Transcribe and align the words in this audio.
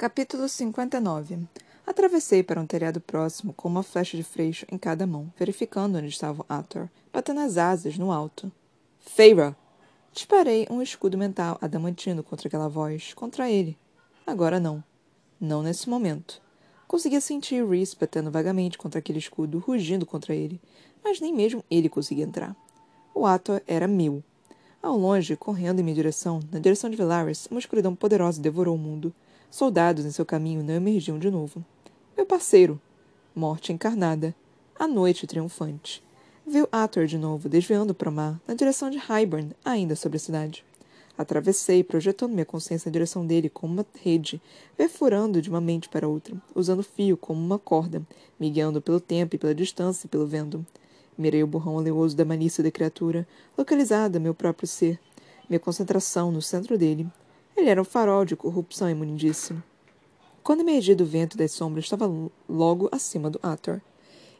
Capítulo 0.00 0.48
59 0.48 1.40
Atravessei 1.86 2.42
para 2.42 2.58
um 2.58 2.64
telhado 2.64 3.02
próximo 3.02 3.52
com 3.52 3.68
uma 3.68 3.82
flecha 3.82 4.16
de 4.16 4.22
freixo 4.22 4.64
em 4.72 4.78
cada 4.78 5.06
mão, 5.06 5.30
verificando 5.38 5.98
onde 5.98 6.08
estava 6.08 6.42
Ator, 6.48 6.88
batendo 7.12 7.40
as 7.40 7.58
asas 7.58 7.98
no 7.98 8.10
alto. 8.10 8.50
Feira! 8.98 9.54
Disparei 10.10 10.66
um 10.70 10.80
escudo 10.80 11.18
mental 11.18 11.58
adamantino 11.60 12.22
contra 12.22 12.48
aquela 12.48 12.66
voz, 12.66 13.12
contra 13.12 13.50
ele. 13.50 13.76
Agora 14.26 14.58
não. 14.58 14.82
Não 15.38 15.62
nesse 15.62 15.86
momento. 15.86 16.40
Conseguia 16.88 17.20
sentir 17.20 17.62
Reese 17.62 17.94
batendo 17.94 18.30
vagamente 18.30 18.78
contra 18.78 19.00
aquele 19.00 19.18
escudo, 19.18 19.58
rugindo 19.58 20.06
contra 20.06 20.34
ele, 20.34 20.58
mas 21.04 21.20
nem 21.20 21.30
mesmo 21.30 21.62
ele 21.70 21.90
conseguia 21.90 22.24
entrar. 22.24 22.56
O 23.14 23.26
Ator 23.26 23.62
era 23.66 23.86
meu. 23.86 24.24
Ao 24.82 24.96
longe, 24.96 25.36
correndo 25.36 25.80
em 25.80 25.82
minha 25.82 25.94
direção, 25.94 26.40
na 26.50 26.58
direção 26.58 26.88
de 26.88 26.96
Velaris, 26.96 27.46
uma 27.50 27.60
escuridão 27.60 27.94
poderosa 27.94 28.40
devorou 28.40 28.76
o 28.76 28.78
mundo. 28.78 29.14
Soldados 29.50 30.04
em 30.06 30.12
seu 30.12 30.24
caminho 30.24 30.62
não 30.62 30.74
emergiam 30.74 31.18
de 31.18 31.28
novo. 31.28 31.64
Meu 32.16 32.24
parceiro. 32.24 32.80
Morte 33.34 33.72
encarnada. 33.72 34.32
A 34.78 34.86
noite 34.86 35.26
triunfante. 35.26 36.02
Viu 36.46 36.68
Ator 36.70 37.06
de 37.06 37.18
novo, 37.18 37.48
desviando 37.48 37.92
para 37.92 38.08
o 38.08 38.12
mar, 38.12 38.40
na 38.46 38.54
direção 38.54 38.88
de 38.88 38.96
Highburn, 38.96 39.50
ainda 39.64 39.96
sobre 39.96 40.18
a 40.18 40.20
cidade. 40.20 40.64
Atravessei, 41.18 41.82
projetando 41.82 42.32
minha 42.32 42.46
consciência 42.46 42.88
na 42.88 42.92
direção 42.92 43.26
dele 43.26 43.50
como 43.50 43.72
uma 43.72 43.86
rede, 44.02 44.40
perfurando 44.76 45.42
de 45.42 45.50
uma 45.50 45.60
mente 45.60 45.88
para 45.88 46.08
outra, 46.08 46.34
usando 46.54 46.84
fio 46.84 47.16
como 47.16 47.40
uma 47.40 47.58
corda, 47.58 48.02
me 48.38 48.50
guiando 48.50 48.80
pelo 48.80 49.00
tempo 49.00 49.34
e 49.34 49.38
pela 49.38 49.54
distância 49.54 50.06
e 50.06 50.08
pelo 50.08 50.28
vento. 50.28 50.64
Mirei 51.18 51.42
o 51.42 51.46
borrão 51.46 51.74
oleoso 51.74 52.16
da 52.16 52.24
malícia 52.24 52.62
da 52.62 52.70
criatura, 52.70 53.26
localizada 53.58 54.20
meu 54.20 54.32
próprio 54.32 54.68
ser, 54.68 54.98
minha 55.48 55.60
concentração 55.60 56.30
no 56.30 56.40
centro 56.40 56.78
dele, 56.78 57.06
ele 57.60 57.68
era 57.70 57.80
um 57.80 57.84
farol 57.84 58.24
de 58.24 58.34
corrupção 58.34 58.88
e 58.88 58.92
imundície. 58.92 59.54
Quando 60.42 60.60
emergi 60.60 60.94
do 60.94 61.04
vento 61.04 61.36
das 61.36 61.52
sombras, 61.52 61.84
estava 61.84 62.10
logo 62.48 62.88
acima 62.90 63.28
do 63.28 63.38
Ator. 63.42 63.80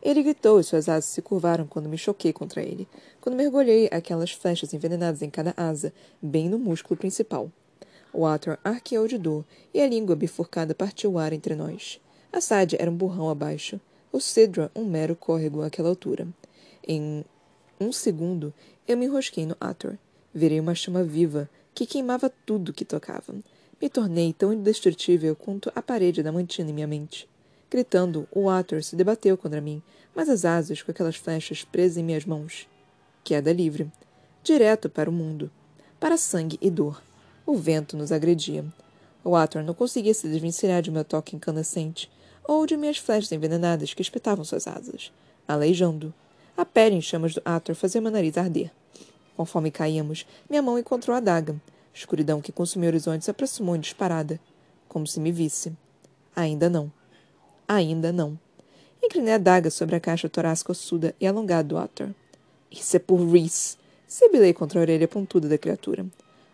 Ele 0.03 0.23
gritou 0.23 0.59
e 0.59 0.65
suas 0.65 0.89
asas 0.89 1.05
se 1.05 1.21
curvaram 1.21 1.67
quando 1.67 1.89
me 1.89 1.99
choquei 1.99 2.33
contra 2.33 2.63
ele, 2.63 2.89
quando 3.21 3.37
mergulhei 3.37 3.89
aquelas 3.93 4.33
flechas 4.33 4.73
envenenadas 4.73 5.21
em 5.21 5.29
cada 5.29 5.53
asa, 5.55 5.93
bem 6.23 6.49
no 6.49 6.59
músculo 6.59 6.97
principal. 6.97 7.53
O 8.11 8.25
Ator 8.27 8.59
arqueou 8.65 9.07
de 9.07 9.19
dor 9.19 9.45
e 9.75 9.81
a 9.83 9.87
língua 9.87 10.17
bifurcada 10.17 10.75
partiu 10.75 11.13
o 11.13 11.19
ar 11.19 11.35
entre 11.35 11.55
nós. 11.55 12.01
A 12.33 12.41
Sádia 12.41 12.79
era 12.81 12.91
um 12.91 12.97
burrão 12.97 13.29
abaixo, 13.29 13.79
o 14.11 14.19
Sidra 14.19 14.71
um 14.75 14.87
mero 14.87 15.15
córrego 15.15 15.63
àquela 15.63 15.91
altura. 15.91 16.27
Em 16.89 17.23
um 17.79 17.93
segundo, 17.93 18.55
eu 18.89 18.97
me 18.97 19.05
enrosquei 19.05 19.45
no 19.45 19.57
Ator. 19.61 19.99
Virei 20.33 20.59
uma 20.59 20.75
chama 20.75 21.05
viva, 21.05 21.51
que 21.75 21.87
queimava 21.87 22.33
tudo 22.45 22.73
que 22.73 22.85
tocava. 22.85 23.35
Me 23.81 23.89
tornei 23.89 24.33
tão 24.33 24.53
indestrutível 24.53 25.35
quanto 25.35 25.73
a 25.75 25.81
parede 25.81 26.23
da 26.23 26.33
mantina 26.33 26.71
em 26.71 26.75
minha 26.75 26.87
mente. 26.87 27.29
Gritando, 27.71 28.29
o 28.33 28.51
Ator 28.51 28.83
se 28.83 28.97
debateu 28.97 29.39
contra 29.39 29.61
mim, 29.61 29.83
mas 30.15 30.29
as 30.29 30.45
asas 30.45 30.83
com 30.83 30.91
aquelas 30.91 31.17
flechas 31.17 31.65
presas 31.65 31.97
em 31.97 32.03
minhas 32.03 32.25
mãos. 32.25 32.69
Queda 33.23 33.53
livre. 33.53 33.91
Direto 34.43 34.89
para 34.89 35.09
o 35.09 35.13
mundo. 35.13 35.51
Para 35.99 36.17
sangue 36.17 36.59
e 36.61 36.71
dor. 36.71 37.03
O 37.47 37.55
vento 37.55 37.97
nos 37.97 38.13
agredia. 38.13 38.65
O 39.23 39.37
Ator 39.37 39.63
não 39.63 39.75
conseguia 39.75 40.15
se 40.15 40.29
desvencilhar 40.29 40.83
de 40.83 40.91
meu 40.91 41.05
toque 41.05 41.37
incandescente, 41.37 42.11
ou 42.45 42.67
de 42.67 42.77
minhas 42.77 42.97
flechas 42.97 43.31
envenenadas 43.33 43.95
que 43.95 44.03
espetavam 44.03 44.45
suas 44.45 44.67
asas, 44.67 45.13
aleijando. 45.47 46.13
A 46.57 46.65
pele 46.65 46.97
em 46.97 47.01
chamas 47.01 47.35
do 47.35 47.43
Ator 47.45 47.75
fazia 47.75 48.01
meu 48.01 48.11
nariz 48.11 48.37
arder. 48.37 48.71
Conforme 49.41 49.71
caíamos, 49.71 50.27
minha 50.51 50.61
mão 50.61 50.79
encontrou 50.79 51.15
a 51.15 51.17
adaga. 51.17 51.55
A 51.55 51.97
escuridão 51.97 52.43
que 52.43 52.53
consumiu 52.53 52.89
o 52.89 52.91
horizonte 52.91 53.25
se 53.25 53.31
aproximou 53.31 53.75
em 53.75 53.81
disparada, 53.81 54.39
como 54.87 55.07
se 55.07 55.19
me 55.19 55.33
visse. 55.33 55.73
Ainda 56.37 56.69
não. 56.69 56.93
Ainda 57.67 58.13
não. 58.13 58.39
Inclinei 59.03 59.33
a 59.33 59.37
adaga 59.37 59.71
sobre 59.71 59.97
a 59.97 60.01
caixa 60.01 60.29
torácica 60.29 60.73
ossuda 60.73 61.15
e 61.19 61.27
alongada 61.27 61.67
do 61.67 61.79
Ator. 61.79 62.11
Isso 62.71 62.97
é 62.97 62.99
por 62.99 63.17
Reese! 63.17 63.79
Sibilei 64.07 64.53
contra 64.53 64.79
a 64.79 64.83
orelha 64.83 65.09
pontuda 65.09 65.49
da 65.49 65.57
criatura. 65.57 66.05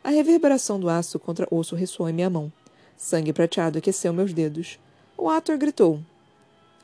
A 0.05 0.11
reverberação 0.11 0.79
do 0.79 0.89
aço 0.89 1.19
contra 1.19 1.49
osso 1.51 1.75
ressoou 1.75 2.09
em 2.09 2.13
minha 2.13 2.31
mão. 2.31 2.53
Sangue 2.97 3.33
prateado 3.33 3.79
aqueceu 3.79 4.13
meus 4.13 4.33
dedos. 4.33 4.79
O 5.19 5.29
Ator 5.29 5.59
gritou. 5.59 5.99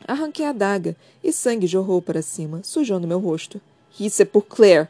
Arranquei 0.04 0.46
a 0.46 0.50
adaga 0.50 0.96
e 1.22 1.32
sangue 1.32 1.68
jorrou 1.68 2.02
para 2.02 2.22
cima, 2.22 2.60
sujando 2.64 3.06
meu 3.06 3.20
rosto. 3.20 3.60
Isso 4.00 4.20
é 4.20 4.24
por 4.24 4.42
Claire! 4.42 4.88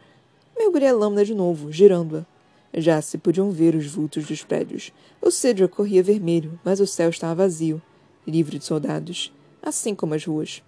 Mergulhei 0.62 0.90
a 0.90 0.92
lâmina 0.92 1.24
de 1.24 1.34
novo, 1.34 1.72
girando-a. 1.72 2.24
Já 2.72 3.02
se 3.02 3.18
podiam 3.18 3.50
ver 3.50 3.74
os 3.74 3.84
vultos 3.84 4.26
dos 4.26 4.44
prédios. 4.44 4.92
O 5.20 5.28
Cedra 5.28 5.66
corria 5.66 6.04
vermelho, 6.04 6.58
mas 6.64 6.78
o 6.78 6.86
céu 6.86 7.10
estava 7.10 7.34
vazio, 7.34 7.82
livre 8.24 8.60
de 8.60 8.64
soldados, 8.64 9.32
assim 9.60 9.92
como 9.92 10.14
as 10.14 10.24
ruas. 10.24 10.62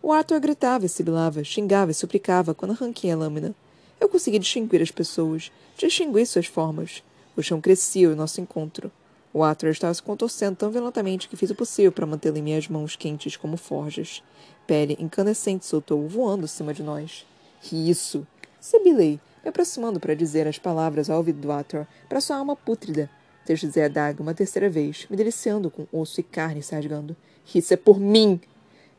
O 0.00 0.12
Arthur 0.12 0.38
gritava 0.38 0.86
e 0.86 0.88
sibilava, 0.88 1.42
xingava 1.42 1.90
e 1.90 1.94
suplicava 1.94 2.54
quando 2.54 2.70
arranquei 2.70 3.10
a 3.10 3.16
lâmina. 3.16 3.52
Eu 4.00 4.08
consegui 4.08 4.38
distinguir 4.38 4.80
as 4.80 4.92
pessoas, 4.92 5.50
distinguir 5.76 6.24
suas 6.24 6.46
formas. 6.46 7.02
O 7.36 7.42
chão 7.42 7.60
crescia 7.60 8.10
ao 8.10 8.14
nosso 8.14 8.40
encontro. 8.40 8.92
O 9.34 9.42
Arthur 9.42 9.70
estava 9.70 9.92
se 9.92 10.02
contorcendo 10.04 10.54
tão 10.54 10.70
violentamente 10.70 11.28
que 11.28 11.36
fiz 11.36 11.50
o 11.50 11.54
possível 11.56 11.90
para 11.90 12.06
mantê-lo 12.06 12.38
em 12.38 12.42
minhas 12.42 12.68
mãos 12.68 12.94
quentes 12.94 13.36
como 13.36 13.56
forjas. 13.56 14.22
Pele 14.68 14.96
incandescente 15.00 15.66
soltou, 15.66 16.06
voando 16.06 16.44
acima 16.44 16.72
de 16.72 16.84
nós. 16.84 17.26
Isso! 17.72 18.24
Sibilei, 18.60 19.18
me 19.42 19.48
aproximando 19.48 19.98
para 19.98 20.14
dizer 20.14 20.46
as 20.46 20.58
palavras 20.58 21.10
ao 21.10 21.18
ouvido 21.18 21.40
do 21.40 21.52
Ator, 21.52 21.86
para 22.08 22.20
sua 22.20 22.36
alma 22.36 22.54
pútrida. 22.54 23.10
Deslizei 23.44 23.84
a 23.84 23.88
daga 23.88 24.22
uma 24.22 24.34
terceira 24.34 24.70
vez, 24.70 25.06
me 25.10 25.16
deliciando 25.16 25.70
com 25.70 25.86
osso 25.92 26.20
e 26.20 26.22
carne 26.22 26.62
se 26.62 26.74
rasgando. 26.74 27.16
Isso 27.54 27.74
é 27.74 27.76
por 27.76 27.98
mim! 27.98 28.40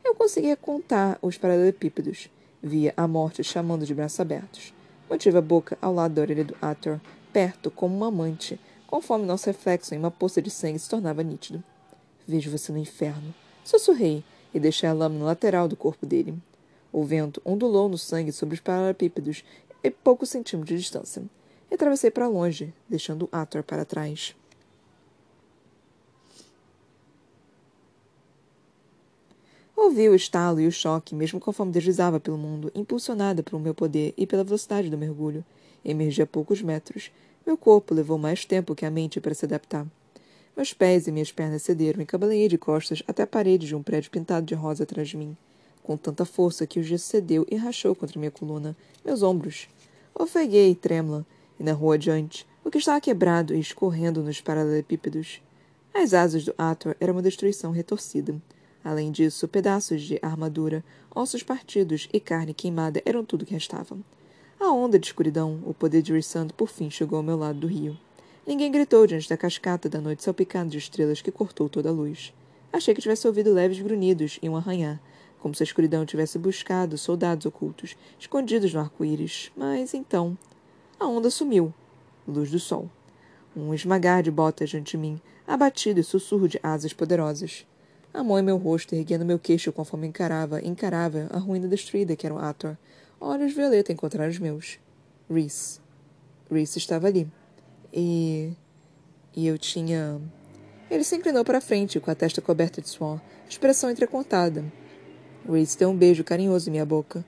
Eu 0.04 0.14
conseguia 0.14 0.56
contar 0.56 1.18
os 1.22 1.38
paralelepípedos. 1.38 2.28
Via 2.62 2.92
a 2.96 3.08
morte 3.08 3.42
chamando 3.42 3.86
de 3.86 3.94
braços 3.94 4.20
abertos. 4.20 4.74
Mantive 5.08 5.38
a 5.38 5.42
boca 5.42 5.78
ao 5.80 5.94
lado 5.94 6.14
da 6.14 6.22
orelha 6.22 6.44
do 6.44 6.56
Ator, 6.60 7.00
perto 7.32 7.70
como 7.70 7.96
uma 7.96 8.08
amante, 8.08 8.60
conforme 8.86 9.26
nosso 9.26 9.46
reflexo 9.46 9.94
em 9.94 9.98
uma 9.98 10.10
poça 10.10 10.40
de 10.40 10.50
sangue 10.50 10.78
se 10.78 10.88
tornava 10.88 11.22
nítido. 11.22 11.62
Vejo 12.26 12.50
você 12.50 12.70
no 12.70 12.78
inferno. 12.78 13.34
Sussurrei 13.64 14.22
e 14.52 14.60
deixei 14.60 14.88
a 14.88 14.92
lâmina 14.92 15.24
lateral 15.24 15.68
do 15.68 15.76
corpo 15.76 16.06
dele. 16.06 16.34
O 16.92 17.02
vento 17.02 17.42
ondulou 17.44 17.88
no 17.88 17.98
sangue 17.98 18.30
sobre 18.30 18.54
os 18.54 18.60
paralelepípedos 18.60 19.42
e 19.84 19.90
poucos 19.90 20.30
centímetros 20.30 20.70
de 20.70 20.82
distância. 20.82 21.22
E 21.70 21.74
atravessei 21.74 22.10
para 22.10 22.26
longe, 22.26 22.72
deixando 22.88 23.28
Ator 23.30 23.62
para 23.62 23.84
trás. 23.84 24.34
Ouvi 29.76 30.08
o 30.08 30.14
estalo 30.14 30.60
e 30.60 30.66
o 30.66 30.72
choque, 30.72 31.14
mesmo 31.14 31.38
conforme 31.38 31.70
deslizava 31.70 32.18
pelo 32.18 32.38
mundo, 32.38 32.72
impulsionada 32.74 33.42
pelo 33.42 33.60
meu 33.60 33.74
poder 33.74 34.14
e 34.16 34.26
pela 34.26 34.42
velocidade 34.42 34.88
do 34.88 34.96
mergulho. 34.96 35.44
Emergi 35.84 36.22
a 36.22 36.26
poucos 36.26 36.62
metros. 36.62 37.12
Meu 37.46 37.58
corpo 37.58 37.92
levou 37.92 38.16
mais 38.16 38.46
tempo 38.46 38.74
que 38.74 38.86
a 38.86 38.90
mente 38.90 39.20
para 39.20 39.34
se 39.34 39.44
adaptar. 39.44 39.86
Meus 40.56 40.72
pés 40.72 41.06
e 41.06 41.12
minhas 41.12 41.30
pernas 41.30 41.62
cederam 41.62 42.00
e 42.00 42.06
cabalhei 42.06 42.48
de 42.48 42.56
costas 42.56 43.02
até 43.06 43.24
a 43.24 43.26
parede 43.26 43.66
de 43.66 43.76
um 43.76 43.82
prédio 43.82 44.10
pintado 44.10 44.46
de 44.46 44.54
rosa 44.54 44.84
atrás 44.84 45.08
de 45.08 45.16
mim 45.18 45.36
com 45.84 45.98
tanta 45.98 46.24
força 46.24 46.66
que 46.66 46.80
o 46.80 46.82
gesso 46.82 47.06
cedeu 47.06 47.46
e 47.48 47.56
rachou 47.56 47.94
contra 47.94 48.18
minha 48.18 48.30
coluna, 48.30 48.74
meus 49.04 49.22
ombros. 49.22 49.68
Ofeguei, 50.14 50.74
trêmula, 50.74 51.26
e 51.58 51.64
na 51.64 51.72
rua 51.72 51.96
adiante, 51.96 52.46
o 52.64 52.70
que 52.70 52.78
estava 52.78 53.00
quebrado 53.00 53.54
e 53.54 53.58
escorrendo 53.58 54.22
nos 54.22 54.40
paralelepípedos. 54.40 55.42
As 55.92 56.14
asas 56.14 56.44
do 56.44 56.54
Ator 56.56 56.96
eram 57.00 57.14
uma 57.14 57.22
destruição 57.22 57.72
retorcida. 57.72 58.40
Além 58.84 59.10
disso, 59.10 59.48
pedaços 59.48 60.02
de 60.02 60.18
armadura, 60.22 60.84
ossos 61.14 61.42
partidos 61.42 62.08
e 62.12 62.20
carne 62.20 62.54
queimada 62.54 63.02
eram 63.04 63.24
tudo 63.24 63.44
que 63.44 63.54
restava. 63.54 63.96
A 64.60 64.70
onda 64.70 64.98
de 64.98 65.06
escuridão, 65.06 65.60
o 65.66 65.74
poder 65.74 66.00
de 66.00 66.12
Rissand, 66.12 66.48
por 66.56 66.68
fim 66.68 66.90
chegou 66.90 67.16
ao 67.16 67.22
meu 67.22 67.36
lado 67.36 67.58
do 67.58 67.66
rio. 67.66 67.98
Ninguém 68.46 68.70
gritou 68.70 69.06
diante 69.06 69.28
da 69.28 69.36
cascata 69.36 69.88
da 69.88 70.00
noite 70.00 70.22
salpicada 70.22 70.70
de 70.70 70.78
estrelas 70.78 71.20
que 71.20 71.32
cortou 71.32 71.68
toda 71.68 71.88
a 71.88 71.92
luz. 71.92 72.32
Achei 72.72 72.94
que 72.94 73.00
tivesse 73.00 73.26
ouvido 73.26 73.52
leves 73.52 73.80
grunhidos 73.80 74.38
e 74.42 74.48
um 74.48 74.56
arranhar, 74.56 75.00
como 75.44 75.54
se 75.54 75.62
a 75.62 75.64
escuridão 75.64 76.06
tivesse 76.06 76.38
buscado 76.38 76.96
soldados 76.96 77.44
ocultos, 77.44 77.98
escondidos 78.18 78.72
no 78.72 78.80
arco-íris. 78.80 79.52
Mas 79.54 79.92
então. 79.92 80.38
A 80.98 81.06
onda 81.06 81.28
sumiu. 81.28 81.70
Luz 82.26 82.50
do 82.50 82.58
sol. 82.58 82.88
Um 83.54 83.74
esmagar 83.74 84.22
de 84.22 84.30
botas 84.30 84.70
diante 84.70 84.92
de 84.92 84.96
mim, 84.96 85.20
abatido 85.46 86.00
e 86.00 86.02
sussurro 86.02 86.48
de 86.48 86.58
asas 86.62 86.94
poderosas. 86.94 87.66
A 88.14 88.24
mão 88.24 88.38
em 88.38 88.42
meu 88.42 88.56
rosto, 88.56 88.94
erguendo 88.94 89.22
meu 89.22 89.38
queixo 89.38 89.70
conforme 89.70 90.06
encarava, 90.06 90.62
encarava 90.62 91.28
a 91.30 91.36
ruína 91.36 91.68
destruída 91.68 92.16
que 92.16 92.24
era 92.24 92.34
o 92.34 92.38
Ator. 92.38 92.78
Olhos 93.20 93.52
violeta 93.52 93.92
encontraram 93.92 94.30
os 94.30 94.38
meus. 94.38 94.78
Reese. 95.28 95.78
Reese 96.50 96.78
estava 96.78 97.06
ali. 97.06 97.30
E. 97.92 98.54
E 99.36 99.46
eu 99.46 99.58
tinha. 99.58 100.18
Ele 100.90 101.04
se 101.04 101.14
inclinou 101.14 101.44
para 101.44 101.60
frente, 101.60 102.00
com 102.00 102.10
a 102.10 102.14
testa 102.14 102.40
coberta 102.40 102.80
de 102.80 102.88
suor, 102.88 103.20
expressão 103.46 103.90
entrecortada. 103.90 104.64
Reese 105.46 105.76
deu 105.76 105.90
um 105.90 105.96
beijo 105.96 106.24
carinhoso 106.24 106.68
em 106.68 106.72
minha 106.72 106.86
boca, 106.86 107.24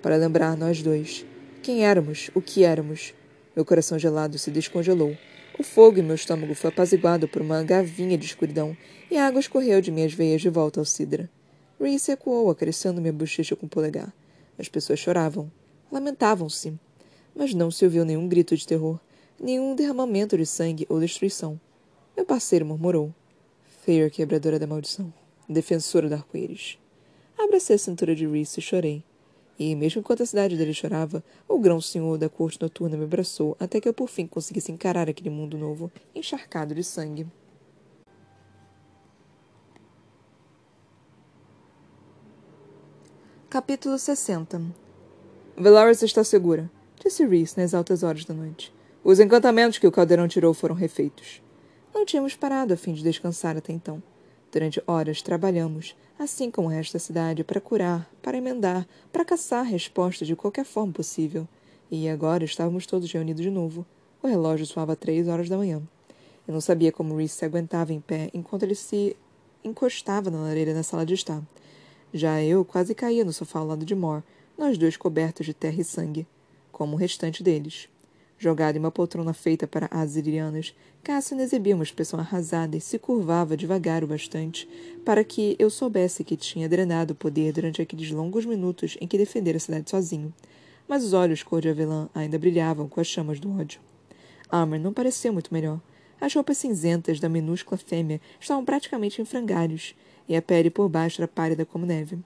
para 0.00 0.16
lembrar 0.16 0.56
nós 0.56 0.82
dois. 0.82 1.26
Quem 1.62 1.84
éramos, 1.84 2.30
o 2.32 2.40
que 2.40 2.62
éramos. 2.62 3.12
Meu 3.56 3.64
coração 3.64 3.98
gelado 3.98 4.38
se 4.38 4.52
descongelou. 4.52 5.16
O 5.58 5.64
fogo 5.64 5.98
em 5.98 6.02
meu 6.02 6.14
estômago 6.14 6.54
foi 6.54 6.70
apaziguado 6.70 7.26
por 7.26 7.42
uma 7.42 7.64
gavinha 7.64 8.16
de 8.16 8.24
escuridão 8.24 8.76
e 9.10 9.16
a 9.16 9.26
água 9.26 9.40
escorreu 9.40 9.80
de 9.80 9.90
minhas 9.90 10.12
veias 10.12 10.40
de 10.40 10.48
volta 10.48 10.78
ao 10.78 10.84
cidra. 10.84 11.28
Reese 11.80 12.12
ecoou, 12.12 12.50
acariciando 12.50 13.00
minha 13.00 13.12
bochecha 13.12 13.56
com 13.56 13.66
o 13.66 13.68
polegar. 13.68 14.14
As 14.56 14.68
pessoas 14.68 15.00
choravam. 15.00 15.50
Lamentavam-se. 15.90 16.72
Mas 17.34 17.52
não 17.52 17.70
se 17.70 17.84
ouviu 17.84 18.04
nenhum 18.04 18.28
grito 18.28 18.56
de 18.56 18.66
terror, 18.66 19.00
nenhum 19.40 19.74
derramamento 19.74 20.36
de 20.38 20.46
sangue 20.46 20.86
ou 20.88 21.00
destruição. 21.00 21.60
Meu 22.16 22.24
parceiro 22.24 22.64
murmurou. 22.64 23.12
Feia 23.84 24.08
quebradora 24.08 24.58
da 24.58 24.66
maldição. 24.68 25.12
Defensora 25.48 26.08
do 26.08 26.14
arco-íris. 26.14 26.78
Abracei 27.38 27.76
a 27.76 27.78
cintura 27.78 28.14
de 28.14 28.26
Reese 28.26 28.58
e 28.58 28.62
chorei. 28.62 29.04
E, 29.58 29.74
mesmo 29.74 30.00
enquanto 30.00 30.22
a 30.22 30.26
cidade 30.26 30.56
dele 30.56 30.74
chorava, 30.74 31.24
o 31.48 31.58
grão-senhor 31.58 32.18
da 32.18 32.28
corte 32.28 32.60
noturna 32.60 32.96
me 32.96 33.04
abraçou 33.04 33.56
até 33.58 33.80
que 33.80 33.88
eu 33.88 33.94
por 33.94 34.08
fim 34.08 34.26
conseguisse 34.26 34.70
encarar 34.70 35.08
aquele 35.08 35.30
mundo 35.30 35.56
novo, 35.56 35.90
encharcado 36.14 36.74
de 36.74 36.84
sangue. 36.84 37.26
Capítulo 43.48 43.98
60 43.98 44.60
Velaris 45.56 46.02
está 46.02 46.22
segura, 46.22 46.70
disse 47.02 47.24
Reese 47.24 47.58
nas 47.58 47.72
altas 47.72 48.02
horas 48.02 48.24
da 48.26 48.34
noite. 48.34 48.74
Os 49.02 49.20
encantamentos 49.20 49.78
que 49.78 49.86
o 49.86 49.92
caldeirão 49.92 50.28
tirou 50.28 50.52
foram 50.52 50.74
refeitos. 50.74 51.40
Não 51.94 52.04
tínhamos 52.04 52.34
parado 52.36 52.74
a 52.74 52.76
fim 52.76 52.92
de 52.92 53.02
descansar 53.02 53.56
até 53.56 53.72
então. 53.72 54.02
Durante 54.56 54.82
horas 54.86 55.20
trabalhamos, 55.20 55.94
assim 56.18 56.50
como 56.50 56.68
o 56.68 56.70
resto 56.70 56.94
da 56.94 56.98
cidade, 56.98 57.44
para 57.44 57.60
curar, 57.60 58.10
para 58.22 58.38
emendar, 58.38 58.88
para 59.12 59.22
caçar 59.22 59.62
respostas 59.62 60.26
de 60.26 60.34
qualquer 60.34 60.64
forma 60.64 60.94
possível. 60.94 61.46
E 61.90 62.08
agora 62.08 62.42
estávamos 62.42 62.86
todos 62.86 63.12
reunidos 63.12 63.42
de 63.42 63.50
novo. 63.50 63.84
O 64.22 64.26
relógio 64.26 64.64
soava 64.64 64.96
três 64.96 65.28
horas 65.28 65.50
da 65.50 65.58
manhã. 65.58 65.82
Eu 66.48 66.54
não 66.54 66.60
sabia 66.62 66.90
como 66.90 67.14
Reese 67.14 67.34
se 67.34 67.44
aguentava 67.44 67.92
em 67.92 68.00
pé 68.00 68.30
enquanto 68.32 68.62
ele 68.62 68.74
se 68.74 69.14
encostava 69.62 70.30
na 70.30 70.40
lareira 70.40 70.72
na 70.72 70.82
sala 70.82 71.04
de 71.04 71.12
estar. 71.12 71.42
Já 72.14 72.42
eu 72.42 72.64
quase 72.64 72.94
caía 72.94 73.26
no 73.26 73.34
sofá 73.34 73.58
ao 73.58 73.66
lado 73.66 73.84
de 73.84 73.94
Mor, 73.94 74.22
nós 74.56 74.78
dois 74.78 74.96
cobertos 74.96 75.44
de 75.44 75.52
terra 75.52 75.82
e 75.82 75.84
sangue, 75.84 76.26
como 76.72 76.94
o 76.94 76.98
restante 76.98 77.42
deles. 77.42 77.90
Jogado 78.38 78.76
em 78.76 78.78
uma 78.78 78.90
poltrona 78.90 79.32
feita 79.32 79.66
para 79.66 79.88
asirianas, 79.90 80.74
Cassian 81.02 81.38
exibia 81.38 81.74
uma 81.74 81.84
expressão 81.84 82.20
arrasada 82.20 82.76
e 82.76 82.80
se 82.80 82.98
curvava 82.98 83.56
devagar 83.56 84.04
o 84.04 84.06
bastante 84.06 84.68
para 85.04 85.24
que 85.24 85.56
eu 85.58 85.70
soubesse 85.70 86.22
que 86.22 86.36
tinha 86.36 86.68
drenado 86.68 87.14
o 87.14 87.16
poder 87.16 87.52
durante 87.52 87.80
aqueles 87.80 88.10
longos 88.10 88.44
minutos 88.44 88.98
em 89.00 89.08
que 89.08 89.16
defendera 89.16 89.56
a 89.56 89.60
cidade 89.60 89.88
sozinho. 89.88 90.34
Mas 90.86 91.02
os 91.02 91.14
olhos 91.14 91.42
cor 91.42 91.62
de 91.62 91.70
avelã 91.70 92.10
ainda 92.14 92.38
brilhavam 92.38 92.88
com 92.88 93.00
as 93.00 93.06
chamas 93.06 93.40
do 93.40 93.50
ódio. 93.58 93.80
Amr 94.50 94.78
não 94.78 94.92
pareceu 94.92 95.32
muito 95.32 95.52
melhor. 95.52 95.80
As 96.20 96.34
roupas 96.34 96.58
cinzentas 96.58 97.18
da 97.18 97.28
minúscula 97.28 97.78
fêmea 97.78 98.20
estavam 98.38 98.64
praticamente 98.64 99.20
em 99.20 99.24
frangalhos, 99.24 99.94
e 100.28 100.36
a 100.36 100.42
pele 100.42 100.70
por 100.70 100.88
baixo 100.88 101.20
era 101.20 101.28
pálida 101.28 101.64
como 101.64 101.86
neve. 101.86 102.18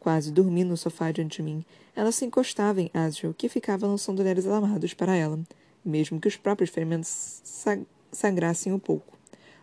Quase 0.00 0.30
dormindo 0.30 0.68
no 0.68 0.76
sofá 0.76 1.10
diante 1.10 1.38
de 1.38 1.42
mim, 1.42 1.64
ela 1.94 2.12
se 2.12 2.24
encostava 2.24 2.80
em 2.80 2.90
Asriel, 2.94 3.34
que 3.34 3.48
ficava 3.48 3.86
lançando 3.86 4.20
olhares 4.20 4.46
alarmados 4.46 4.94
para 4.94 5.16
ela, 5.16 5.38
mesmo 5.84 6.20
que 6.20 6.28
os 6.28 6.36
próprios 6.36 6.70
ferimentos 6.70 7.42
sangrassem 8.12 8.72
um 8.72 8.78
pouco. 8.78 9.18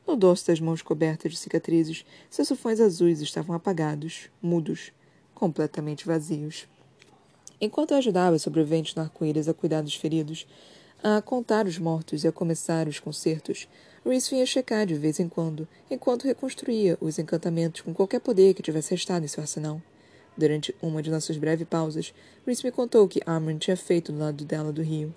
No 0.06 0.16
dorso 0.16 0.48
das 0.48 0.60
mãos 0.60 0.82
cobertas 0.82 1.32
de 1.32 1.38
cicatrizes, 1.38 2.06
seus 2.30 2.48
sufões 2.48 2.80
azuis 2.80 3.22
estavam 3.22 3.56
apagados, 3.56 4.30
mudos, 4.42 4.92
completamente 5.34 6.06
vazios. 6.06 6.68
Enquanto 7.60 7.92
eu 7.92 7.98
ajudava 7.98 8.38
sobreviventes 8.38 8.94
no 8.94 9.02
arco-íris 9.02 9.48
a 9.48 9.54
cuidar 9.54 9.82
dos 9.82 9.96
feridos, 9.96 10.46
a 11.02 11.22
contar 11.22 11.66
os 11.66 11.78
mortos 11.78 12.24
e 12.24 12.28
a 12.28 12.32
começar 12.32 12.88
os 12.88 13.00
concertos, 13.00 13.68
Reese 14.06 14.30
vinha 14.30 14.46
checar 14.46 14.86
de 14.86 14.94
vez 14.94 15.20
em 15.20 15.28
quando, 15.28 15.68
enquanto 15.90 16.26
reconstruía 16.26 16.98
os 17.02 17.18
encantamentos 17.18 17.82
com 17.82 17.94
qualquer 17.94 18.20
poder 18.20 18.54
que 18.54 18.62
tivesse 18.62 18.92
restado 18.92 19.26
em 19.26 19.28
seu 19.28 19.42
arsenal. 19.42 19.82
Durante 20.38 20.76
uma 20.82 21.02
de 21.02 21.10
nossas 21.10 21.38
breves 21.38 21.68
pausas, 21.68 22.14
Reese 22.46 22.64
me 22.64 22.72
contou 22.72 23.06
o 23.06 23.08
que 23.08 23.22
Armand 23.26 23.58
tinha 23.58 23.78
feito 23.78 24.12
do 24.12 24.20
lado 24.20 24.44
dela 24.44 24.72
do 24.72 24.82
rio. 24.82 25.14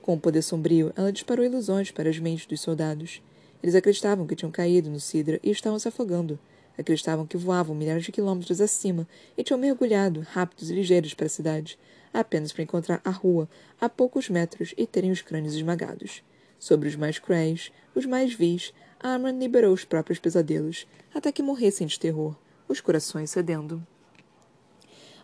Com 0.00 0.14
o 0.14 0.20
poder 0.20 0.42
sombrio, 0.42 0.92
ela 0.96 1.12
disparou 1.12 1.44
ilusões 1.44 1.90
para 1.90 2.08
as 2.08 2.18
mentes 2.18 2.46
dos 2.46 2.60
soldados. 2.60 3.22
Eles 3.62 3.74
acreditavam 3.74 4.26
que 4.26 4.34
tinham 4.34 4.50
caído 4.50 4.90
no 4.90 4.98
Sidra 4.98 5.38
e 5.42 5.50
estavam 5.50 5.78
se 5.78 5.86
afogando. 5.86 6.38
Acreditavam 6.76 7.26
que 7.26 7.36
voavam 7.36 7.76
milhares 7.76 8.04
de 8.04 8.10
quilômetros 8.10 8.60
acima 8.60 9.06
e 9.36 9.44
tinham 9.44 9.60
mergulhado, 9.60 10.26
rápidos 10.28 10.70
e 10.70 10.74
ligeiros, 10.74 11.12
para 11.12 11.26
a 11.26 11.28
cidade, 11.28 11.78
apenas 12.12 12.50
para 12.50 12.62
encontrar 12.62 13.00
a 13.04 13.10
rua 13.10 13.48
a 13.78 13.88
poucos 13.88 14.30
metros 14.30 14.74
e 14.76 14.86
terem 14.86 15.10
os 15.10 15.20
crânios 15.20 15.54
esmagados. 15.54 16.22
Sobre 16.58 16.88
os 16.88 16.96
mais 16.96 17.18
cruéis, 17.18 17.70
os 17.94 18.06
mais 18.06 18.32
vis, 18.32 18.72
Armand 18.98 19.38
liberou 19.38 19.74
os 19.74 19.84
próprios 19.84 20.18
pesadelos, 20.18 20.86
até 21.14 21.30
que 21.30 21.42
morressem 21.42 21.86
de 21.86 22.00
terror, 22.00 22.34
os 22.68 22.80
corações 22.80 23.30
cedendo. 23.30 23.86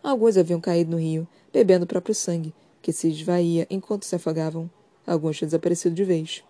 Alguns 0.09 0.39
haviam 0.39 0.59
caído 0.59 0.93
no 0.93 0.97
rio, 0.97 1.29
bebendo 1.53 1.85
o 1.85 1.87
próprio 1.87 2.15
sangue, 2.15 2.55
que 2.81 2.95
se 2.95 3.11
esvaía 3.11 3.67
enquanto 3.69 4.07
se 4.07 4.17
afogavam. 4.17 4.71
Alguns 5.07 5.37
tinham 5.37 5.49
desaparecido 5.49 5.95
de 5.95 6.03
vez. 6.03 6.43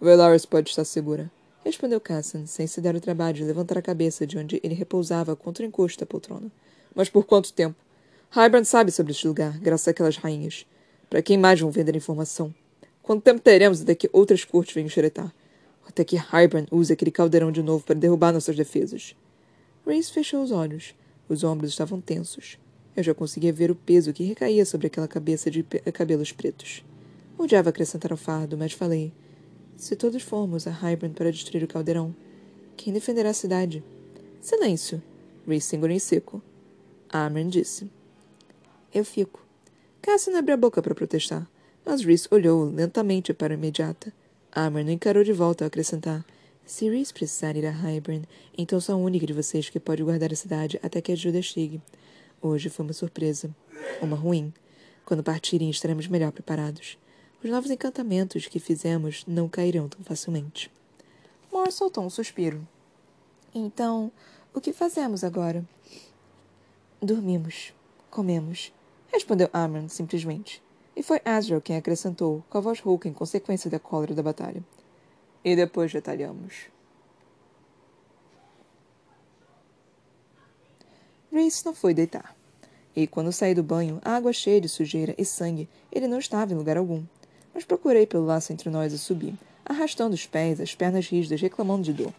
Velaris 0.00 0.46
pode 0.46 0.70
estar 0.70 0.82
segura, 0.82 1.30
respondeu 1.62 2.00
Cassan, 2.00 2.46
sem 2.46 2.66
se 2.66 2.80
dar 2.80 2.96
o 2.96 3.00
trabalho 3.00 3.36
de 3.36 3.44
levantar 3.44 3.76
a 3.76 3.82
cabeça 3.82 4.26
de 4.26 4.38
onde 4.38 4.58
ele 4.64 4.74
repousava 4.74 5.36
contra 5.36 5.62
o 5.62 5.68
encosto 5.68 6.00
da 6.00 6.06
poltrona. 6.06 6.50
Mas 6.94 7.10
por 7.10 7.26
quanto 7.26 7.52
tempo? 7.52 7.76
Hybern 8.34 8.64
sabe 8.64 8.90
sobre 8.90 9.12
este 9.12 9.28
lugar, 9.28 9.58
graças 9.58 9.88
àquelas 9.88 10.16
rainhas. 10.16 10.64
Para 11.10 11.20
quem 11.20 11.36
mais 11.36 11.60
vão 11.60 11.70
vender 11.70 11.94
informação? 11.94 12.54
Quanto 13.02 13.22
tempo 13.22 13.42
teremos 13.42 13.82
até 13.82 13.94
que 13.94 14.08
outras 14.10 14.42
cortes 14.42 14.74
venham 14.74 14.88
xeretar? 14.88 15.30
Até 15.86 16.02
que 16.02 16.16
Hybern 16.16 16.66
use 16.70 16.94
aquele 16.94 17.10
caldeirão 17.10 17.52
de 17.52 17.62
novo 17.62 17.84
para 17.84 17.94
derrubar 17.94 18.32
nossas 18.32 18.56
defesas? 18.56 19.14
Reese 19.86 20.10
fechou 20.10 20.42
os 20.42 20.50
olhos. 20.50 20.94
Os 21.28 21.44
ombros 21.44 21.72
estavam 21.72 22.00
tensos. 22.00 22.56
Eu 22.96 23.02
já 23.02 23.12
conseguia 23.14 23.52
ver 23.52 23.70
o 23.70 23.74
peso 23.74 24.12
que 24.12 24.24
recaía 24.24 24.64
sobre 24.64 24.86
aquela 24.86 25.06
cabeça 25.06 25.50
de 25.50 25.62
cabelos 25.92 26.32
pretos. 26.32 26.82
Odiava 27.36 27.68
acrescentar 27.68 28.10
ao 28.10 28.16
fardo, 28.16 28.56
mas 28.56 28.72
falei: 28.72 29.12
Se 29.76 29.94
todos 29.94 30.22
formos 30.22 30.66
a 30.66 30.70
Hybern 30.70 31.14
para 31.14 31.30
destruir 31.30 31.62
o 31.62 31.68
caldeirão, 31.68 32.16
quem 32.74 32.94
defenderá 32.94 33.30
a 33.30 33.34
cidade? 33.34 33.84
Silêncio. 34.40 35.02
Reese 35.46 35.66
segurou 35.66 35.94
em 35.94 35.98
seco. 35.98 36.42
Amren 37.10 37.48
disse: 37.48 37.90
Eu 38.94 39.04
fico. 39.04 39.44
Cassie 40.00 40.32
não 40.32 40.38
abriu 40.38 40.54
a 40.54 40.58
boca 40.58 40.80
para 40.80 40.94
protestar, 40.94 41.46
mas 41.84 42.02
Reese 42.02 42.28
olhou 42.30 42.64
lentamente 42.70 43.34
para 43.34 43.52
a 43.52 43.56
imediata. 43.56 44.10
Amren 44.50 44.84
não 44.86 44.92
encarou 44.92 45.22
de 45.22 45.34
volta 45.34 45.64
ao 45.64 45.68
acrescentar: 45.68 46.24
Se 46.64 46.88
Reese 46.88 47.12
precisar 47.12 47.56
ir 47.56 47.66
a 47.66 47.70
Hybern, 47.70 48.24
então 48.56 48.80
sou 48.80 48.94
a 48.94 48.98
única 48.98 49.26
de 49.26 49.34
vocês 49.34 49.68
que 49.68 49.78
pode 49.78 50.02
guardar 50.02 50.32
a 50.32 50.36
cidade 50.36 50.80
até 50.82 51.02
que 51.02 51.12
a 51.12 51.14
ajuda 51.14 51.42
chegue. 51.42 51.82
Hoje 52.40 52.68
foi 52.68 52.84
uma 52.84 52.92
surpresa. 52.92 53.54
Uma 54.00 54.16
ruim. 54.16 54.52
Quando 55.04 55.22
partirem, 55.22 55.70
estaremos 55.70 56.06
melhor 56.06 56.32
preparados. 56.32 56.98
Os 57.42 57.50
novos 57.50 57.70
encantamentos 57.70 58.46
que 58.46 58.58
fizemos 58.58 59.24
não 59.26 59.48
cairão 59.48 59.88
tão 59.88 60.04
facilmente. 60.04 60.70
Mor 61.50 61.72
soltou 61.72 62.04
um 62.04 62.10
suspiro. 62.10 62.66
Então, 63.54 64.12
o 64.52 64.60
que 64.60 64.72
fazemos 64.72 65.24
agora? 65.24 65.64
Dormimos. 67.00 67.72
Comemos. 68.10 68.72
Respondeu 69.12 69.48
Amron 69.52 69.88
simplesmente. 69.88 70.62
E 70.94 71.02
foi 71.02 71.20
Azrael 71.24 71.60
quem 71.60 71.76
acrescentou, 71.76 72.44
com 72.50 72.58
a 72.58 72.60
voz 72.60 72.80
rouca 72.80 73.08
em 73.08 73.12
consequência 73.12 73.70
da 73.70 73.78
cólera 73.78 74.14
da 74.14 74.22
batalha. 74.22 74.62
E 75.44 75.54
depois 75.54 75.92
detalhamos. 75.92 76.70
Reese 81.36 81.66
não 81.66 81.74
foi 81.74 81.92
deitar. 81.92 82.34
E 82.94 83.06
quando 83.06 83.30
saí 83.30 83.54
do 83.54 83.62
banho, 83.62 84.00
a 84.02 84.16
água 84.16 84.32
cheia 84.32 84.58
de 84.58 84.70
sujeira 84.70 85.14
e 85.18 85.24
sangue, 85.24 85.68
ele 85.92 86.08
não 86.08 86.18
estava 86.18 86.54
em 86.54 86.56
lugar 86.56 86.78
algum. 86.78 87.04
Mas 87.52 87.62
procurei 87.62 88.06
pelo 88.06 88.24
laço 88.24 88.54
entre 88.54 88.70
nós 88.70 88.90
e 88.94 88.98
subi, 88.98 89.38
arrastando 89.62 90.14
os 90.14 90.26
pés, 90.26 90.62
as 90.62 90.74
pernas 90.74 91.06
rígidas, 91.06 91.42
reclamando 91.42 91.82
de 91.82 91.92
dor. 91.92 92.12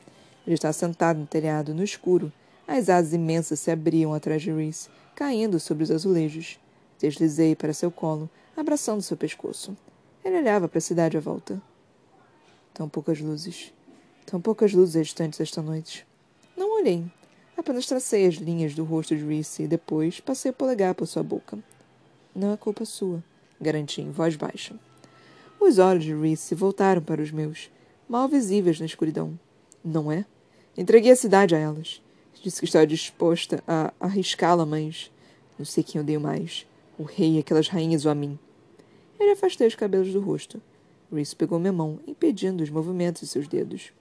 Ele 0.46 0.54
estava 0.54 0.72
sentado 0.72 1.20
no 1.20 1.26
telhado, 1.26 1.74
no 1.74 1.84
escuro. 1.84 2.32
As 2.68 2.90
asas 2.90 3.12
imensas 3.12 3.60
se 3.60 3.72
abriam 3.72 4.14
atrás 4.14 4.42
de 4.44 4.52
Reese, 4.52 4.88
caindo 5.16 5.60
sobre 5.60 5.84
os 5.84 5.90
azulejos. 5.90 6.60
Deslizei 7.00 7.56
para 7.56 7.74
seu 7.74 7.90
colo, 7.90 8.30
abraçando 8.56 9.02
seu 9.02 9.18
pescoço. 9.18 9.76
Ele 10.24 10.38
olhava 10.38 10.68
para 10.68 10.78
a 10.78 10.82
cidade 10.82 11.18
à 11.18 11.20
volta. 11.20 11.60
Tão 12.72 12.88
poucas 12.88 13.20
luzes. 13.20 13.74
Tão 14.28 14.40
poucas 14.40 14.74
luzes 14.74 15.08
distantes 15.08 15.40
esta 15.40 15.62
noite. 15.62 16.06
Não 16.56 16.80
olhei. 16.80 17.04
Apenas 17.58 17.88
tracei 17.88 18.28
as 18.28 18.36
linhas 18.36 18.76
do 18.76 18.84
rosto 18.84 19.16
de 19.16 19.26
Reese 19.26 19.64
e 19.64 19.68
depois 19.68 20.20
passei 20.20 20.52
o 20.52 20.54
polegar 20.54 20.94
por 20.94 21.08
sua 21.08 21.24
boca. 21.24 21.58
Não 22.36 22.54
é 22.54 22.58
culpa 22.58 22.86
sua, 22.86 23.24
garanti 23.60 24.00
em 24.00 24.12
voz 24.12 24.36
baixa. 24.36 24.76
Os 25.60 25.80
olhos 25.80 26.04
de 26.04 26.14
Reese 26.14 26.54
voltaram 26.54 27.02
para 27.02 27.20
os 27.20 27.32
meus, 27.32 27.72
mal 28.08 28.28
visíveis 28.28 28.80
na 28.80 28.86
escuridão. 28.86 29.38
Não 29.84 30.12
é? 30.12 30.24
Entreguei 30.78 31.12
a 31.12 31.16
cidade 31.16 31.56
a 31.56 31.58
elas. 31.58 32.00
Disse 32.44 32.60
que 32.60 32.66
estava 32.66 32.86
disposta 32.86 33.64
a 33.68 33.92
arriscá-la, 34.00 34.64
mas 34.64 35.12
não 35.58 35.66
sei 35.66 35.84
quem 35.84 36.00
odeio 36.00 36.22
mais. 36.22 36.68
O 36.96 37.04
rei, 37.04 37.40
aquelas 37.40 37.68
rainhas 37.68 38.06
ou 38.06 38.12
a 38.12 38.16
mim. 38.16 38.38
Ele 39.20 39.32
afastei 39.32 39.66
os 39.66 39.74
cabelos 39.74 40.14
do 40.14 40.20
rosto. 40.20 40.62
Reese 41.12 41.36
pegou 41.36 41.58
minha 41.58 41.74
mão, 41.74 42.00
impedindo 42.06 42.64
os 42.64 42.70
movimentos 42.70 43.22
de 43.22 43.28
seus 43.28 43.48
dedos. 43.48 43.92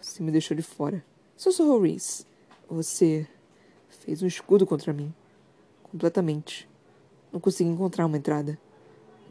Você 0.00 0.22
me 0.22 0.30
deixou 0.30 0.56
de 0.56 0.62
fora. 0.62 1.04
Sussurrou 1.36 1.80
Reese. 1.80 2.29
Você 2.70 3.26
fez 3.88 4.22
um 4.22 4.28
escudo 4.28 4.64
contra 4.64 4.92
mim. 4.92 5.12
Completamente. 5.82 6.68
Não 7.32 7.40
consegui 7.40 7.68
encontrar 7.68 8.06
uma 8.06 8.16
entrada. 8.16 8.56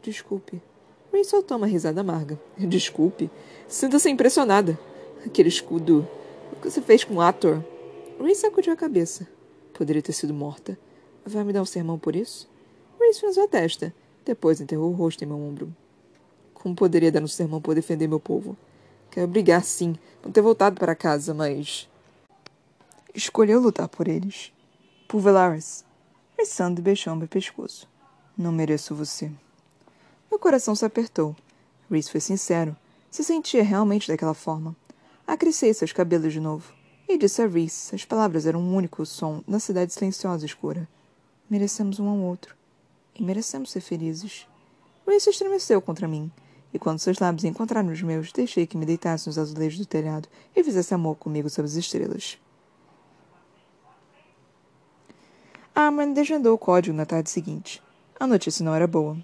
Desculpe. 0.02 0.60
Reese 1.10 1.30
soltou 1.30 1.56
uma 1.56 1.66
risada 1.66 2.02
amarga. 2.02 2.38
Desculpe. 2.58 3.30
Sinta-se 3.66 4.10
impressionada. 4.10 4.78
Aquele 5.24 5.48
escudo. 5.48 6.06
O 6.52 6.56
que 6.56 6.70
você 6.70 6.82
fez 6.82 7.02
com 7.02 7.14
o 7.14 7.20
Ator? 7.22 7.64
Reese 8.20 8.42
sacudiu 8.42 8.74
a 8.74 8.76
cabeça. 8.76 9.26
Poderia 9.72 10.02
ter 10.02 10.12
sido 10.12 10.34
morta. 10.34 10.78
Vai 11.24 11.42
me 11.42 11.54
dar 11.54 11.62
um 11.62 11.66
sermão 11.66 11.98
por 11.98 12.14
isso? 12.14 12.46
Reese 13.00 13.20
franziu 13.20 13.44
a 13.44 13.48
testa. 13.48 13.94
Depois 14.22 14.60
enterrou 14.60 14.90
o 14.90 14.94
rosto 14.94 15.24
em 15.24 15.26
meu 15.26 15.40
ombro. 15.40 15.74
Como 16.52 16.74
poderia 16.74 17.10
dar 17.10 17.22
um 17.22 17.26
sermão 17.26 17.58
por 17.58 17.74
defender 17.74 18.06
meu 18.06 18.20
povo? 18.20 18.54
Quero 19.10 19.26
brigar, 19.26 19.64
sim, 19.64 19.96
por 20.20 20.30
ter 20.30 20.42
voltado 20.42 20.78
para 20.78 20.94
casa, 20.94 21.32
mas. 21.32 21.89
Escolheu 23.14 23.60
lutar 23.60 23.88
por 23.88 24.06
eles. 24.06 24.52
Por 25.08 25.20
Velaris. 25.20 25.84
Rissando 26.38 26.80
beijou 26.80 27.16
meu 27.16 27.26
pescoço. 27.26 27.88
Não 28.36 28.52
mereço 28.52 28.94
você. 28.94 29.30
Meu 30.30 30.38
coração 30.38 30.74
se 30.74 30.84
apertou. 30.84 31.34
Reese 31.90 32.10
foi 32.10 32.20
sincero. 32.20 32.76
Se 33.10 33.24
sentia 33.24 33.64
realmente 33.64 34.06
daquela 34.06 34.34
forma. 34.34 34.76
Acrissei 35.26 35.74
seus 35.74 35.92
cabelos 35.92 36.32
de 36.32 36.40
novo. 36.40 36.72
E 37.08 37.18
disse 37.18 37.42
a 37.42 37.48
Reese, 37.48 37.94
as 37.94 38.04
palavras 38.04 38.46
eram 38.46 38.60
um 38.60 38.76
único 38.76 39.04
som 39.04 39.42
na 39.46 39.58
cidade 39.58 39.92
silenciosa 39.92 40.44
e 40.44 40.46
escura. 40.46 40.88
Merecemos 41.48 41.98
um 41.98 42.08
ao 42.08 42.18
outro. 42.18 42.54
E 43.14 43.22
merecemos 43.22 43.72
ser 43.72 43.80
felizes. 43.80 44.46
Reese 45.04 45.30
estremeceu 45.30 45.82
contra 45.82 46.06
mim 46.06 46.30
e 46.72 46.78
quando 46.78 47.00
seus 47.00 47.18
lábios 47.18 47.44
encontraram 47.44 47.90
os 47.90 48.00
meus, 48.02 48.32
deixei 48.32 48.66
que 48.66 48.76
me 48.76 48.86
deitasse 48.86 49.26
nos 49.26 49.38
azulejos 49.38 49.78
do 49.78 49.86
telhado 49.86 50.28
e 50.54 50.62
fizesse 50.62 50.94
amor 50.94 51.16
comigo 51.16 51.50
sob 51.50 51.66
as 51.66 51.74
estrelas. 51.74 52.38
Armand 55.74 56.12
desvendou 56.12 56.54
o 56.54 56.58
código 56.58 56.96
na 56.96 57.06
tarde 57.06 57.30
seguinte. 57.30 57.82
A 58.18 58.26
notícia 58.26 58.64
não 58.64 58.74
era 58.74 58.86
boa. 58.86 59.16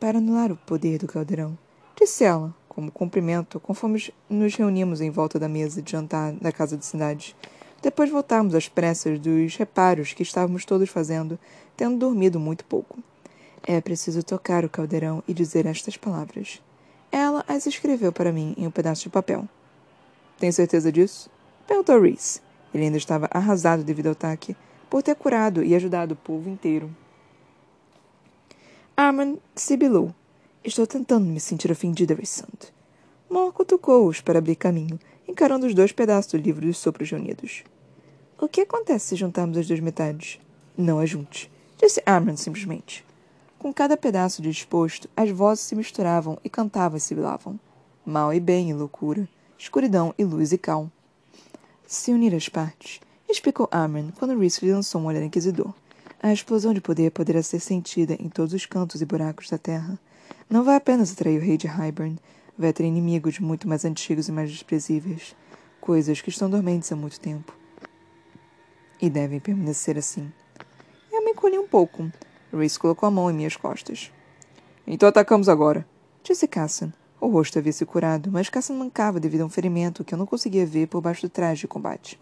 Para 0.00 0.18
anular 0.18 0.50
o 0.50 0.56
poder 0.56 0.98
do 0.98 1.06
caldeirão, 1.06 1.56
disse 1.94 2.24
ela, 2.24 2.54
como 2.66 2.90
cumprimento, 2.90 3.60
conforme 3.60 4.12
nos 4.28 4.54
reunimos 4.54 5.00
em 5.00 5.10
volta 5.10 5.38
da 5.38 5.48
mesa 5.48 5.82
de 5.82 5.92
jantar 5.92 6.32
da 6.32 6.50
casa 6.50 6.76
de 6.76 6.86
cidade. 6.86 7.36
Depois 7.82 8.10
voltarmos 8.10 8.54
às 8.54 8.68
pressas 8.68 9.18
dos 9.18 9.54
reparos 9.56 10.14
que 10.14 10.22
estávamos 10.22 10.64
todos 10.64 10.88
fazendo, 10.88 11.38
tendo 11.76 11.98
dormido 11.98 12.40
muito 12.40 12.64
pouco. 12.64 12.98
É 13.62 13.80
preciso 13.80 14.22
tocar 14.22 14.64
o 14.64 14.70
caldeirão 14.70 15.22
e 15.28 15.34
dizer 15.34 15.66
estas 15.66 15.96
palavras. 15.96 16.62
Ela 17.12 17.44
as 17.46 17.66
escreveu 17.66 18.12
para 18.12 18.32
mim 18.32 18.54
em 18.56 18.66
um 18.66 18.70
pedaço 18.70 19.02
de 19.02 19.10
papel. 19.10 19.46
Tem 20.38 20.50
certeza 20.50 20.90
disso? 20.90 21.30
Perguntou 21.66 22.00
Reese. 22.00 22.40
Ele 22.72 22.84
ainda 22.84 22.96
estava 22.96 23.28
arrasado 23.30 23.84
devido 23.84 24.06
ao 24.06 24.12
ataque, 24.12 24.56
por 24.90 25.02
ter 25.02 25.14
curado 25.14 25.62
e 25.62 25.74
ajudado 25.74 26.12
o 26.14 26.16
povo 26.16 26.50
inteiro. 26.50 26.94
Armand 28.96 29.38
sibilou. 29.54 30.12
Estou 30.62 30.86
tentando 30.86 31.24
me 31.24 31.40
sentir 31.40 31.70
ofendida, 31.70 32.12
Rissand. 32.12 32.68
Morco 33.30 33.64
tocou-os 33.64 34.20
para 34.20 34.40
abrir 34.40 34.56
caminho, 34.56 34.98
encarando 35.26 35.64
os 35.64 35.74
dois 35.74 35.92
pedaços 35.92 36.32
do 36.32 36.38
livro 36.38 36.66
dos 36.66 36.76
sopros 36.76 37.10
reunidos. 37.10 37.62
O 38.38 38.48
que 38.48 38.62
acontece 38.62 39.06
se 39.06 39.16
juntarmos 39.16 39.56
as 39.56 39.66
duas 39.66 39.80
metades? 39.80 40.40
Não 40.76 40.98
a 40.98 41.06
junte, 41.06 41.50
disse 41.80 42.02
Armand 42.04 42.36
simplesmente. 42.36 43.06
Com 43.58 43.72
cada 43.72 43.96
pedaço 43.96 44.42
disposto, 44.42 45.08
as 45.16 45.30
vozes 45.30 45.64
se 45.64 45.76
misturavam 45.76 46.38
e 46.42 46.50
cantavam 46.50 46.96
e 46.96 47.00
sibilavam. 47.00 47.60
Mal 48.04 48.34
e 48.34 48.40
bem 48.40 48.70
e 48.70 48.74
loucura, 48.74 49.28
escuridão 49.56 50.14
e 50.18 50.24
luz 50.24 50.52
e 50.52 50.58
cal. 50.58 50.90
Se 51.86 52.12
unir 52.12 52.34
as 52.34 52.48
partes, 52.48 53.00
explicou 53.30 53.68
Amran 53.70 54.10
quando 54.18 54.38
Reese 54.38 54.70
lançou 54.70 55.00
um 55.00 55.06
olhar 55.06 55.22
inquisidor. 55.22 55.72
A 56.22 56.32
explosão 56.32 56.74
de 56.74 56.80
poder 56.80 57.10
poderá 57.10 57.42
ser 57.42 57.60
sentida 57.60 58.14
em 58.20 58.28
todos 58.28 58.52
os 58.52 58.66
cantos 58.66 59.00
e 59.00 59.06
buracos 59.06 59.48
da 59.48 59.56
Terra. 59.56 59.98
Não 60.48 60.64
vai 60.64 60.76
apenas 60.76 61.12
atrair 61.12 61.40
o 61.40 61.44
rei 61.44 61.56
de 61.56 61.66
Hybern, 61.66 62.18
vai 62.58 62.70
atrair 62.70 62.88
inimigos 62.88 63.38
muito 63.38 63.66
mais 63.66 63.84
antigos 63.84 64.28
e 64.28 64.32
mais 64.32 64.50
desprezíveis. 64.50 65.34
Coisas 65.80 66.20
que 66.20 66.28
estão 66.28 66.50
dormentes 66.50 66.92
há 66.92 66.96
muito 66.96 67.18
tempo. 67.18 67.56
E 69.00 69.08
devem 69.08 69.40
permanecer 69.40 69.96
assim. 69.96 70.30
Eu 71.10 71.24
me 71.24 71.30
encolhi 71.30 71.58
um 71.58 71.66
pouco, 71.66 72.10
Reese 72.52 72.78
colocou 72.78 73.06
a 73.06 73.10
mão 73.10 73.30
em 73.30 73.34
minhas 73.34 73.56
costas. 73.56 74.12
Então 74.86 75.08
atacamos 75.08 75.48
agora, 75.48 75.86
disse 76.22 76.46
Cassan. 76.48 76.92
O 77.20 77.28
rosto 77.28 77.58
havia 77.58 77.72
se 77.72 77.84
curado, 77.84 78.30
mas 78.32 78.48
Cassan 78.48 78.74
mancava 78.74 79.20
devido 79.20 79.42
a 79.42 79.44
um 79.44 79.50
ferimento 79.50 80.02
que 80.02 80.14
eu 80.14 80.18
não 80.18 80.26
conseguia 80.26 80.64
ver 80.64 80.88
por 80.88 81.00
baixo 81.00 81.22
do 81.22 81.28
traje 81.28 81.62
de 81.62 81.68
combate. 81.68 82.18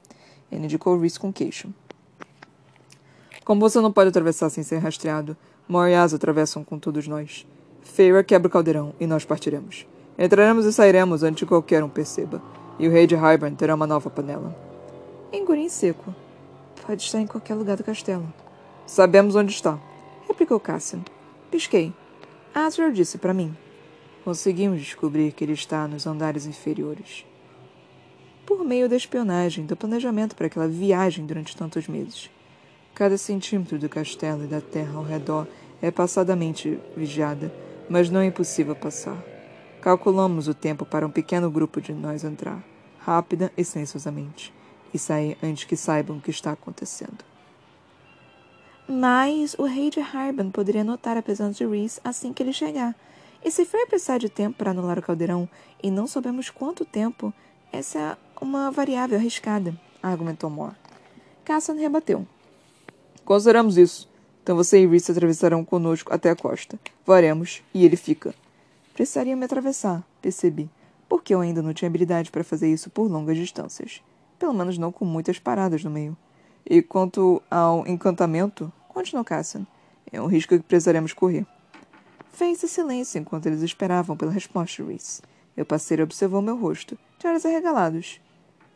Ele 0.50 0.64
indicou 0.64 0.98
Reese 0.98 1.18
com 1.18 1.32
queixo. 1.32 1.68
Como 3.44 3.60
você 3.60 3.80
não 3.80 3.92
pode 3.92 4.08
atravessar 4.08 4.50
sem 4.50 4.62
ser 4.62 4.78
rastreado, 4.78 5.36
Mor 5.68 5.90
Asa 5.90 6.16
atravessam 6.16 6.64
com 6.64 6.78
todos 6.78 7.06
nós. 7.06 7.46
Feira 7.82 8.22
quebra 8.22 8.48
o 8.48 8.50
caldeirão 8.50 8.94
e 9.00 9.06
nós 9.06 9.24
partiremos. 9.24 9.86
Entraremos 10.18 10.66
e 10.66 10.72
sairemos 10.72 11.22
antes 11.22 11.40
que 11.40 11.46
qualquer 11.46 11.82
um 11.82 11.88
perceba. 11.88 12.42
E 12.78 12.86
o 12.86 12.90
rei 12.90 13.06
de 13.06 13.14
Hybern 13.14 13.56
terá 13.56 13.74
uma 13.74 13.86
nova 13.86 14.10
panela. 14.10 14.54
Engoli 15.32 15.62
em 15.62 15.68
seco. 15.68 16.14
Pode 16.86 17.02
estar 17.02 17.20
em 17.20 17.26
qualquer 17.26 17.54
lugar 17.54 17.76
do 17.76 17.84
castelo. 17.84 18.32
Sabemos 18.86 19.34
onde 19.34 19.52
está 19.52 19.78
replicou 20.38 20.60
Cassian. 20.60 21.00
Pisquei. 21.50 21.92
Azrael 22.54 22.92
disse 22.92 23.18
para 23.18 23.34
mim. 23.34 23.56
Conseguimos 24.24 24.80
descobrir 24.80 25.32
que 25.32 25.42
ele 25.42 25.54
está 25.54 25.88
nos 25.88 26.06
andares 26.06 26.46
inferiores. 26.46 27.26
Por 28.48 28.64
meio 28.64 28.88
da 28.88 28.96
espionagem, 28.96 29.66
do 29.66 29.76
planejamento 29.76 30.34
para 30.34 30.46
aquela 30.46 30.66
viagem 30.66 31.26
durante 31.26 31.54
tantos 31.54 31.86
meses. 31.86 32.30
Cada 32.94 33.18
centímetro 33.18 33.78
do 33.78 33.90
castelo 33.90 34.42
e 34.42 34.46
da 34.46 34.58
terra 34.58 34.96
ao 34.96 35.04
redor 35.04 35.46
é 35.82 35.90
passadamente 35.90 36.80
vigiada, 36.96 37.52
mas 37.90 38.08
não 38.08 38.20
é 38.20 38.24
impossível 38.24 38.74
passar. 38.74 39.22
Calculamos 39.82 40.48
o 40.48 40.54
tempo 40.54 40.86
para 40.86 41.06
um 41.06 41.10
pequeno 41.10 41.50
grupo 41.50 41.78
de 41.78 41.92
nós 41.92 42.24
entrar, 42.24 42.64
rápida 42.98 43.52
e 43.54 43.62
silenciosamente, 43.62 44.50
e 44.94 44.98
sair 44.98 45.36
antes 45.42 45.64
que 45.64 45.76
saibam 45.76 46.16
o 46.16 46.20
que 46.22 46.30
está 46.30 46.52
acontecendo. 46.52 47.22
Mas 48.88 49.56
o 49.58 49.64
rei 49.64 49.90
de 49.90 50.00
Harban 50.00 50.50
poderia 50.50 50.82
notar 50.82 51.18
a 51.18 51.22
presença 51.22 51.52
de 51.52 51.66
Reese 51.66 52.00
assim 52.02 52.32
que 52.32 52.42
ele 52.42 52.54
chegar. 52.54 52.96
E 53.44 53.50
se 53.50 53.66
for 53.66 53.86
precisar 53.86 54.16
de 54.16 54.30
tempo 54.30 54.56
para 54.56 54.70
anular 54.70 54.98
o 54.98 55.02
caldeirão 55.02 55.46
e 55.82 55.90
não 55.90 56.06
sabemos 56.06 56.48
quanto 56.48 56.86
tempo, 56.86 57.30
essa 57.70 58.16
uma 58.40 58.71
variável 58.71 59.18
arriscada, 59.18 59.78
argumentou 60.02 60.50
Moore. 60.50 60.75
Cassan 61.45 61.75
rebateu. 61.75 62.26
Consideramos 63.25 63.76
isso. 63.76 64.09
Então 64.42 64.57
você 64.57 64.83
e 64.83 64.87
Reese 64.87 65.11
atravessarão 65.11 65.64
conosco 65.64 66.12
até 66.12 66.30
a 66.30 66.37
costa. 66.37 66.78
Varemos 67.04 67.62
e 67.75 67.85
ele 67.85 67.97
fica. 67.97 68.35
Precisaria 68.95 69.37
me 69.37 69.45
atravessar, 69.45 70.02
percebi, 70.23 70.71
porque 71.09 71.35
eu 71.35 71.40
ainda 71.40 71.62
não 71.62 71.75
tinha 71.75 71.88
habilidade 71.88 72.30
para 72.30 72.42
fazer 72.42 72.73
isso 72.73 72.90
por 72.90 73.11
longas 73.11 73.37
distâncias. 73.37 74.02
Pelo 74.38 74.54
menos 74.54 74.78
não 74.78 74.90
com 74.90 75.04
muitas 75.04 75.38
paradas 75.38 75.85
no 75.85 75.90
meio. 75.90 76.16
E 76.64 76.83
quanto 76.83 77.42
ao 77.50 77.87
encantamento, 77.87 78.73
continuou 78.88 79.25
Cassian, 79.25 79.66
é 80.11 80.21
um 80.21 80.26
risco 80.26 80.57
que 80.57 80.64
precisaremos 80.64 81.12
correr. 81.12 81.47
Fez-se 82.33 82.68
silêncio 82.68 83.18
enquanto 83.18 83.47
eles 83.47 83.62
esperavam 83.62 84.16
pela 84.16 84.30
resposta 84.30 84.83
de 84.83 84.88
Reese. 84.88 85.23
Meu 85.57 85.66
parceiro 85.66 86.04
observou 86.04 86.40
meu 86.40 86.57
rosto, 86.57 86.97
de 87.18 87.26
olhos 87.26 87.45
arregalados. 87.45 88.21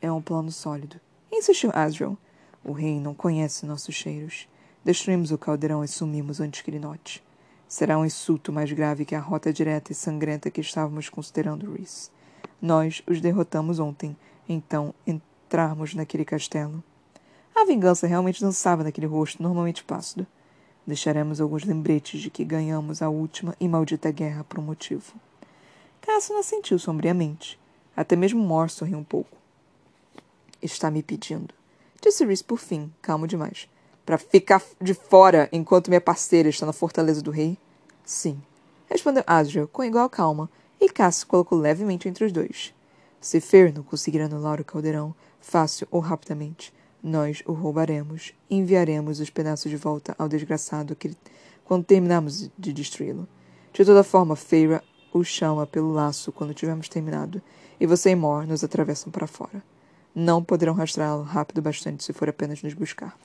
É 0.02 0.12
um 0.12 0.20
plano 0.20 0.52
sólido, 0.52 1.00
insistiu 1.32 1.70
Asriel. 1.72 2.18
O 2.62 2.72
rei 2.72 3.00
não 3.00 3.14
conhece 3.14 3.64
nossos 3.64 3.94
cheiros. 3.94 4.46
Destruímos 4.84 5.32
o 5.32 5.38
caldeirão 5.38 5.82
e 5.82 5.88
sumimos 5.88 6.40
antes 6.40 6.60
que 6.60 6.70
ele 6.70 6.78
note. 6.78 7.24
Será 7.66 7.98
um 7.98 8.04
insulto 8.04 8.52
mais 8.52 8.70
grave 8.70 9.06
que 9.06 9.14
a 9.14 9.20
rota 9.20 9.50
direta 9.50 9.92
e 9.92 9.94
sangrenta 9.94 10.50
que 10.50 10.60
estávamos 10.60 11.08
considerando, 11.08 11.72
Reese. 11.72 12.10
Nós 12.60 13.02
os 13.08 13.20
derrotamos 13.20 13.78
ontem, 13.78 14.14
então 14.46 14.92
entrarmos 15.06 15.94
naquele 15.94 16.26
castelo 16.26 16.84
a 17.54 17.64
vingança 17.64 18.06
realmente 18.06 18.40
dançava 18.40 18.82
naquele 18.82 19.06
rosto 19.06 19.42
normalmente 19.42 19.84
plácido. 19.84 20.26
Deixaremos 20.86 21.40
alguns 21.40 21.64
lembretes 21.64 22.20
de 22.20 22.30
que 22.30 22.44
ganhamos 22.44 23.02
a 23.02 23.08
última 23.08 23.54
e 23.60 23.68
maldita 23.68 24.10
guerra 24.10 24.42
por 24.42 24.58
um 24.58 24.62
motivo. 24.62 25.14
Cassio 26.00 26.36
assentiu 26.36 26.78
sombriamente. 26.78 27.60
Até 27.96 28.16
mesmo 28.16 28.42
Mor 28.42 28.68
sorriu 28.68 28.98
um 28.98 29.04
pouco. 29.04 29.36
Está 30.62 30.90
me 30.90 31.02
pedindo. 31.02 31.52
Disse 32.00 32.24
Rhys 32.24 32.40
por 32.40 32.58
fim, 32.58 32.92
calmo 33.02 33.26
demais. 33.26 33.68
Para 34.06 34.16
ficar 34.16 34.62
de 34.80 34.94
fora 34.94 35.48
enquanto 35.52 35.88
minha 35.88 36.00
parceira 36.00 36.48
está 36.48 36.64
na 36.64 36.72
fortaleza 36.72 37.20
do 37.20 37.30
rei? 37.30 37.58
Sim. 38.04 38.40
Respondeu 38.88 39.24
Asriel 39.26 39.68
com 39.68 39.82
igual 39.82 40.08
calma, 40.08 40.48
e 40.80 40.88
Cassio 40.88 41.26
colocou 41.26 41.58
levemente 41.58 42.08
entre 42.08 42.24
os 42.24 42.32
dois. 42.32 42.74
Se 43.20 43.40
Fer 43.40 43.72
não 43.72 43.82
conseguir 43.82 44.20
anular 44.20 44.60
o 44.60 44.64
caldeirão, 44.64 45.14
fácil 45.40 45.86
ou 45.90 46.00
rapidamente, 46.00 46.72
nós 47.02 47.42
o 47.46 47.52
roubaremos 47.52 48.32
e 48.50 48.56
enviaremos 48.56 49.20
os 49.20 49.30
pedaços 49.30 49.70
de 49.70 49.76
volta 49.76 50.14
ao 50.18 50.28
desgraçado 50.28 50.94
que, 50.94 51.16
quando 51.64 51.84
terminarmos 51.84 52.50
de 52.58 52.72
destruí-lo. 52.72 53.26
De 53.72 53.84
toda 53.84 54.04
forma, 54.04 54.36
Feira 54.36 54.82
o 55.12 55.22
chama 55.22 55.66
pelo 55.66 55.92
laço 55.92 56.32
quando 56.32 56.54
tivermos 56.54 56.88
terminado, 56.88 57.40
e 57.78 57.86
você 57.86 58.10
e 58.10 58.16
Mor 58.16 58.46
nos 58.46 58.64
atravessam 58.64 59.10
para 59.10 59.26
fora. 59.26 59.62
Não 60.14 60.44
poderão 60.44 60.74
rastreá-lo 60.74 61.22
rápido 61.22 61.62
bastante 61.62 62.04
se 62.04 62.12
for 62.12 62.28
apenas 62.28 62.62
nos 62.62 62.74
buscar. 62.74 63.18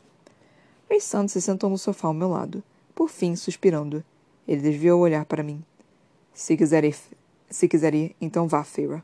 Ray 0.90 1.02
Sand 1.02 1.28
se 1.28 1.42
sentou 1.42 1.70
no 1.70 1.78
sofá 1.78 2.08
ao 2.08 2.14
meu 2.14 2.30
lado, 2.30 2.64
por 2.96 3.10
fim 3.10 3.36
suspirando. 3.36 4.04
Ele 4.48 4.62
desviou 4.62 5.00
o 5.00 5.04
olhar 5.04 5.26
para 5.26 5.44
mim. 5.44 5.62
Se 6.34 6.56
quiser 6.56 6.86
ir, 6.86 6.96
se 7.50 7.68
quiser 7.68 7.94
ir 7.94 8.16
então 8.22 8.48
vá, 8.48 8.64
Feira. 8.64 9.04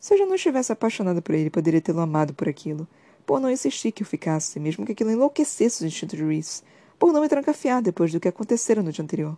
Se 0.00 0.14
eu 0.14 0.18
já 0.18 0.26
não 0.26 0.34
estivesse 0.34 0.72
apaixonada 0.72 1.20
por 1.20 1.34
ele, 1.34 1.50
poderia 1.50 1.80
tê-lo 1.80 2.00
amado 2.00 2.32
por 2.32 2.48
aquilo, 2.48 2.86
por 3.26 3.40
não 3.40 3.50
insistir 3.50 3.92
que 3.92 4.02
eu 4.02 4.06
ficasse, 4.06 4.60
mesmo 4.60 4.86
que 4.86 4.92
aquilo 4.92 5.10
enlouquecesse 5.10 5.78
os 5.78 5.82
instintos 5.82 6.18
de 6.18 6.24
Reese, 6.24 6.62
por 6.98 7.12
não 7.12 7.20
me 7.20 7.28
trancafiar 7.28 7.82
depois 7.82 8.12
do 8.12 8.20
que 8.20 8.28
acontecera 8.28 8.82
no 8.82 8.92
dia 8.92 9.02
anterior. 9.02 9.36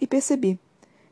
E 0.00 0.06
percebi. 0.06 0.58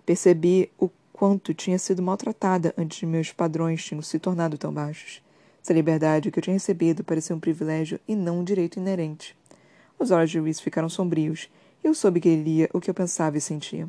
Percebi 0.05 0.71
o 0.79 0.91
quanto 1.13 1.55
tinha 1.55 1.79
sido 1.79 2.03
maltratada 2.03 2.75
antes 2.77 2.99
de 2.99 3.07
meus 3.07 3.33
padrões 3.33 3.85
tinham 3.85 4.03
se 4.03 4.19
tornado 4.19 4.59
tão 4.59 4.73
baixos. 4.73 5.24
Essa 5.65 5.73
liberdade 5.73 6.31
que 6.31 6.39
eu 6.39 6.43
tinha 6.43 6.53
recebido 6.53 7.03
parecia 7.03 7.35
um 7.35 7.41
privilégio 7.41 7.99
e 8.07 8.15
não 8.15 8.41
um 8.41 8.45
direito 8.45 8.79
inerente. 8.79 9.35
Os 9.99 10.11
olhos 10.11 10.31
de 10.31 10.39
Reese 10.39 10.61
ficaram 10.61 10.91
sombrios 10.91 11.49
e 11.83 11.87
eu 11.87 11.95
soube 11.95 12.21
que 12.21 12.29
ele 12.29 12.43
lia 12.43 12.71
o 12.75 12.79
que 12.83 12.91
eu 12.91 12.95
pensava 12.95 13.39
e 13.39 13.41
sentia. 13.41 13.89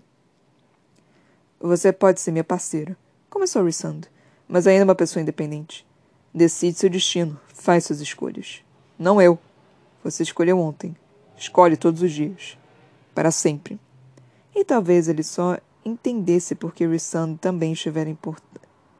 Você 1.60 1.92
pode 1.92 2.22
ser 2.22 2.32
minha 2.32 2.46
parceira, 2.46 2.96
começou 3.30 3.66
Rissand, 3.66 4.04
mas 4.48 4.68
ainda 4.68 4.86
uma 4.86 4.96
pessoa 4.96 5.22
independente. 5.22 5.86
Decide 6.34 6.78
seu 6.78 6.90
destino, 6.90 7.38
faz 7.54 7.84
suas 7.84 8.00
escolhas. 8.00 8.64
Não 8.98 9.22
eu. 9.22 9.38
Você 10.02 10.24
escolheu 10.24 10.58
ontem. 10.58 10.96
Escolhe 11.36 11.76
todos 11.76 12.02
os 12.02 12.14
dias. 12.14 12.58
Para 13.14 13.32
sempre. 13.32 13.78
E 14.56 14.64
talvez 14.64 15.10
ele 15.10 15.24
só 15.24 15.58
entendesse 15.84 16.56
porque 16.56 16.88
Rissand 16.88 17.36
também 17.36 17.74
estivera 17.74 18.10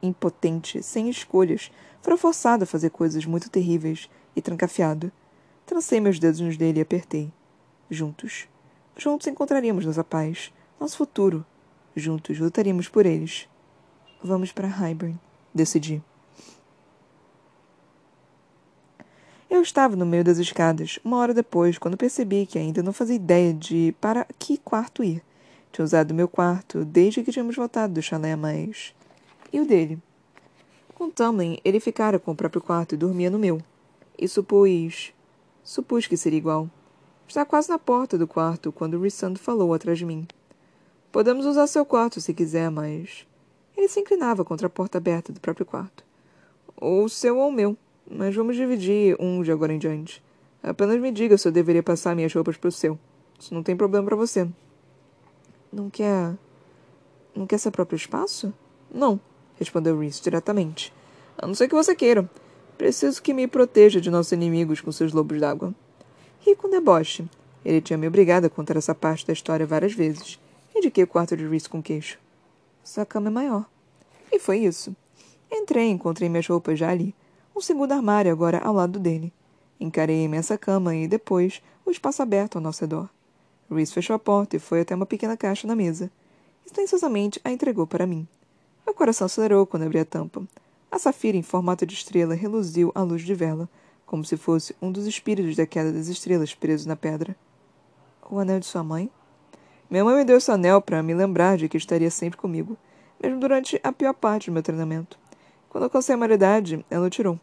impotente, 0.02 0.82
sem 0.82 1.08
escolhas, 1.08 1.70
fora 2.06 2.16
forçado 2.16 2.62
a 2.62 2.66
fazer 2.68 2.90
coisas 2.90 3.26
muito 3.26 3.50
terríveis 3.50 4.08
e 4.36 4.40
trancafiado. 4.40 5.10
Trancei 5.66 6.00
meus 6.00 6.20
dedos 6.20 6.38
nos 6.38 6.56
dele 6.56 6.78
e 6.78 6.82
apertei. 6.82 7.32
Juntos. 7.90 8.46
Juntos 8.96 9.26
encontraríamos 9.26 9.84
nossa 9.84 10.04
paz, 10.04 10.52
nosso 10.78 10.96
futuro. 10.96 11.44
Juntos 11.96 12.38
lutaríamos 12.38 12.88
por 12.88 13.06
eles. 13.06 13.48
Vamos 14.22 14.52
para 14.52 14.68
Highburn, 14.68 15.18
decidi. 15.52 16.00
Eu 19.50 19.60
estava 19.60 19.96
no 19.96 20.06
meio 20.06 20.22
das 20.22 20.38
escadas, 20.38 21.00
uma 21.04 21.16
hora 21.16 21.34
depois, 21.34 21.76
quando 21.76 21.96
percebi 21.96 22.46
que 22.46 22.56
ainda 22.56 22.84
não 22.84 22.92
fazia 22.92 23.16
ideia 23.16 23.52
de 23.52 23.92
para 24.00 24.24
que 24.38 24.58
quarto 24.58 25.02
ir. 25.02 25.24
Tinha 25.72 25.84
usado 25.84 26.14
meu 26.14 26.28
quarto 26.28 26.84
desde 26.84 27.24
que 27.24 27.32
tínhamos 27.32 27.56
voltado 27.56 27.94
do 27.94 28.02
chalé, 28.02 28.36
mas. 28.36 28.94
E 29.52 29.58
o 29.58 29.66
dele? 29.66 30.00
Com 30.96 31.10
Tamlin, 31.10 31.58
ele 31.62 31.78
ficara 31.78 32.18
com 32.18 32.32
o 32.32 32.34
próprio 32.34 32.62
quarto 32.62 32.94
e 32.94 32.96
dormia 32.96 33.28
no 33.28 33.38
meu. 33.38 33.60
E 34.18 34.26
supus. 34.26 35.12
Supus 35.62 36.06
que 36.06 36.16
seria 36.16 36.38
igual. 36.38 36.70
Está 37.28 37.44
quase 37.44 37.68
na 37.68 37.78
porta 37.78 38.16
do 38.16 38.26
quarto 38.26 38.72
quando 38.72 38.98
Rissando 38.98 39.38
falou 39.38 39.74
atrás 39.74 39.98
de 39.98 40.06
mim. 40.06 40.26
Podemos 41.12 41.44
usar 41.44 41.66
seu 41.66 41.84
quarto 41.84 42.18
se 42.18 42.32
quiser, 42.32 42.70
mas. 42.70 43.26
Ele 43.76 43.88
se 43.88 44.00
inclinava 44.00 44.42
contra 44.42 44.68
a 44.68 44.70
porta 44.70 44.96
aberta 44.96 45.34
do 45.34 45.38
próprio 45.38 45.66
quarto. 45.66 46.02
Ou 46.74 47.10
seu 47.10 47.36
ou 47.36 47.52
meu, 47.52 47.76
mas 48.10 48.34
vamos 48.34 48.56
dividir 48.56 49.18
um 49.20 49.42
de 49.42 49.52
agora 49.52 49.74
em 49.74 49.78
diante. 49.78 50.24
Apenas 50.62 50.98
me 50.98 51.12
diga 51.12 51.36
se 51.36 51.46
eu 51.46 51.52
deveria 51.52 51.82
passar 51.82 52.16
minhas 52.16 52.32
roupas 52.32 52.56
para 52.56 52.68
o 52.68 52.72
seu. 52.72 52.98
Isso 53.38 53.52
não 53.52 53.62
tem 53.62 53.76
problema 53.76 54.06
para 54.06 54.16
você. 54.16 54.48
Não 55.70 55.90
quer. 55.90 56.34
Não 57.34 57.46
quer 57.46 57.58
seu 57.58 57.70
próprio 57.70 57.96
espaço? 57.96 58.50
Não, 58.90 59.20
respondeu 59.58 59.98
Reese 59.98 60.22
diretamente. 60.22 60.92
A 61.36 61.46
não 61.46 61.54
ser 61.54 61.68
que 61.68 61.74
você 61.74 61.94
queira. 61.94 62.28
Preciso 62.78 63.22
que 63.22 63.32
me 63.32 63.46
proteja 63.46 64.00
de 64.00 64.10
nossos 64.10 64.32
inimigos 64.32 64.80
com 64.80 64.92
seus 64.92 65.12
lobos 65.12 65.40
d'água. 65.40 65.74
Ri 66.40 66.54
com 66.54 66.68
deboche. 66.68 67.28
Ele 67.64 67.80
tinha 67.80 67.96
me 67.96 68.06
obrigado 68.06 68.44
a 68.44 68.50
contar 68.50 68.76
essa 68.76 68.94
parte 68.94 69.26
da 69.26 69.32
história 69.32 69.66
várias 69.66 69.92
vezes. 69.92 70.38
Indiquei 70.74 71.04
o 71.04 71.06
quarto 71.06 71.36
de 71.36 71.46
Reese 71.46 71.68
com 71.68 71.82
queixo. 71.82 72.18
Sua 72.84 73.04
cama 73.04 73.28
é 73.28 73.30
maior. 73.30 73.66
E 74.30 74.38
foi 74.38 74.58
isso. 74.58 74.94
Entrei 75.50 75.88
e 75.88 75.90
encontrei 75.90 76.28
minhas 76.28 76.46
roupas 76.46 76.78
já 76.78 76.90
ali. 76.90 77.14
Um 77.54 77.60
segundo 77.60 77.92
armário 77.92 78.30
agora 78.30 78.58
ao 78.58 78.74
lado 78.74 78.98
dele. 78.98 79.32
Encarei 79.80 80.20
a 80.20 80.24
imensa 80.24 80.58
cama 80.58 80.94
e, 80.94 81.08
depois, 81.08 81.62
o 81.84 81.90
espaço 81.90 82.22
aberto 82.22 82.56
ao 82.56 82.62
nosso 82.62 82.82
redor. 82.82 83.08
Reese 83.70 83.92
fechou 83.92 84.14
a 84.14 84.18
porta 84.18 84.56
e 84.56 84.60
foi 84.60 84.82
até 84.82 84.94
uma 84.94 85.06
pequena 85.06 85.36
caixa 85.36 85.66
na 85.66 85.74
mesa. 85.74 86.10
Silenciosamente 86.66 87.40
a 87.42 87.50
entregou 87.50 87.86
para 87.86 88.06
mim. 88.06 88.28
Meu 88.86 88.94
coração 88.94 89.26
acelerou 89.26 89.66
quando 89.66 89.82
abri 89.82 89.98
a 89.98 90.04
tampa. 90.04 90.46
A 90.92 90.96
safira 90.96 91.36
em 91.36 91.42
formato 91.42 91.84
de 91.84 91.92
estrela 91.92 92.34
reluziu 92.34 92.92
à 92.94 93.02
luz 93.02 93.22
de 93.22 93.34
vela, 93.34 93.68
como 94.06 94.24
se 94.24 94.36
fosse 94.36 94.76
um 94.80 94.92
dos 94.92 95.06
espíritos 95.06 95.56
da 95.56 95.66
queda 95.66 95.92
das 95.92 96.06
estrelas 96.06 96.54
preso 96.54 96.86
na 96.86 96.94
pedra. 96.94 97.34
O 98.30 98.38
anel 98.38 98.60
de 98.60 98.66
sua 98.66 98.84
mãe? 98.84 99.10
Minha 99.90 100.04
mãe 100.04 100.16
me 100.16 100.24
deu 100.24 100.36
esse 100.36 100.50
anel 100.52 100.80
para 100.80 101.02
me 101.02 101.12
lembrar 101.12 101.56
de 101.56 101.68
que 101.68 101.76
estaria 101.76 102.10
sempre 102.12 102.38
comigo, 102.38 102.76
mesmo 103.20 103.40
durante 103.40 103.80
a 103.82 103.90
pior 103.92 104.14
parte 104.14 104.50
do 104.50 104.52
meu 104.52 104.62
treinamento. 104.62 105.18
Quando 105.68 105.84
alcancei 105.84 106.14
a 106.14 106.18
maioridade, 106.18 106.86
ela 106.88 107.06
o 107.06 107.10
tirou. 107.10 107.40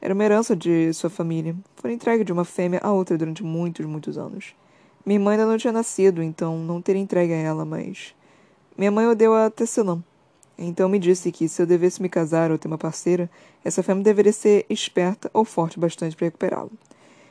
Era 0.00 0.12
uma 0.12 0.24
herança 0.24 0.56
de 0.56 0.92
sua 0.92 1.08
família. 1.08 1.54
Foi 1.76 1.92
entregue 1.92 2.24
de 2.24 2.32
uma 2.32 2.44
fêmea 2.44 2.80
a 2.82 2.90
outra 2.90 3.16
durante 3.16 3.44
muitos, 3.44 3.86
muitos 3.86 4.18
anos. 4.18 4.56
Minha 5.06 5.20
mãe 5.20 5.36
ainda 5.36 5.46
não 5.46 5.56
tinha 5.56 5.72
nascido, 5.72 6.20
então 6.22 6.58
não 6.58 6.82
teria 6.82 7.00
entregue 7.00 7.32
a 7.32 7.36
ela, 7.36 7.64
mas. 7.64 8.14
Minha 8.76 8.90
mãe 8.90 9.06
odeia 9.06 9.46
a 9.46 9.50
Tesselão. 9.50 10.02
Então 10.62 10.90
me 10.90 10.98
disse 10.98 11.32
que 11.32 11.48
se 11.48 11.62
eu 11.62 11.66
devesse 11.66 12.02
me 12.02 12.08
casar 12.10 12.50
ou 12.50 12.58
ter 12.58 12.68
uma 12.68 12.76
parceira, 12.76 13.30
essa 13.64 13.82
fêmea 13.82 14.04
deveria 14.04 14.30
ser 14.30 14.66
esperta 14.68 15.30
ou 15.32 15.42
forte 15.42 15.80
bastante 15.80 16.14
para 16.14 16.26
recuperá-lo. 16.26 16.70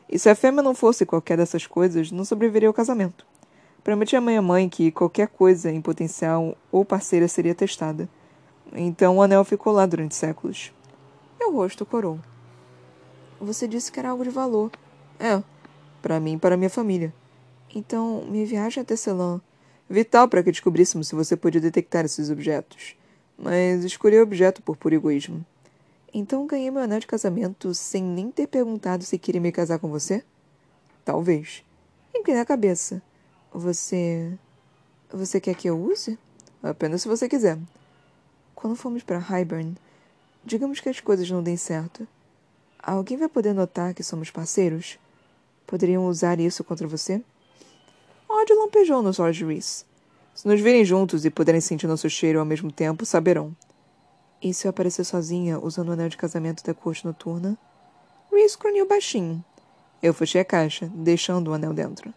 E 0.10 0.18
se 0.18 0.28
a 0.32 0.34
fêmea 0.34 0.64
não 0.64 0.74
fosse 0.74 1.06
qualquer 1.06 1.38
dessas 1.38 1.68
coisas, 1.68 2.12
não 2.12 2.26
sobreviveria 2.26 2.68
ao 2.68 2.74
casamento. 2.74 3.24
Prometi 3.84 4.16
à 4.16 4.22
minha 4.22 4.42
mãe 4.42 4.68
que 4.68 4.92
qualquer 4.92 5.28
coisa 5.28 5.72
em 5.72 5.80
potencial 5.80 6.58
ou 6.72 6.84
parceira 6.84 7.28
seria 7.28 7.54
testada. 7.54 8.10
Então 8.74 9.18
o 9.18 9.22
anel 9.22 9.46
ficou 9.46 9.72
lá 9.72 9.86
durante 9.86 10.16
séculos. 10.16 10.74
Meu 11.40 11.54
rosto 11.54 11.86
corou. 11.86 12.20
Você 13.40 13.68
disse 13.68 13.92
que 13.92 14.00
era 14.00 14.10
algo 14.10 14.24
de 14.24 14.32
valor. 14.32 14.72
É, 15.20 15.44
para 16.02 16.20
mim 16.20 16.34
e 16.34 16.40
para 16.40 16.58
minha 16.58 16.70
família. 16.70 17.14
Então, 17.76 18.26
minha 18.28 18.46
viagem 18.48 18.82
até 18.82 18.96
Celan. 18.96 19.40
Vital 19.88 20.28
para 20.28 20.42
que 20.42 20.52
descobríssemos 20.52 21.08
se 21.08 21.14
você 21.14 21.38
podia 21.38 21.62
detectar 21.62 22.06
esses 22.06 22.32
objetos 22.32 22.98
mas 23.42 23.86
escolhi 23.86 24.18
o 24.18 24.24
objeto 24.24 24.62
por 24.62 24.76
puro 24.76 24.96
egoísmo. 24.96 25.46
Então 26.14 26.46
ganhei 26.46 26.70
meu 26.70 26.82
anel 26.82 27.00
de 27.00 27.08
casamento 27.08 27.74
sem 27.74 28.04
nem 28.04 28.30
ter 28.30 28.48
perguntado 28.48 29.04
se 29.04 29.18
queria 29.18 29.40
me 29.40 29.52
casar 29.52 29.80
com 29.80 29.88
você? 29.88 30.24
Talvez. 31.06 31.64
Inclinei 32.14 32.42
a 32.42 32.46
cabeça. 32.46 33.02
Você. 33.54 34.38
Você 35.12 35.40
quer 35.40 35.56
que 35.56 35.70
eu 35.70 35.80
use? 35.80 36.20
Apenas 36.62 37.02
se 37.02 37.08
você 37.08 37.30
quiser. 37.30 37.58
Quando 38.54 38.76
formos 38.76 39.04
para 39.04 39.18
Highburn, 39.18 39.76
digamos 40.44 40.80
que 40.80 40.90
as 40.90 41.00
coisas 41.00 41.30
não 41.30 41.42
deem 41.42 41.58
certo. 41.58 42.08
Alguém 42.78 43.18
vai 43.18 43.30
poder 43.30 43.54
notar 43.54 43.94
que 43.94 44.04
somos 44.04 44.30
parceiros? 44.30 45.00
Poderiam 45.66 46.06
usar 46.08 46.40
isso 46.40 46.64
contra 46.64 46.88
você? 46.88 47.22
Ódio 48.28 48.60
lampejou 48.60 49.02
nos 49.02 49.20
olhos 49.20 49.38
de 49.38 49.46
Reese. 49.46 49.89
Se 50.40 50.48
nos 50.48 50.62
virem 50.62 50.86
juntos 50.86 51.26
e 51.26 51.30
puderem 51.30 51.60
sentir 51.60 51.86
nosso 51.86 52.10
cheiro 52.10 52.40
ao 52.40 52.46
mesmo 52.46 52.72
tempo, 52.72 53.06
saberão. 53.06 53.54
E 54.42 54.54
se 54.54 54.66
eu 54.66 54.70
aparecer 54.70 55.04
sozinha 55.04 55.60
usando 55.60 55.90
o 55.90 55.92
anel 55.92 56.08
de 56.08 56.16
casamento 56.16 56.64
da 56.64 56.74
corte 56.74 57.04
noturna? 57.04 57.58
Reese 58.32 58.58
grunhiu 58.58 58.88
baixinho. 58.88 59.44
Eu 60.02 60.14
fechei 60.14 60.40
a 60.40 60.46
caixa, 60.46 60.90
deixando 60.96 61.50
o 61.50 61.54
anel 61.54 61.74
dentro. 61.74 62.14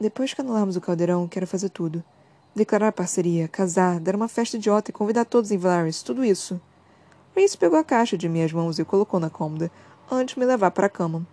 Depois 0.00 0.34
que 0.34 0.40
anularmos 0.40 0.74
o 0.74 0.80
caldeirão, 0.80 1.28
quero 1.28 1.46
fazer 1.46 1.68
tudo. 1.68 2.02
Declarar 2.56 2.90
parceria, 2.90 3.46
casar, 3.46 4.00
dar 4.00 4.16
uma 4.16 4.26
festa 4.26 4.56
idiota 4.56 4.90
e 4.90 4.92
convidar 4.92 5.24
todos 5.24 5.52
em 5.52 5.56
Valaris, 5.56 6.02
tudo 6.02 6.24
isso. 6.24 6.60
Reese 7.36 7.56
pegou 7.56 7.78
a 7.78 7.84
caixa 7.84 8.18
de 8.18 8.28
minhas 8.28 8.52
mãos 8.52 8.80
e 8.80 8.84
colocou 8.84 9.20
na 9.20 9.30
cômoda, 9.30 9.70
antes 10.10 10.34
de 10.34 10.40
me 10.40 10.44
levar 10.44 10.72
para 10.72 10.86
a 10.86 10.90
cama. 10.90 11.24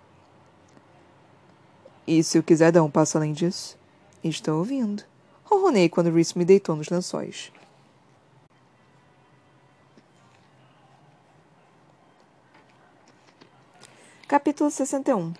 E 2.06 2.24
se 2.24 2.38
eu 2.38 2.44
quiser 2.44 2.72
dar 2.72 2.84
um 2.84 2.92
passo 2.92 3.18
além 3.18 3.34
disso? 3.34 3.76
Estou 4.24 4.60
ouvindo. 4.60 5.10
Ronronei 5.52 5.90
quando 5.90 6.10
Reese 6.10 6.38
me 6.38 6.46
deitou 6.46 6.76
nos 6.78 6.90
lençóis. 6.90 7.52
Capítulo 14.28 14.72
61 14.72 15.34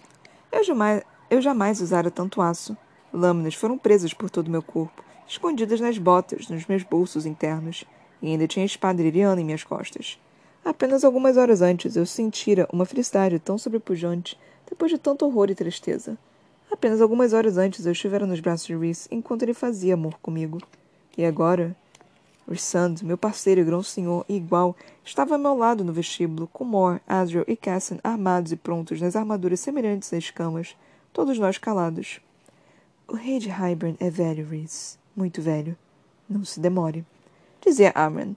Eu 0.52 0.64
jamais, 0.66 1.04
eu 1.30 1.42
jamais 1.42 1.80
usara 1.80 2.12
tanto 2.12 2.42
aço. 2.42 2.76
Lâminas 3.14 3.56
foram 3.56 3.78
presas 3.78 4.14
por 4.14 4.30
todo 4.30 4.48
o 4.48 4.52
meu 4.52 4.62
corpo, 4.62 5.02
escondidas 5.26 5.80
nas 5.80 5.98
botas, 5.98 6.50
nos 6.50 6.66
meus 6.66 6.84
bolsos 6.84 7.26
internos, 7.26 7.86
e 8.22 8.28
ainda 8.28 8.48
tinha 8.48 8.64
a 8.64 8.66
espada 8.66 9.02
iriana 9.02 9.42
em 9.42 9.46
minhas 9.46 9.64
costas. 9.64 10.20
Apenas 10.64 11.04
algumas 11.04 11.38
horas 11.38 11.62
antes 11.62 11.96
eu 11.96 12.06
sentira 12.06 12.68
uma 12.72 12.86
felicidade 12.86 13.40
tão 13.40 13.58
sobrepujante 13.58 14.38
depois 14.70 14.92
de 14.92 14.98
tanto 14.98 15.26
horror 15.26 15.50
e 15.50 15.56
tristeza. 15.56 16.18
Apenas 16.72 17.02
algumas 17.02 17.34
horas 17.34 17.58
antes 17.58 17.86
eu 17.86 17.92
estivera 17.92 18.26
nos 18.26 18.40
braços 18.40 18.66
de 18.66 18.76
Reese 18.76 19.08
enquanto 19.12 19.44
ele 19.44 19.54
fazia 19.54 19.94
amor 19.94 20.18
comigo. 20.20 20.60
E 21.18 21.26
agora? 21.26 21.76
Rissand, 22.50 22.96
meu 23.04 23.18
parceiro 23.18 23.62
e 23.62 23.64
grão-senhor 23.64 24.26
e 24.28 24.36
igual, 24.36 24.76
estava 25.04 25.36
ao 25.36 25.40
meu 25.40 25.56
lado 25.56 25.84
no 25.84 25.94
vestíbulo, 25.94 26.48
com 26.48 26.64
Mor, 26.64 27.00
Asriel 27.08 27.46
e 27.48 27.56
Cassian 27.56 28.00
armados 28.04 28.52
e 28.52 28.56
prontos 28.56 29.00
nas 29.00 29.16
armaduras 29.16 29.60
semelhantes 29.60 30.12
a 30.12 30.18
escamas, 30.18 30.76
todos 31.14 31.38
nós 31.38 31.58
calados. 31.58 32.20
O 33.08 33.16
rei 33.16 33.40
de 33.40 33.50
Hybern 33.50 33.98
é 34.00 34.10
velho, 34.10 34.48
Rhys. 34.48 34.98
Muito 35.16 35.42
velho. 35.42 35.78
Não 36.30 36.46
se 36.46 36.60
demore. 36.60 37.06
Dizia 37.64 37.92
Amran. 37.94 38.36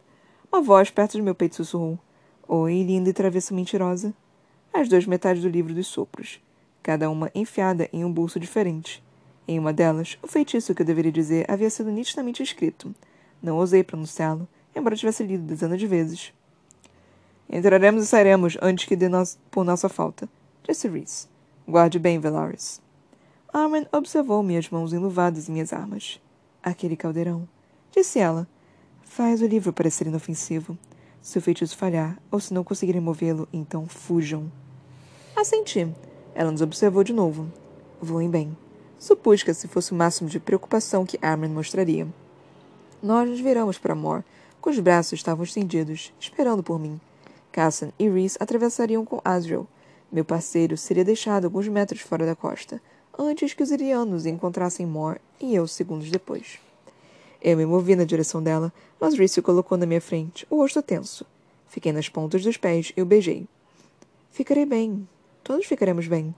Uma 0.53 0.61
voz 0.61 0.91
perto 0.91 1.13
de 1.13 1.23
meu 1.23 1.35
peito 1.35 1.57
sussurrou. 1.57 1.99
Oi, 2.47 2.83
linda 2.83 3.11
e 3.11 3.13
travessa 3.13 3.55
mentirosa. 3.55 4.13
As 4.73 4.89
duas 4.89 5.07
metades 5.07 5.43
do 5.43 5.49
livro 5.49 5.73
dos 5.73 5.87
sopros, 5.87 6.41
cada 6.85 7.09
uma 7.11 7.31
enfiada 7.35 7.89
em 7.91 8.05
um 8.05 8.13
bolso 8.13 8.39
diferente. 8.39 9.03
Em 9.49 9.59
uma 9.59 9.73
delas, 9.73 10.19
o 10.23 10.29
feitiço 10.29 10.75
que 10.75 10.83
eu 10.83 10.87
deveria 10.87 11.11
dizer 11.11 11.51
havia 11.51 11.71
sido 11.71 11.91
nitidamente 11.91 12.43
escrito. 12.43 12.95
Não 13.43 13.57
ousei 13.57 13.83
pronunciá-lo, 13.83 14.47
embora 14.77 14.95
tivesse 14.95 15.25
lido 15.25 15.45
dezenas 15.45 15.81
de 15.81 15.87
vezes. 15.87 16.35
Entraremos 17.49 18.05
e 18.05 18.07
sairemos 18.07 18.59
antes 18.61 18.85
que 18.85 18.97
dê 18.97 19.07
por 19.51 19.65
nossa 19.65 19.89
falta, 19.89 20.29
disse 20.63 20.87
Rhys. 20.87 21.27
Guarde 21.67 21.99
bem, 21.99 22.21
Velaris. 22.21 22.83
Armin 23.51 23.87
observou 23.91 24.43
minhas 24.43 24.69
mãos 24.69 24.93
enluvadas 24.93 25.49
e 25.49 25.53
minhas 25.53 25.73
armas. 25.73 26.21
Aquele 26.63 26.97
caldeirão, 26.97 27.49
disse 27.91 28.19
ela, 28.19 28.47
faz 29.03 29.41
o 29.41 29.47
livro 29.47 29.73
parecer 29.73 30.07
inofensivo. 30.07 30.77
Se 31.23 31.39
o 31.39 31.41
feitiço 31.41 31.79
falhar, 31.79 32.19
ou 32.31 32.39
se 32.39 32.53
não 32.53 32.63
conseguirem 32.63 33.01
movê-lo, 33.01 33.49
então 33.51 33.87
fujam. 33.87 34.53
Assenti. 35.35 35.89
Ela 36.35 36.51
nos 36.51 36.61
observou 36.61 37.05
de 37.05 37.13
novo. 37.13 37.47
Voem 38.01 38.29
bem. 38.29 38.57
Supus 38.99 39.43
que 39.43 39.51
esse 39.51 39.69
fosse 39.69 39.93
o 39.93 39.95
máximo 39.95 40.29
de 40.29 40.41
preocupação 40.41 41.07
que 41.07 41.19
Armin 41.23 41.49
mostraria. 41.49 42.07
Nós 43.03 43.29
nos 43.29 43.41
viramos 43.41 43.79
para 43.79 43.95
Mor, 43.95 44.25
cujos 44.61 44.81
braços 44.81 45.19
estavam 45.19 45.45
estendidos, 45.45 46.13
esperando 46.19 46.63
por 46.63 46.79
mim. 46.79 47.01
Cassan 47.53 47.93
e 47.99 48.09
Rhys 48.09 48.37
atravessariam 48.41 49.05
com 49.05 49.21
Asriel. 49.25 49.69
Meu 50.11 50.25
parceiro 50.25 50.77
seria 50.77 51.05
deixado 51.05 51.45
alguns 51.45 51.69
metros 51.69 52.01
fora 52.01 52.27
da 52.27 52.35
costa, 52.35 52.81
antes 53.17 53.55
que 53.55 53.63
os 53.63 53.71
irianos 53.71 54.27
encontrassem 54.27 54.87
Mor 54.87 55.21
e 55.41 55.55
eu 55.55 55.67
segundos 55.69 56.11
depois. 56.11 56.59
Eu 57.41 57.57
me 57.57 57.67
movi 57.67 57.95
na 57.95 58.05
direção 58.05 58.43
dela, 58.43 58.73
mas 58.99 59.15
Rhys 59.15 59.33
se 59.33 59.43
colocou 59.43 59.77
na 59.77 59.87
minha 59.87 60.01
frente, 60.01 60.47
o 60.49 60.57
rosto 60.57 60.83
tenso. 60.83 61.27
Fiquei 61.69 61.93
nas 61.93 62.09
pontas 62.09 62.43
dos 62.43 62.57
pés 62.57 62.93
e 62.97 63.03
o 63.03 63.07
beijei. 63.07 63.47
Ficarei 64.31 64.65
bem. 64.65 65.07
Todos 65.45 65.67
ficaremos 65.67 66.09
bem. 66.09 66.35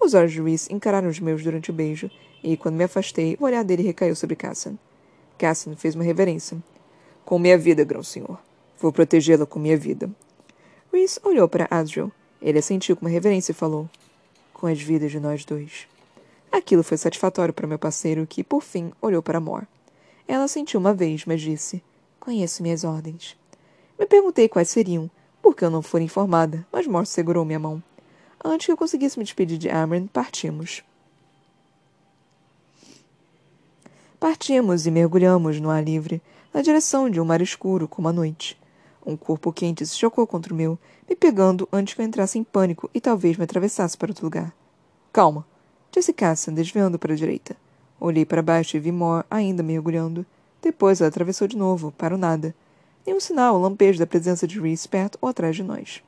Os 0.00 0.14
olhos 0.14 0.30
de 0.30 0.40
Rhys 0.40 0.70
encararam 0.70 1.08
os 1.08 1.18
meus 1.18 1.42
durante 1.42 1.70
o 1.70 1.74
beijo, 1.74 2.08
e 2.40 2.56
quando 2.56 2.76
me 2.76 2.84
afastei, 2.84 3.36
o 3.40 3.44
olhar 3.44 3.64
dele 3.64 3.82
recaiu 3.82 4.14
sobre 4.14 4.36
Cassan. 4.36 4.78
Cassan 5.36 5.74
fez 5.74 5.96
uma 5.96 6.04
reverência. 6.04 6.56
Com 7.24 7.36
minha 7.36 7.58
vida, 7.58 7.82
grão-senhor. 7.82 8.38
Vou 8.78 8.92
protegê-la 8.92 9.44
com 9.44 9.58
minha 9.58 9.76
vida. 9.76 10.08
Rhys 10.92 11.18
olhou 11.24 11.48
para 11.48 11.66
Asriel. 11.68 12.12
Ele 12.40 12.60
assentiu 12.60 12.94
com 12.94 13.04
uma 13.04 13.10
reverência 13.10 13.50
e 13.50 13.54
falou: 13.56 13.90
Com 14.52 14.68
as 14.68 14.80
vidas 14.80 15.10
de 15.10 15.18
nós 15.18 15.44
dois. 15.44 15.88
Aquilo 16.52 16.84
foi 16.84 16.96
satisfatório 16.96 17.52
para 17.52 17.66
meu 17.66 17.78
parceiro, 17.78 18.24
que, 18.24 18.44
por 18.44 18.62
fim, 18.62 18.92
olhou 19.02 19.20
para 19.20 19.40
Mor. 19.40 19.66
Ela 20.28 20.46
sentiu 20.46 20.78
uma 20.78 20.94
vez, 20.94 21.24
mas 21.24 21.40
disse: 21.40 21.82
Conheço 22.20 22.62
minhas 22.62 22.84
ordens. 22.84 23.36
Me 23.98 24.06
perguntei 24.06 24.48
quais 24.48 24.68
seriam, 24.68 25.10
porque 25.42 25.64
eu 25.64 25.70
não 25.70 25.82
fora 25.82 26.04
informada, 26.04 26.64
mas 26.70 26.86
Mor 26.86 27.04
segurou 27.04 27.44
minha 27.44 27.58
mão. 27.58 27.82
Antes 28.46 28.66
que 28.66 28.72
eu 28.72 28.76
conseguisse 28.76 29.18
me 29.18 29.24
despedir 29.24 29.56
de 29.56 29.70
Amran, 29.70 30.06
partimos. 30.06 30.82
Partimos 34.20 34.86
e 34.86 34.90
mergulhamos 34.90 35.58
no 35.58 35.70
ar 35.70 35.82
livre, 35.82 36.20
na 36.52 36.60
direção 36.60 37.08
de 37.08 37.18
um 37.18 37.24
mar 37.24 37.40
escuro 37.40 37.88
como 37.88 38.06
a 38.06 38.12
noite. 38.12 38.60
Um 39.04 39.16
corpo 39.16 39.50
quente 39.50 39.86
se 39.86 39.96
chocou 39.96 40.26
contra 40.26 40.52
o 40.52 40.56
meu, 40.56 40.78
me 41.08 41.16
pegando 41.16 41.66
antes 41.72 41.94
que 41.94 42.02
eu 42.02 42.04
entrasse 42.04 42.38
em 42.38 42.44
pânico 42.44 42.90
e 42.92 43.00
talvez 43.00 43.38
me 43.38 43.44
atravessasse 43.44 43.96
para 43.96 44.10
outro 44.10 44.26
lugar. 44.26 44.54
Calma, 45.10 45.46
disse 45.90 46.12
Cassan, 46.12 46.52
desviando 46.52 46.98
para 46.98 47.14
a 47.14 47.16
direita. 47.16 47.56
Olhei 47.98 48.26
para 48.26 48.42
baixo 48.42 48.76
e 48.76 48.80
vi 48.80 48.92
Mor 48.92 49.24
ainda 49.30 49.62
mergulhando. 49.62 50.26
Depois 50.60 51.00
ela 51.00 51.08
atravessou 51.08 51.48
de 51.48 51.56
novo, 51.56 51.92
para 51.92 52.14
o 52.14 52.18
nada. 52.18 52.54
Nenhum 53.06 53.20
sinal, 53.20 53.58
lampejo 53.58 53.98
da 53.98 54.06
presença 54.06 54.46
de 54.46 54.60
Reese 54.60 54.86
perto 54.86 55.18
ou 55.22 55.30
atrás 55.30 55.56
de 55.56 55.62
nós. 55.62 56.02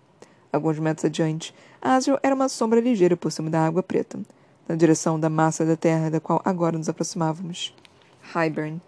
Alguns 0.56 0.78
metros 0.78 1.04
adiante, 1.04 1.54
Asriel 1.82 2.18
era 2.22 2.34
uma 2.34 2.48
sombra 2.48 2.80
ligeira 2.80 3.14
por 3.14 3.30
cima 3.30 3.50
da 3.50 3.66
água 3.66 3.82
preta, 3.82 4.18
na 4.66 4.74
direção 4.74 5.20
da 5.20 5.28
massa 5.28 5.66
da 5.66 5.76
terra 5.76 6.10
da 6.10 6.18
qual 6.18 6.40
agora 6.46 6.78
nos 6.78 6.88
aproximávamos. 6.88 7.74
Highburn. 8.32 8.80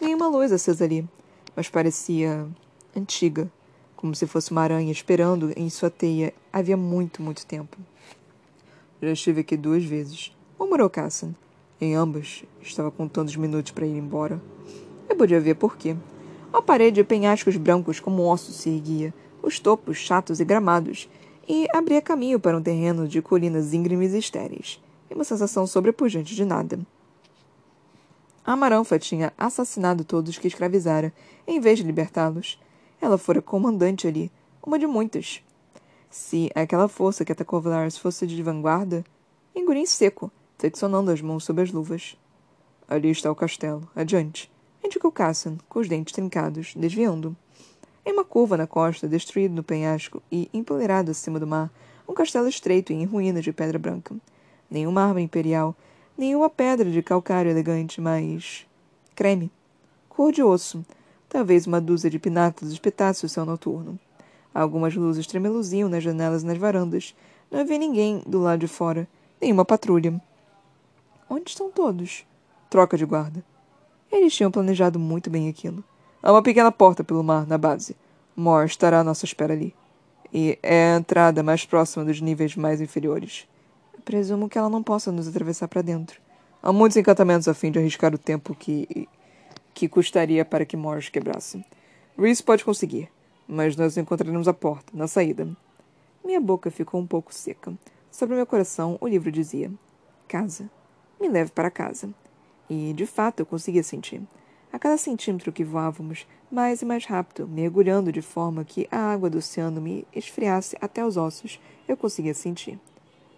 Nenhuma 0.00 0.28
luz 0.28 0.50
acesa 0.50 0.82
ali, 0.82 1.06
mas 1.54 1.68
parecia 1.68 2.48
antiga, 2.96 3.52
como 3.94 4.14
se 4.14 4.26
fosse 4.26 4.50
uma 4.50 4.62
aranha 4.62 4.90
esperando 4.90 5.52
em 5.58 5.68
sua 5.68 5.90
teia 5.90 6.32
havia 6.50 6.74
muito, 6.74 7.20
muito 7.20 7.44
tempo. 7.44 7.76
Já 9.02 9.12
estive 9.12 9.42
aqui 9.42 9.58
duas 9.58 9.84
vezes, 9.84 10.34
murmurou 10.58 10.88
Cassan. 10.88 11.34
Em 11.78 11.94
ambas, 11.94 12.44
estava 12.62 12.90
contando 12.90 13.28
os 13.28 13.36
minutos 13.36 13.72
para 13.72 13.84
ir 13.84 13.98
embora. 13.98 14.40
Eu 15.06 15.16
podia 15.16 15.38
ver 15.38 15.56
por 15.56 15.76
quê. 15.76 15.94
Uma 16.50 16.62
parede 16.62 16.94
de 16.94 17.04
penhascos 17.04 17.58
brancos 17.58 18.00
como 18.00 18.22
ossos 18.22 18.54
se 18.56 18.70
erguia, 18.70 19.12
os 19.44 19.60
topos 19.60 19.98
chatos 19.98 20.40
e 20.40 20.44
gramados, 20.44 21.08
e 21.46 21.66
abria 21.74 22.00
caminho 22.00 22.40
para 22.40 22.56
um 22.56 22.62
terreno 22.62 23.06
de 23.06 23.20
colinas 23.20 23.74
íngremes 23.74 24.14
e 24.14 24.18
estéreis, 24.18 24.82
e 25.10 25.14
uma 25.14 25.24
sensação 25.24 25.66
sobrepujante 25.66 26.34
de 26.34 26.44
nada. 26.44 26.78
A 28.44 28.56
Maranfa 28.56 28.98
tinha 28.98 29.32
assassinado 29.38 30.04
todos 30.04 30.38
que 30.38 30.48
escravizara, 30.48 31.12
em 31.46 31.60
vez 31.60 31.78
de 31.78 31.84
libertá-los. 31.84 32.60
Ela 33.00 33.18
fora 33.18 33.40
comandante 33.40 34.06
ali, 34.06 34.30
uma 34.62 34.78
de 34.78 34.86
muitas. 34.86 35.42
Se 36.10 36.50
aquela 36.54 36.88
força 36.88 37.24
que 37.24 37.32
atacou 37.32 37.60
Valaris 37.60 37.98
fosse 37.98 38.26
de 38.26 38.42
vanguarda, 38.42 39.04
engoli 39.54 39.80
em 39.80 39.86
seco, 39.86 40.30
flexionando 40.58 41.10
as 41.10 41.20
mãos 41.20 41.44
sob 41.44 41.60
as 41.60 41.70
luvas. 41.70 42.16
Ali 42.88 43.10
está 43.10 43.30
o 43.30 43.34
castelo. 43.34 43.88
Adiante. 43.96 44.50
Indicou 44.84 45.10
Cassan, 45.10 45.56
com 45.68 45.80
os 45.80 45.88
dentes 45.88 46.12
trincados, 46.12 46.74
desviando. 46.76 47.34
Em 48.04 48.12
uma 48.12 48.24
curva 48.24 48.56
na 48.56 48.66
costa, 48.66 49.08
destruído 49.08 49.54
no 49.54 49.62
penhasco 49.62 50.22
e 50.30 50.48
empoleirado 50.52 51.10
acima 51.10 51.40
do 51.40 51.46
mar, 51.46 51.70
um 52.08 52.14
castelo 52.14 52.48
estreito 52.48 52.92
e 52.92 52.96
em 52.96 53.04
ruínas 53.04 53.44
de 53.44 53.52
pedra 53.52 53.78
branca. 53.78 54.14
Nenhuma 54.70 55.02
arma 55.02 55.20
imperial, 55.20 55.74
nenhuma 56.16 56.50
pedra 56.50 56.90
de 56.90 57.02
calcário 57.02 57.50
elegante, 57.50 58.00
mas. 58.00 58.66
creme. 59.14 59.50
Cor 60.08 60.30
de 60.30 60.42
osso, 60.42 60.84
Talvez 61.34 61.66
uma 61.66 61.80
dúzia 61.80 62.08
de 62.08 62.16
pináculos 62.16 62.72
espetasse 62.72 63.26
o 63.26 63.28
céu 63.28 63.44
noturno. 63.44 63.98
Algumas 64.54 64.94
luzes 64.94 65.26
tremeluziam 65.26 65.88
nas 65.88 66.00
janelas 66.00 66.44
e 66.44 66.46
nas 66.46 66.56
varandas. 66.56 67.12
Não 67.50 67.58
havia 67.58 67.76
ninguém 67.76 68.22
do 68.24 68.38
lado 68.38 68.60
de 68.60 68.68
fora, 68.68 69.08
nenhuma 69.40 69.64
patrulha. 69.64 70.14
Onde 71.28 71.50
estão 71.50 71.72
todos? 71.72 72.24
Troca 72.70 72.96
de 72.96 73.04
guarda. 73.04 73.44
Eles 74.12 74.32
tinham 74.32 74.48
planejado 74.48 74.96
muito 74.96 75.28
bem 75.28 75.48
aquilo. 75.48 75.82
Há 76.26 76.32
uma 76.32 76.42
pequena 76.42 76.72
porta 76.72 77.04
pelo 77.04 77.22
mar 77.22 77.46
na 77.46 77.58
base. 77.58 77.94
Mor 78.34 78.64
estará 78.64 79.00
à 79.00 79.04
nossa 79.04 79.26
espera 79.26 79.52
ali. 79.52 79.74
E 80.32 80.58
é 80.62 80.94
a 80.94 80.96
entrada 80.96 81.42
mais 81.42 81.66
próxima 81.66 82.02
dos 82.02 82.18
níveis 82.18 82.56
mais 82.56 82.80
inferiores. 82.80 83.46
Presumo 84.06 84.48
que 84.48 84.56
ela 84.56 84.70
não 84.70 84.82
possa 84.82 85.12
nos 85.12 85.28
atravessar 85.28 85.68
para 85.68 85.82
dentro. 85.82 86.18
Há 86.62 86.72
muitos 86.72 86.96
encantamentos 86.96 87.46
a 87.46 87.52
fim 87.52 87.70
de 87.70 87.78
arriscar 87.78 88.14
o 88.14 88.16
tempo 88.16 88.54
que 88.54 89.06
que 89.74 89.86
custaria 89.86 90.46
para 90.46 90.64
que 90.64 90.78
Morris 90.78 91.10
quebrasse. 91.10 91.62
Reese 92.16 92.42
pode 92.42 92.64
conseguir, 92.64 93.10
mas 93.46 93.76
nós 93.76 93.98
encontraremos 93.98 94.48
a 94.48 94.54
porta, 94.54 94.96
na 94.96 95.06
saída. 95.06 95.46
Minha 96.24 96.40
boca 96.40 96.70
ficou 96.70 97.02
um 97.02 97.06
pouco 97.06 97.34
seca. 97.34 97.74
Sobre 98.10 98.34
meu 98.34 98.46
coração, 98.46 98.96
o 98.98 99.06
livro 99.06 99.30
dizia: 99.30 99.70
Casa. 100.26 100.70
Me 101.20 101.28
leve 101.28 101.50
para 101.50 101.70
casa. 101.70 102.08
E, 102.70 102.94
de 102.94 103.04
fato, 103.04 103.40
eu 103.40 103.46
conseguia 103.46 103.82
sentir. 103.82 104.22
A 104.74 104.78
cada 104.80 104.98
centímetro 104.98 105.52
que 105.52 105.62
voávamos, 105.62 106.26
mais 106.50 106.82
e 106.82 106.84
mais 106.84 107.06
rápido, 107.06 107.46
mergulhando 107.46 108.10
de 108.10 108.20
forma 108.20 108.64
que 108.64 108.88
a 108.90 108.98
água 108.98 109.30
do 109.30 109.38
oceano 109.38 109.80
me 109.80 110.04
esfriasse 110.12 110.76
até 110.80 111.06
os 111.06 111.16
ossos, 111.16 111.60
eu 111.86 111.96
conseguia 111.96 112.34
sentir. 112.34 112.76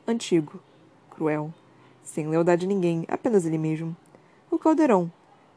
Antigo, 0.08 0.58
cruel, 1.10 1.52
sem 2.02 2.26
lealdade 2.26 2.64
a 2.64 2.68
ninguém, 2.68 3.04
apenas 3.06 3.44
ele 3.44 3.58
mesmo. 3.58 3.94
O 4.50 4.58
caldeirão, 4.58 5.12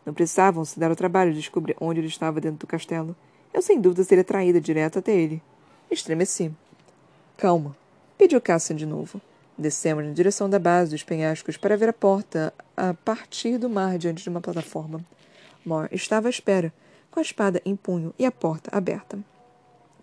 não 0.06 0.14
precisavam 0.14 0.66
se 0.66 0.78
dar 0.78 0.92
o 0.92 0.98
trabalho 0.98 1.32
de 1.32 1.40
descobrir 1.40 1.78
onde 1.80 2.02
ele 2.02 2.08
estava 2.08 2.42
dentro 2.42 2.60
do 2.60 2.68
castelo. 2.68 3.16
Eu 3.54 3.62
sem 3.62 3.80
dúvida 3.80 4.04
seria 4.04 4.26
traída 4.26 4.60
direto 4.60 5.00
até 5.00 5.14
ele. 5.14 5.42
Estremeci. 5.90 6.52
Calma, 7.38 7.74
pediu 8.18 8.42
Cassian 8.42 8.76
de 8.76 8.86
novo. 8.86 9.22
Descemos 9.58 10.06
na 10.06 10.12
direção 10.12 10.50
da 10.50 10.60
base 10.60 10.92
dos 10.92 11.04
penhascos 11.04 11.56
para 11.56 11.78
ver 11.78 11.88
a 11.88 11.94
porta 11.94 12.54
a 12.76 12.94
partir 12.94 13.58
do 13.58 13.70
mar 13.70 13.98
diante 13.98 14.22
de 14.22 14.28
uma 14.28 14.42
plataforma. 14.42 15.00
Mor 15.66 15.90
estava 15.92 16.28
à 16.28 16.30
espera, 16.30 16.74
com 17.12 17.20
a 17.20 17.24
espada 17.24 17.62
em 17.66 17.76
punho 17.76 18.14
e 18.18 18.26
a 18.26 18.32
porta 18.32 18.70
aberta. 18.76 19.20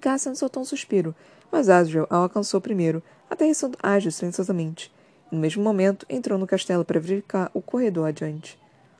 Cassian 0.00 0.34
soltou 0.34 0.62
um 0.62 0.66
suspiro, 0.66 1.14
mas 1.50 1.68
Asriel 1.68 2.06
a 2.10 2.16
alcançou 2.16 2.60
primeiro, 2.60 3.02
aterrissando 3.30 3.78
ágil 3.82 4.10
silenciosamente. 4.10 4.92
No 5.30 5.38
mesmo 5.38 5.62
momento, 5.62 6.06
entrou 6.08 6.38
no 6.38 6.46
castelo 6.46 6.84
para 6.84 7.00
verificar 7.00 7.50
o 7.52 7.60
corredor 7.60 8.08
adiante. 8.08 8.58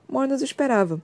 Mor 0.08 0.26
nos 0.26 0.42
esperava. 0.42 1.00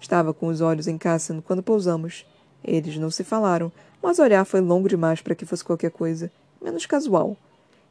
Estava 0.00 0.34
com 0.34 0.48
os 0.48 0.60
olhos 0.60 0.86
em 0.86 0.98
Cassian 0.98 1.40
quando 1.40 1.62
pousamos. 1.62 2.26
Eles 2.62 2.98
não 2.98 3.10
se 3.10 3.24
falaram, 3.24 3.72
mas 4.02 4.18
olhar 4.18 4.44
foi 4.44 4.60
longo 4.60 4.88
demais 4.88 5.20
para 5.20 5.34
que 5.34 5.46
fosse 5.46 5.64
qualquer 5.64 5.90
coisa, 5.90 6.30
menos 6.60 6.84
casual. 6.84 7.36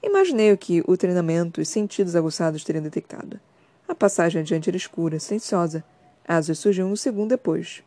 Imaginei 0.04 0.52
o 0.52 0.58
que 0.58 0.84
o 0.88 0.96
treinamento 0.96 1.60
e 1.60 1.66
sentidos 1.66 2.16
aguçados 2.16 2.64
teriam 2.64 2.84
detectado. 2.84 3.40
A 3.88 3.96
passagem 3.96 4.42
adiante 4.42 4.70
era 4.70 4.78
escura, 4.78 5.20
silenciosa. 5.20 5.84
Asas 6.28 6.60
surgiu 6.60 6.86
um 6.86 6.96
segundo 6.96 7.30
depois. 7.30 7.84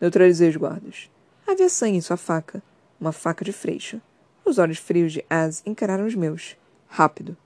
Neutralizei 0.00 0.48
os 0.48 0.56
guardas. 0.56 1.10
Havia 1.46 1.68
sangue 1.68 1.98
em 1.98 2.00
sua 2.00 2.16
faca. 2.16 2.62
Uma 3.00 3.12
faca 3.12 3.44
de 3.44 3.52
freixo. 3.52 4.00
Os 4.44 4.58
olhos 4.58 4.78
frios 4.78 5.12
de 5.12 5.24
Az 5.28 5.62
encararam 5.66 6.06
os 6.06 6.14
meus. 6.14 6.56
Rápido. 6.88 7.36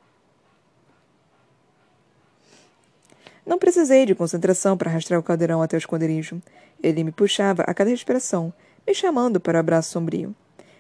Não 3.47 3.59
precisei 3.59 4.05
de 4.05 4.15
concentração 4.15 4.77
para 4.77 4.91
rastrear 4.91 5.21
o 5.21 5.23
caldeirão 5.23 5.63
até 5.63 5.77
o 5.77 5.79
esconderijo. 5.79 6.43
Ele 6.83 7.05
me 7.05 7.13
puxava 7.13 7.63
a 7.63 7.73
cada 7.73 7.91
respiração, 7.91 8.53
me 8.87 8.93
chamando 8.93 9.39
para 9.39 9.57
o 9.57 9.61
abraço 9.61 9.93
sombrio. 9.93 10.35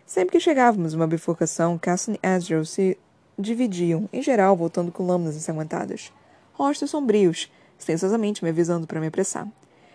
Sempre 0.04 0.32
que 0.32 0.40
chegávamos 0.40 0.92
a 0.92 0.96
uma 0.96 1.06
bifurcação, 1.06 1.78
Casson 1.78 2.14
e 2.14 2.26
Asriel 2.26 2.64
se 2.64 2.98
dividiam, 3.38 4.08
em 4.12 4.20
geral 4.20 4.56
voltando 4.56 4.90
com 4.90 5.06
lâminas 5.06 5.36
ensanguentadas. 5.36 6.12
Rostos 6.52 6.90
sombrios, 6.90 7.50
silenciosamente 7.78 8.42
me 8.42 8.50
avisando 8.50 8.86
para 8.86 9.00
me 9.00 9.06
apressar. 9.06 9.48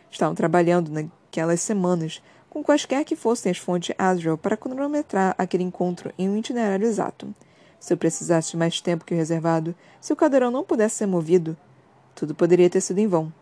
Estavam 0.09 0.35
trabalhando 0.35 0.91
naquelas 0.91 1.61
semanas 1.61 2.21
com 2.49 2.61
quaisquer 2.61 3.05
que 3.05 3.15
fossem 3.15 3.49
as 3.49 3.57
fontes 3.57 3.95
Asriel 3.97 4.37
para 4.37 4.57
cronometrar 4.57 5.33
aquele 5.37 5.63
encontro 5.63 6.13
em 6.17 6.27
um 6.29 6.37
itinerário 6.37 6.85
exato. 6.85 7.33
Se 7.79 7.93
eu 7.93 7.97
precisasse 7.97 8.51
de 8.51 8.57
mais 8.57 8.81
tempo 8.81 9.05
que 9.05 9.13
o 9.13 9.17
reservado, 9.17 9.73
se 10.01 10.11
o 10.11 10.15
caldeirão 10.15 10.51
não 10.51 10.63
pudesse 10.63 10.95
ser 10.95 11.05
movido, 11.05 11.55
tudo 12.13 12.35
poderia 12.35 12.69
ter 12.69 12.81
sido 12.81 12.99
em 12.99 13.07
vão. 13.07 13.33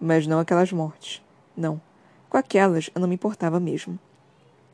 Mas 0.00 0.26
não 0.26 0.40
aquelas 0.40 0.72
mortes. 0.72 1.22
Não. 1.56 1.80
Com 2.28 2.36
aquelas 2.36 2.90
eu 2.94 3.00
não 3.00 3.08
me 3.08 3.14
importava 3.14 3.60
mesmo. 3.60 3.98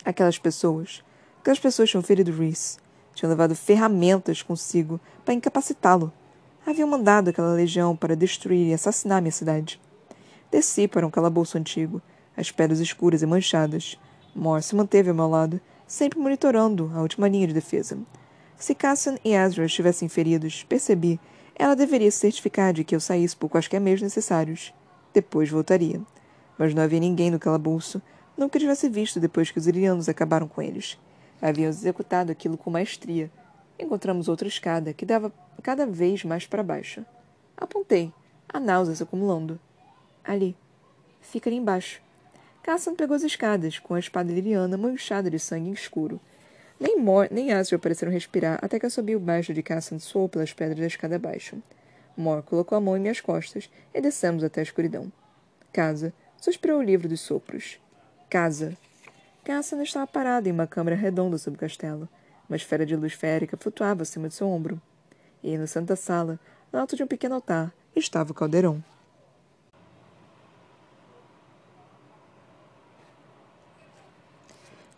Aquelas 0.05 0.39
pessoas. 0.39 1.05
Aquelas 1.41 1.61
pessoas 1.61 1.91
tinham 1.91 2.03
ferido 2.03 2.33
Reese. 2.33 2.79
Tinham 3.15 3.31
levado 3.31 3.55
ferramentas 3.55 4.43
consigo 4.43 4.99
para 5.25 5.35
incapacitá-lo. 5.35 6.13
Haviam 6.65 6.89
mandado 6.89 7.31
aquela 7.31 7.55
legião 7.55 7.97
para 7.97 8.15
destruir 8.15 8.69
e 8.69 8.73
assassinar 8.73 9.21
minha 9.21 9.33
cidade. 9.33 9.81
Desci 10.51 10.87
para 10.87 11.05
um 11.05 11.11
calabouço 11.11 11.59
antigo, 11.59 12.01
as 12.37 12.53
pedras 12.53 12.79
escuras 12.79 13.21
e 13.21 13.27
manchadas. 13.27 13.99
Mor 14.35 14.63
se 14.63 14.77
manteve 14.77 15.11
ao 15.11 15.15
meu 15.15 15.29
lado, 15.29 15.61
sempre 15.89 16.21
monitorando 16.21 16.91
a 16.95 17.03
última 17.03 17.29
linha 17.29 17.49
de 17.49 17.53
defesa. 17.53 17.99
Se 18.57 18.77
Cassian 18.77 19.17
e 19.25 19.35
Ezra 19.35 19.65
estivessem 19.65 20.09
feridos, 20.09 20.63
percebi, 20.63 21.19
ela 21.57 21.75
deveria 21.75 22.11
se 22.13 22.19
certificar 22.19 22.73
de 22.73 22.85
que 22.85 22.95
eu 22.95 23.01
saísse 23.01 23.37
por 23.37 23.51
quaisquer 23.51 23.81
meios 23.81 24.01
necessários. 24.01 24.73
Depois 25.13 25.51
voltaria. 25.51 26.01
Mas 26.57 26.73
não 26.73 26.83
havia 26.83 27.01
ninguém 27.01 27.29
no 27.29 27.41
calabouço, 27.41 28.01
nunca 28.37 28.59
tivesse 28.59 28.89
visto 28.89 29.19
depois 29.19 29.51
que 29.51 29.59
os 29.59 29.67
irianos 29.67 30.09
acabaram 30.09 30.47
com 30.47 30.63
eles. 30.63 30.97
Haviam 31.41 31.69
executado 31.69 32.31
aquilo 32.31 32.57
com 32.57 32.71
maestria. 32.71 33.31
Encontramos 33.83 34.29
outra 34.29 34.47
escada 34.47 34.93
que 34.93 35.05
dava 35.05 35.33
cada 35.61 35.85
vez 35.85 36.23
mais 36.25 36.47
para 36.47 36.63
baixo. 36.63 37.05
Apontei, 37.57 38.13
a 38.49 38.61
náusea 38.61 38.95
se 38.95 39.03
acumulando. 39.03 39.59
Ali. 40.23 40.57
Fica 41.21 41.51
ali 41.51 41.57
embaixo. 41.57 42.01
Cassan 42.63 42.95
pegou 42.95 43.17
as 43.17 43.25
escadas, 43.25 43.81
com 43.81 43.95
a 43.95 43.99
espada 43.99 44.33
liriana 44.33 44.77
manchada 44.77 45.29
de 45.29 45.39
sangue 45.39 45.73
escuro. 45.73 46.21
Nem 46.79 46.97
Mor 46.97 47.27
nem 47.31 47.53
Asriel 47.53 47.81
pareceram 47.81 48.13
respirar 48.13 48.61
até 48.63 48.79
que 48.79 48.87
assobiu 48.87 49.19
baixo 49.19 49.53
de 49.53 49.65
Cassan 49.65 49.99
soou 49.99 50.29
pelas 50.29 50.53
pedras 50.53 50.79
da 50.79 50.87
escada 50.87 51.17
abaixo. 51.17 51.61
Mor 52.17 52.43
colocou 52.43 52.79
a 52.79 52.81
mão 52.81 52.97
em 52.97 53.01
minhas 53.01 53.21
costas 53.21 53.69
e 53.93 54.01
descemos 54.01 54.45
até 54.45 54.61
a 54.61 54.65
escuridão. 54.65 55.11
Casa. 55.73 56.13
Suspirou 56.41 56.79
o 56.79 56.83
livro 56.83 57.09
dos 57.09 57.21
sopros. 57.21 57.81
Casa. 58.31 58.77
Cassan 59.43 59.83
estava 59.83 60.07
parada 60.07 60.49
em 60.49 60.53
uma 60.53 60.69
câmara 60.69 60.95
redonda 60.95 61.37
sob 61.37 61.57
o 61.57 61.61
castelo. 61.61 62.09
Uma 62.53 62.57
esfera 62.57 62.85
de 62.85 62.95
luz 62.95 63.15
férica 63.15 63.57
flutuava 63.57 64.03
acima 64.03 64.29
de 64.29 64.35
seu 64.35 64.47
ombro. 64.47 64.79
E 65.43 65.57
na 65.57 65.67
santa 65.67 65.97
sala, 65.97 66.39
no 66.71 66.79
alto 66.79 66.95
de 66.95 67.03
um 67.03 67.07
pequeno 67.07 67.35
altar, 67.35 67.73
estava 67.97 68.31
o 68.31 68.35
caldeirão. 68.35 68.85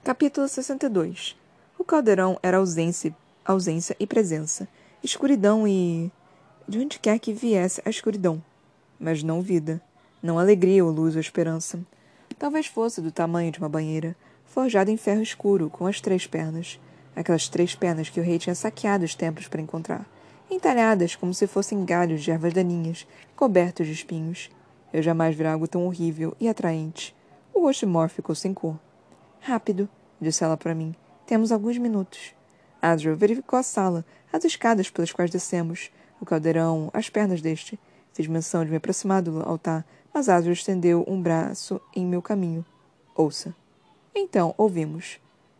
Capítulo 0.02 0.48
62 0.48 1.36
O 1.78 1.84
caldeirão 1.84 2.40
era 2.42 2.56
ausência, 2.56 3.14
ausência 3.44 3.94
e 4.00 4.04
presença, 4.04 4.66
escuridão 5.00 5.64
e. 5.64 6.10
de 6.66 6.80
onde 6.80 6.98
quer 6.98 7.20
que 7.20 7.32
viesse 7.32 7.80
a 7.84 7.88
escuridão. 7.88 8.42
Mas 8.98 9.22
não 9.22 9.40
vida, 9.40 9.80
não 10.20 10.40
alegria 10.40 10.84
ou 10.84 10.90
luz 10.90 11.14
ou 11.14 11.20
esperança. 11.20 11.78
Talvez 12.36 12.66
fosse 12.66 13.00
do 13.00 13.12
tamanho 13.12 13.52
de 13.52 13.60
uma 13.60 13.68
banheira, 13.68 14.16
forjada 14.44 14.90
em 14.90 14.96
ferro 14.96 15.22
escuro, 15.22 15.70
com 15.70 15.86
as 15.86 16.00
três 16.00 16.26
pernas. 16.26 16.80
Aquelas 17.16 17.48
três 17.48 17.74
pernas 17.74 18.08
que 18.08 18.20
o 18.20 18.22
rei 18.22 18.38
tinha 18.38 18.54
saqueado 18.54 19.04
os 19.04 19.14
templos 19.14 19.48
para 19.48 19.60
encontrar, 19.60 20.06
entalhadas 20.50 21.14
como 21.14 21.32
se 21.32 21.46
fossem 21.46 21.84
galhos 21.84 22.22
de 22.22 22.30
ervas 22.30 22.52
daninhas, 22.52 23.06
cobertos 23.36 23.86
de 23.86 23.92
espinhos. 23.92 24.50
Eu 24.92 25.02
jamais 25.02 25.36
vi 25.36 25.44
algo 25.44 25.68
tão 25.68 25.86
horrível 25.86 26.36
e 26.40 26.48
atraente. 26.48 27.14
O 27.52 27.60
rosto 27.60 27.86
Mor 27.86 28.08
ficou 28.08 28.34
sem 28.34 28.52
cor. 28.52 28.78
Rápido, 29.40 29.88
disse 30.20 30.42
ela 30.42 30.56
para 30.56 30.74
mim. 30.74 30.94
Temos 31.26 31.52
alguns 31.52 31.78
minutos. 31.78 32.34
Azrael 32.80 33.16
verificou 33.16 33.58
a 33.58 33.62
sala, 33.62 34.04
as 34.32 34.44
escadas 34.44 34.90
pelas 34.90 35.12
quais 35.12 35.30
descemos, 35.30 35.90
o 36.20 36.26
caldeirão, 36.26 36.90
as 36.92 37.08
pernas 37.08 37.40
deste. 37.40 37.78
Fiz 38.12 38.26
menção 38.26 38.64
de 38.64 38.70
me 38.70 38.76
aproximar 38.76 39.22
do 39.22 39.40
altar, 39.40 39.84
mas 40.12 40.28
Azrael 40.28 40.52
estendeu 40.52 41.04
um 41.08 41.20
braço 41.20 41.80
em 41.94 42.04
meu 42.04 42.20
caminho. 42.20 42.64
Ouça. 43.14 43.54
Então, 44.14 44.54
ouvimos. 44.56 45.18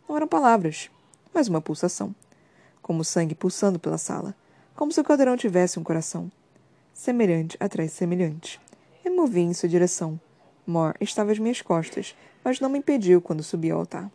Não 0.09 0.17
eram 0.17 0.29
palavras, 0.29 0.91
mas 1.35 1.49
uma 1.49 1.61
pulsação. 1.61 2.15
Como 2.81 3.05
sangue 3.05 3.35
pulsando 3.35 3.79
pela 3.79 3.99
sala. 3.99 4.35
Como 4.77 4.93
se 4.93 5.01
o 5.01 5.05
caldeirão 5.05 5.37
tivesse 5.37 5.79
um 5.79 5.83
coração. 5.83 6.31
Semelhante 6.93 7.57
atrás 7.59 7.93
semelhante. 7.93 8.61
Eu 9.05 9.15
movi 9.15 9.41
em 9.41 9.53
sua 9.53 9.69
direção. 9.69 10.19
Mor 10.67 10.95
estava 11.01 11.33
às 11.33 11.39
minhas 11.39 11.61
costas, 11.61 12.15
mas 12.43 12.61
não 12.61 12.71
me 12.71 12.79
impediu 12.79 13.21
quando 13.21 13.43
subi 13.43 13.71
ao 13.71 13.81
altar. 13.81 14.11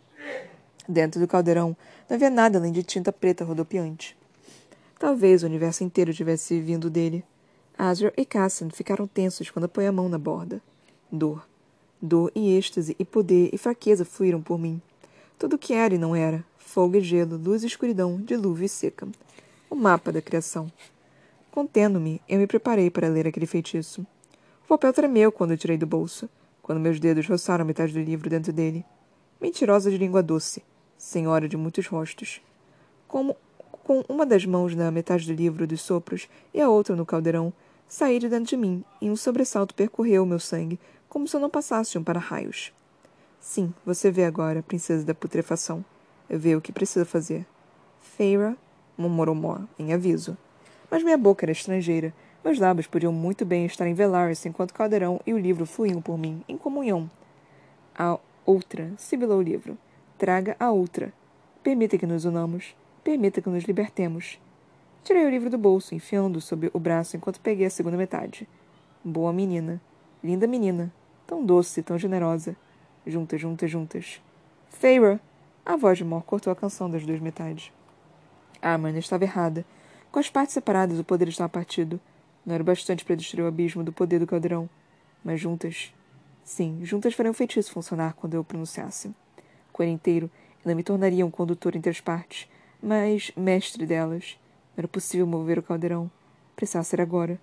Dentro 0.87 1.19
do 1.19 1.27
caldeirão 1.27 1.75
não 2.09 2.15
havia 2.15 2.29
nada 2.29 2.57
além 2.57 2.71
de 2.71 2.81
tinta 2.81 3.11
preta 3.11 3.43
rodopiante. 3.43 4.17
Talvez 4.97 5.43
o 5.43 5.45
universo 5.45 5.83
inteiro 5.83 6.13
tivesse 6.13 6.59
vindo 6.59 6.89
dele. 6.89 7.23
Azrael 7.77 8.13
e 8.17 8.25
Cassian 8.25 8.69
ficaram 8.69 9.05
tensos 9.05 9.49
quando 9.49 9.65
apoiei 9.65 9.87
a 9.87 9.91
mão 9.91 10.09
na 10.09 10.17
borda. 10.17 10.61
Dor. 11.11 11.47
Dor 12.01 12.31
e 12.33 12.57
êxtase 12.57 12.95
e 12.97 13.05
poder 13.05 13.49
e 13.53 13.57
fraqueza 13.57 14.03
fluíram 14.03 14.41
por 14.41 14.57
mim. 14.57 14.81
Tudo 15.37 15.55
o 15.55 15.59
que 15.59 15.73
era 15.73 15.93
e 15.93 15.97
não 15.97 16.15
era. 16.15 16.43
Fogo 16.71 16.97
e 16.97 17.01
gelo, 17.01 17.35
luz 17.35 17.63
e 17.63 17.65
escuridão, 17.65 18.21
dilúvio 18.21 18.63
e 18.63 18.69
seca. 18.69 19.07
O 19.71 19.75
mapa 19.75 20.11
da 20.11 20.21
criação. 20.21 20.71
Contendo-me, 21.49 22.21
eu 22.29 22.37
me 22.37 22.45
preparei 22.45 22.91
para 22.91 23.07
ler 23.07 23.25
aquele 23.25 23.47
feitiço. 23.47 24.05
O 24.65 24.67
papel 24.67 24.93
tremeu 24.93 25.31
quando 25.31 25.49
eu 25.49 25.57
tirei 25.57 25.79
do 25.79 25.87
bolso 25.87 26.29
quando 26.61 26.79
meus 26.79 26.99
dedos 26.99 27.27
roçaram 27.27 27.65
metade 27.65 27.91
do 27.91 27.99
livro 27.99 28.29
dentro 28.29 28.53
dele. 28.53 28.85
Mentirosa 29.41 29.89
de 29.89 29.97
língua 29.97 30.21
doce, 30.21 30.61
senhora 30.95 31.49
de 31.49 31.57
muitos 31.57 31.87
rostos. 31.87 32.39
Como 33.07 33.35
com 33.83 34.05
uma 34.07 34.23
das 34.23 34.45
mãos 34.45 34.75
na 34.75 34.91
metade 34.91 35.25
do 35.25 35.33
livro 35.33 35.65
dos 35.65 35.81
sopros 35.81 36.29
e 36.53 36.61
a 36.61 36.69
outra 36.69 36.95
no 36.95 37.03
caldeirão, 37.03 37.51
saí 37.87 38.19
de 38.19 38.29
dentro 38.29 38.45
de 38.45 38.57
mim 38.57 38.83
e 39.01 39.09
um 39.09 39.15
sobressalto 39.15 39.73
percorreu 39.73 40.23
meu 40.23 40.39
sangue, 40.39 40.79
como 41.09 41.27
se 41.27 41.35
eu 41.35 41.39
não 41.39 41.49
passasse 41.49 41.97
um 41.97 42.03
para-raios. 42.03 42.71
Sim, 43.39 43.73
você 43.83 44.11
vê 44.11 44.23
agora, 44.23 44.61
princesa 44.61 45.03
da 45.03 45.15
putrefação. 45.15 45.83
Vê 46.29 46.55
o 46.55 46.61
que 46.61 46.71
precisa 46.71 47.05
fazer. 47.05 47.45
Feira, 47.99 48.55
murmurou 48.97 49.35
Mor, 49.35 49.67
em 49.77 49.93
aviso. 49.93 50.37
Mas 50.89 51.03
minha 51.03 51.17
boca 51.17 51.45
era 51.45 51.51
estrangeira 51.51 52.13
meus 52.43 52.57
lábios 52.57 52.87
podiam 52.87 53.11
muito 53.11 53.45
bem 53.45 53.65
estar 53.65 53.85
em 53.85 53.93
Velaris 53.93 54.45
enquanto 54.45 54.73
caldeirão 54.73 55.19
e 55.27 55.33
o 55.33 55.37
livro 55.37 55.65
fluíam 55.65 56.01
por 56.01 56.17
mim, 56.17 56.41
em 56.47 56.57
comunhão. 56.57 57.11
A 57.97 58.17
outra, 58.45 58.93
sibilou 58.97 59.39
o 59.39 59.41
livro. 59.41 59.77
Traga 60.17 60.55
a 60.57 60.71
outra. 60.71 61.11
Permita 61.61 61.97
que 61.97 62.07
nos 62.07 62.23
unamos. 62.23 62.75
Permita 63.03 63.41
que 63.41 63.49
nos 63.49 63.65
libertemos. 63.65 64.39
Tirei 65.03 65.25
o 65.25 65.29
livro 65.29 65.49
do 65.49 65.57
bolso, 65.57 65.93
enfiando-o 65.93 66.41
sob 66.41 66.69
o 66.73 66.79
braço 66.79 67.17
enquanto 67.17 67.41
peguei 67.41 67.65
a 67.65 67.69
segunda 67.69 67.97
metade. 67.97 68.47
Boa 69.03 69.33
menina. 69.33 69.81
Linda 70.23 70.47
menina. 70.47 70.93
Tão 71.27 71.45
doce, 71.45 71.83
tão 71.83 71.97
generosa. 71.97 72.55
Juntas, 73.05 73.41
juntas, 73.41 73.69
juntas. 73.69 74.21
Feyre! 74.69 75.19
A 75.69 75.75
voz 75.75 75.99
de 75.99 76.03
Mor 76.03 76.23
cortou 76.23 76.51
a 76.51 76.55
canção 76.55 76.89
das 76.89 77.05
duas 77.05 77.19
metades. 77.19 77.71
A 78.59 78.73
Amanda 78.73 78.97
estava 78.97 79.23
errada. 79.23 79.63
Com 80.11 80.17
as 80.17 80.27
partes 80.27 80.55
separadas, 80.55 80.97
o 80.97 81.03
poder 81.03 81.27
estava 81.27 81.47
partido. 81.47 82.01
Não 82.43 82.55
era 82.55 82.63
bastante 82.63 83.05
para 83.05 83.15
destruir 83.15 83.43
o 83.43 83.47
abismo 83.47 83.83
do 83.83 83.93
poder 83.93 84.17
do 84.17 84.25
caldeirão. 84.25 84.67
Mas 85.23 85.39
juntas. 85.39 85.93
Sim, 86.43 86.79
juntas 86.81 87.13
fariam 87.13 87.33
o 87.33 87.35
feitiço 87.35 87.71
funcionar 87.71 88.15
quando 88.15 88.33
eu 88.33 88.43
pronunciasse. 88.43 89.13
Com 89.71 89.83
ele 89.83 89.91
inteiro, 89.91 90.27
ela 90.65 90.73
me 90.73 90.81
tornaria 90.81 91.23
um 91.23 91.29
condutor 91.29 91.75
entre 91.75 91.91
as 91.91 92.01
partes, 92.01 92.49
mas 92.81 93.31
mestre 93.37 93.85
delas. 93.85 94.39
Não 94.75 94.81
era 94.81 94.87
possível 94.87 95.27
mover 95.27 95.59
o 95.59 95.63
caldeirão. 95.63 96.09
Precisava 96.55 96.83
ser 96.83 96.99
agora. 96.99 97.39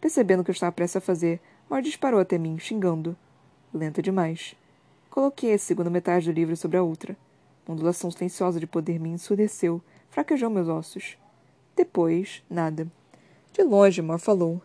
Percebendo 0.00 0.40
o 0.40 0.44
que 0.44 0.50
eu 0.50 0.54
estava 0.54 0.72
prestes 0.72 0.96
a 0.96 1.00
fazer, 1.02 1.42
Mor 1.68 1.82
disparou 1.82 2.20
até 2.20 2.38
mim, 2.38 2.58
xingando. 2.58 3.14
lenta 3.74 4.00
demais. 4.00 4.56
Coloquei 5.10 5.52
a 5.52 5.58
segunda 5.58 5.90
metade 5.90 6.32
do 6.32 6.34
livro 6.34 6.56
sobre 6.56 6.78
a 6.78 6.82
outra. 6.82 7.14
Uma 7.66 7.74
ondulação 7.74 8.10
silenciosa 8.10 8.60
de 8.60 8.66
poder 8.66 9.00
me 9.00 9.08
ensurdeceu, 9.08 9.82
fraquejou 10.08 10.48
meus 10.48 10.68
ossos. 10.68 11.18
Depois, 11.74 12.42
nada. 12.48 12.86
De 13.52 13.62
longe, 13.62 14.00
Mor 14.00 14.20
falou. 14.20 14.62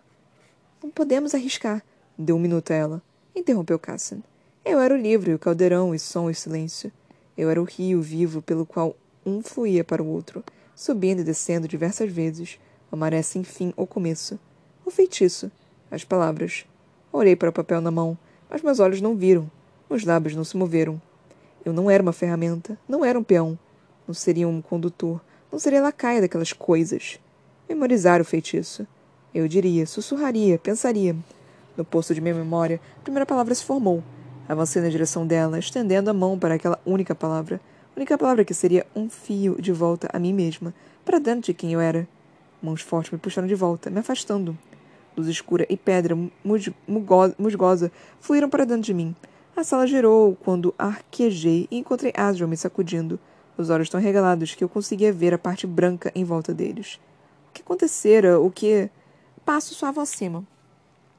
Não 0.83 0.91
podemos 0.91 1.33
arriscar. 1.33 1.83
Deu 2.17 2.35
um 2.35 2.39
minuto 2.39 2.71
a 2.71 2.75
ela. 2.75 3.01
Interrompeu 3.35 3.79
Cassan. 3.79 4.21
Eu 4.63 4.79
era 4.79 4.93
o 4.93 4.97
livro, 4.97 5.33
o 5.33 5.39
caldeirão, 5.39 5.95
e 5.95 5.99
som 5.99 6.29
e 6.29 6.35
silêncio. 6.35 6.91
Eu 7.35 7.49
era 7.49 7.59
o 7.59 7.65
rio 7.65 8.01
vivo 8.01 8.41
pelo 8.41 8.65
qual 8.65 8.95
um 9.25 9.41
fluía 9.41 9.83
para 9.83 10.03
o 10.03 10.07
outro, 10.07 10.43
subindo 10.75 11.21
e 11.21 11.23
descendo 11.23 11.67
diversas 11.67 12.11
vezes, 12.11 12.59
a 12.91 12.95
maré 12.95 13.21
sem 13.23 13.43
fim 13.43 13.73
ou 13.75 13.87
começo. 13.87 14.39
O 14.85 14.91
feitiço. 14.91 15.51
As 15.89 16.03
palavras. 16.03 16.65
Olhei 17.11 17.35
para 17.35 17.49
o 17.49 17.53
papel 17.53 17.81
na 17.81 17.89
mão, 17.89 18.17
mas 18.49 18.61
meus 18.61 18.79
olhos 18.79 19.01
não 19.01 19.15
viram. 19.15 19.49
Meus 19.89 20.03
lábios 20.03 20.35
não 20.35 20.43
se 20.43 20.55
moveram. 20.55 21.01
Eu 21.63 21.73
não 21.73 21.89
era 21.89 22.01
uma 22.01 22.13
ferramenta, 22.13 22.77
não 22.87 23.05
era 23.05 23.17
um 23.17 23.23
peão. 23.23 23.57
Não 24.07 24.13
seria 24.13 24.47
um 24.47 24.61
condutor, 24.61 25.21
não 25.51 25.59
seria 25.59 25.81
lacaia 25.81 26.21
daquelas 26.21 26.53
coisas. 26.53 27.19
Memorizar 27.69 28.19
o 28.19 28.25
feitiço. 28.25 28.85
Eu 29.33 29.47
diria, 29.47 29.85
sussurraria, 29.85 30.57
pensaria. 30.57 31.15
No 31.77 31.85
poço 31.85 32.13
de 32.13 32.19
minha 32.19 32.33
memória, 32.33 32.81
a 32.99 33.03
primeira 33.03 33.25
palavra 33.25 33.55
se 33.55 33.63
formou. 33.63 34.03
Avancei 34.49 34.81
na 34.81 34.89
direção 34.89 35.25
dela, 35.25 35.59
estendendo 35.59 36.09
a 36.09 36.13
mão 36.13 36.37
para 36.37 36.55
aquela 36.55 36.79
única 36.85 37.15
palavra. 37.15 37.61
Única 37.95 38.17
palavra 38.17 38.43
que 38.43 38.53
seria 38.53 38.85
um 38.95 39.09
fio 39.09 39.55
de 39.61 39.71
volta 39.71 40.09
a 40.11 40.19
mim 40.19 40.33
mesma, 40.33 40.73
para 41.05 41.19
dentro 41.19 41.43
de 41.43 41.53
quem 41.53 41.73
eu 41.73 41.79
era. 41.79 42.07
Mãos 42.61 42.81
fortes 42.81 43.11
me 43.11 43.17
puxaram 43.17 43.47
de 43.47 43.55
volta, 43.55 43.89
me 43.89 43.99
afastando. 43.99 44.57
Luz 45.15 45.27
escura 45.27 45.65
e 45.69 45.77
pedra 45.77 46.17
musgosa 47.37 47.91
fluíram 48.19 48.49
para 48.49 48.65
dentro 48.65 48.83
de 48.83 48.93
mim. 48.93 49.15
A 49.55 49.63
sala 49.63 49.85
girou 49.85 50.35
quando 50.43 50.73
arquejei 50.77 51.67
e 51.69 51.77
encontrei 51.77 52.13
Asriel 52.15 52.47
me 52.47 52.55
sacudindo, 52.55 53.19
os 53.57 53.69
olhos 53.69 53.89
tão 53.89 53.99
regalados 53.99 54.55
que 54.55 54.63
eu 54.63 54.69
conseguia 54.69 55.11
ver 55.11 55.33
a 55.33 55.37
parte 55.37 55.67
branca 55.67 56.11
em 56.15 56.23
volta 56.23 56.53
deles. 56.53 56.99
O 57.49 57.53
que 57.53 57.61
acontecera? 57.61 58.39
O 58.39 58.49
que. 58.49 58.89
Passo 59.45 59.73
suave 59.73 59.99
acima. 59.99 60.43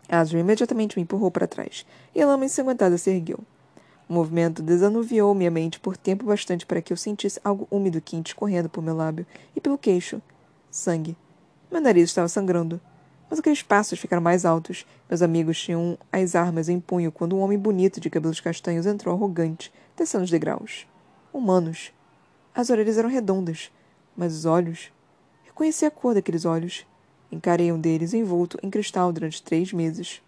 Asriel 0.09 0.41
imediatamente 0.41 0.97
me 0.97 1.03
empurrou 1.03 1.31
para 1.31 1.47
trás, 1.47 1.85
e 2.15 2.23
a 2.23 2.27
lama 2.27 2.45
ensanguentada 2.45 2.97
se 2.97 3.11
ergueu. 3.11 3.41
O 4.09 4.15
movimento 4.15 4.63
desanuviou 4.63 5.35
minha 5.35 5.51
mente 5.51 5.79
por 5.79 5.97
tempo 5.97 6.27
bastante 6.27 6.67
para 6.67 6.83
que 6.83 6.93
eu 6.93 6.97
sentisse 6.97 7.41
algo 7.45 7.69
úmido 7.71 8.01
quente 8.01 8.29
escorrendo 8.29 8.69
por 8.69 8.83
meu 8.83 8.97
lábio 8.97 9.27
e 9.55 9.61
pelo 9.61 9.79
queixo. 9.79 10.21
Sangue. 10.71 11.17
Meu 11.71 11.81
nariz 11.81 12.11
estava 12.11 12.29
sangrando. 12.29 12.81
Mas 13.33 13.39
aqueles 13.39 13.63
passos 13.63 13.99
ficaram 13.99 14.21
mais 14.21 14.45
altos. 14.45 14.85
Meus 15.09 15.23
amigos 15.23 15.59
tinham 15.59 15.97
as 16.13 16.35
armas 16.35 16.69
em 16.69 16.79
punho 16.79 17.11
quando 17.11 17.35
um 17.35 17.41
homem 17.41 17.59
bonito 17.59 17.99
de 17.99 18.11
cabelos 18.11 18.41
castanhos 18.41 18.85
entrou 18.85 19.15
arrogante, 19.15 19.73
descendo 19.97 20.25
os 20.25 20.31
degraus. 20.31 20.87
Humanos. 21.33 21.95
As 22.55 22.69
orelhas 22.69 22.99
eram 22.99 23.09
redondas, 23.09 23.73
mas 24.15 24.35
os 24.35 24.45
olhos. 24.45 24.93
Eu 25.47 25.55
conhecia 25.55 25.89
a 25.89 25.91
cor 25.91 26.13
daqueles 26.13 26.45
olhos. 26.45 26.87
Encarei 27.31 27.73
um 27.73 27.81
deles 27.81 28.13
envolto 28.13 28.59
em 28.63 28.69
cristal 28.69 29.11
durante 29.11 29.43
três 29.43 29.73
meses. 29.73 30.21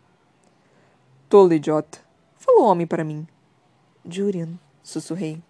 Tolo 1.28 1.52
idiota, 1.52 1.98
falou 2.38 2.62
o 2.62 2.66
homem 2.68 2.86
para 2.86 3.04
mim. 3.04 3.28
Julian, 4.08 4.58
sussurrei. 4.82 5.42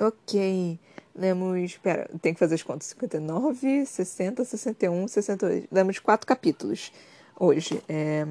Ok. 0.00 0.78
Lemos. 1.14 1.60
Espera, 1.60 2.08
tem 2.22 2.32
que 2.32 2.40
fazer 2.40 2.54
as 2.54 2.62
contas: 2.62 2.88
59, 2.88 3.84
60, 3.84 4.44
61, 4.44 5.08
62. 5.08 5.64
Lemos 5.70 5.98
quatro 5.98 6.26
capítulos 6.26 6.92
hoje. 7.38 7.82
É, 7.88 8.26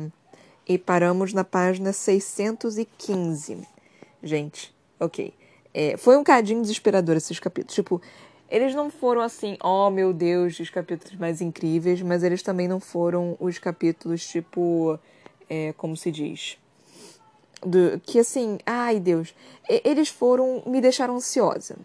e 0.68 0.78
paramos 0.78 1.34
na 1.34 1.44
página 1.44 1.94
615. 1.94 3.68
Gente, 4.22 4.74
ok. 5.00 5.34
É, 5.74 5.98
foi 5.98 6.18
um 6.18 6.24
cadinho 6.24 6.62
desesperador 6.62 7.16
esses 7.16 7.40
capítulos. 7.40 7.76
Tipo, 7.76 8.02
eles 8.50 8.74
não 8.74 8.90
foram 8.90 9.22
assim, 9.22 9.58
oh 9.64 9.90
meu 9.90 10.12
Deus, 10.12 10.60
os 10.60 10.70
capítulos 10.70 11.16
mais 11.18 11.42
incríveis, 11.42 12.02
mas 12.02 12.24
eles 12.24 12.42
também 12.42 12.68
não 12.68 12.80
foram 12.80 13.38
os 13.40 13.60
capítulos, 13.60 14.28
tipo, 14.28 15.00
é, 15.50 15.74
como 15.74 15.96
se 15.96 16.12
diz? 16.12 16.58
Do, 17.62 18.00
que 18.00 18.20
assim, 18.20 18.58
ai 18.66 19.00
Deus, 19.00 19.36
eles 19.68 20.10
foram, 20.10 20.64
me 20.66 20.80
deixaram 20.80 21.16
ansiosa. 21.16 21.76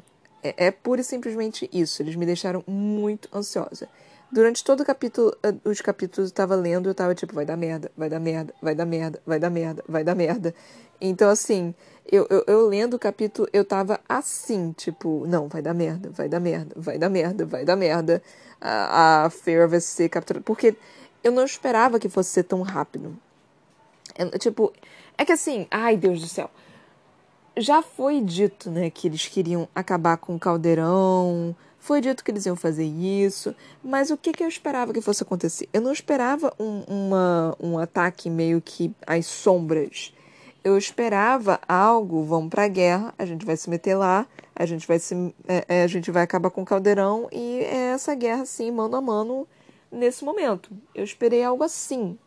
É, 0.42 0.66
é 0.66 0.70
pura 0.70 1.00
e 1.00 1.04
simplesmente 1.04 1.68
isso, 1.72 2.02
eles 2.02 2.14
me 2.16 2.26
deixaram 2.26 2.62
muito 2.66 3.28
ansiosa. 3.34 3.88
Durante 4.30 4.64
todo 4.64 4.80
o 4.80 4.84
capítulo, 4.84 5.36
eh, 5.42 5.54
os 5.64 5.80
capítulos 5.80 6.30
eu 6.30 6.34
tava 6.34 6.56
lendo, 6.56 6.88
eu 6.88 6.94
tava 6.94 7.14
tipo, 7.14 7.34
vai 7.34 7.44
dar 7.46 7.56
merda, 7.56 7.90
vai 7.96 8.08
dar 8.08 8.18
merda, 8.18 8.52
vai 8.60 8.74
dar 8.74 8.84
merda, 8.84 9.22
vai 9.24 9.38
dar 9.38 9.50
merda, 9.50 9.84
vai 9.88 10.04
dar 10.04 10.14
merda. 10.14 10.54
Então, 11.00 11.30
assim, 11.30 11.74
eu, 12.10 12.26
eu, 12.28 12.44
eu 12.46 12.66
lendo 12.66 12.94
o 12.94 12.98
capítulo, 12.98 13.48
eu 13.52 13.64
tava 13.64 14.00
assim, 14.08 14.72
tipo, 14.72 15.24
não, 15.26 15.48
vai 15.48 15.62
dar 15.62 15.74
merda, 15.74 16.10
vai 16.10 16.28
dar 16.28 16.40
merda, 16.40 16.74
vai 16.76 16.98
dar 16.98 17.08
merda, 17.08 17.46
vai 17.46 17.64
dar 17.64 17.76
merda. 17.76 18.22
A, 18.60 19.24
a 19.24 19.66
vai 19.68 19.80
ser 19.80 20.08
capturada. 20.08 20.42
Porque 20.44 20.74
eu 21.22 21.30
não 21.30 21.44
esperava 21.44 21.98
que 21.98 22.08
fosse 22.08 22.30
ser 22.30 22.44
tão 22.44 22.62
rápido. 22.62 23.16
É, 24.16 24.38
tipo, 24.38 24.72
é 25.16 25.24
que 25.24 25.32
assim, 25.32 25.66
ai 25.70 25.96
Deus 25.96 26.20
do 26.20 26.26
céu. 26.26 26.50
Já 27.56 27.82
foi 27.82 28.20
dito, 28.20 28.70
né, 28.70 28.90
que 28.90 29.06
eles 29.06 29.28
queriam 29.28 29.68
acabar 29.74 30.16
com 30.16 30.34
o 30.34 30.38
caldeirão, 30.40 31.54
foi 31.84 32.00
dito 32.00 32.24
que 32.24 32.30
eles 32.30 32.46
iam 32.46 32.56
fazer 32.56 32.86
isso, 32.86 33.54
mas 33.82 34.10
o 34.10 34.16
que, 34.16 34.32
que 34.32 34.42
eu 34.42 34.48
esperava 34.48 34.90
que 34.90 35.02
fosse 35.02 35.22
acontecer? 35.22 35.68
Eu 35.70 35.82
não 35.82 35.92
esperava 35.92 36.50
um, 36.58 36.80
uma, 36.88 37.54
um 37.60 37.78
ataque 37.78 38.30
meio 38.30 38.62
que 38.62 38.90
às 39.06 39.26
sombras. 39.26 40.14
Eu 40.64 40.78
esperava 40.78 41.60
algo, 41.68 42.24
vamos 42.24 42.48
para 42.48 42.64
a 42.64 42.68
guerra, 42.68 43.12
a 43.18 43.26
gente 43.26 43.44
vai 43.44 43.54
se 43.54 43.68
meter 43.68 43.96
lá, 43.96 44.26
a 44.56 44.64
gente 44.64 44.88
vai 44.88 44.98
se, 44.98 45.14
é, 45.46 45.64
é, 45.68 45.82
a 45.82 45.86
gente 45.86 46.10
vai 46.10 46.22
acabar 46.22 46.48
com 46.48 46.62
o 46.62 46.64
caldeirão 46.64 47.28
e 47.30 47.58
é 47.64 47.92
essa 47.92 48.14
guerra 48.14 48.44
assim, 48.44 48.70
mano 48.70 48.96
a 48.96 49.00
mano, 49.02 49.46
nesse 49.92 50.24
momento. 50.24 50.70
Eu 50.94 51.04
esperei 51.04 51.44
algo 51.44 51.62
assim, 51.62 52.18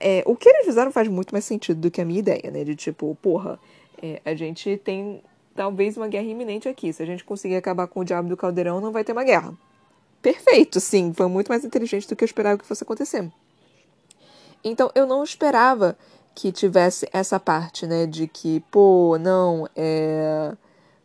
é, 0.00 0.22
o 0.26 0.36
que 0.36 0.48
eles 0.48 0.66
fizeram 0.66 0.90
faz 0.90 1.08
muito 1.08 1.32
mais 1.32 1.44
sentido 1.44 1.80
do 1.80 1.90
que 1.90 2.00
a 2.00 2.04
minha 2.04 2.20
ideia, 2.20 2.50
né? 2.50 2.64
De 2.64 2.74
tipo, 2.76 3.16
porra, 3.20 3.58
é, 4.02 4.20
a 4.24 4.34
gente 4.34 4.76
tem 4.78 5.22
talvez 5.54 5.96
uma 5.96 6.06
guerra 6.06 6.26
iminente 6.26 6.68
aqui. 6.68 6.92
Se 6.92 7.02
a 7.02 7.06
gente 7.06 7.24
conseguir 7.24 7.56
acabar 7.56 7.86
com 7.88 8.00
o 8.00 8.04
diabo 8.04 8.28
do 8.28 8.36
caldeirão, 8.36 8.80
não 8.80 8.92
vai 8.92 9.02
ter 9.02 9.12
uma 9.12 9.24
guerra. 9.24 9.52
Perfeito, 10.22 10.80
sim. 10.80 11.12
Foi 11.12 11.26
muito 11.26 11.48
mais 11.48 11.64
inteligente 11.64 12.08
do 12.08 12.14
que 12.14 12.22
eu 12.22 12.26
esperava 12.26 12.58
que 12.58 12.66
fosse 12.66 12.82
acontecer. 12.82 13.30
Então, 14.62 14.90
eu 14.94 15.06
não 15.06 15.22
esperava 15.22 15.96
que 16.34 16.52
tivesse 16.52 17.08
essa 17.12 17.40
parte, 17.40 17.86
né? 17.86 18.06
De 18.06 18.28
que, 18.28 18.60
pô, 18.70 19.16
não, 19.18 19.68
é. 19.74 20.52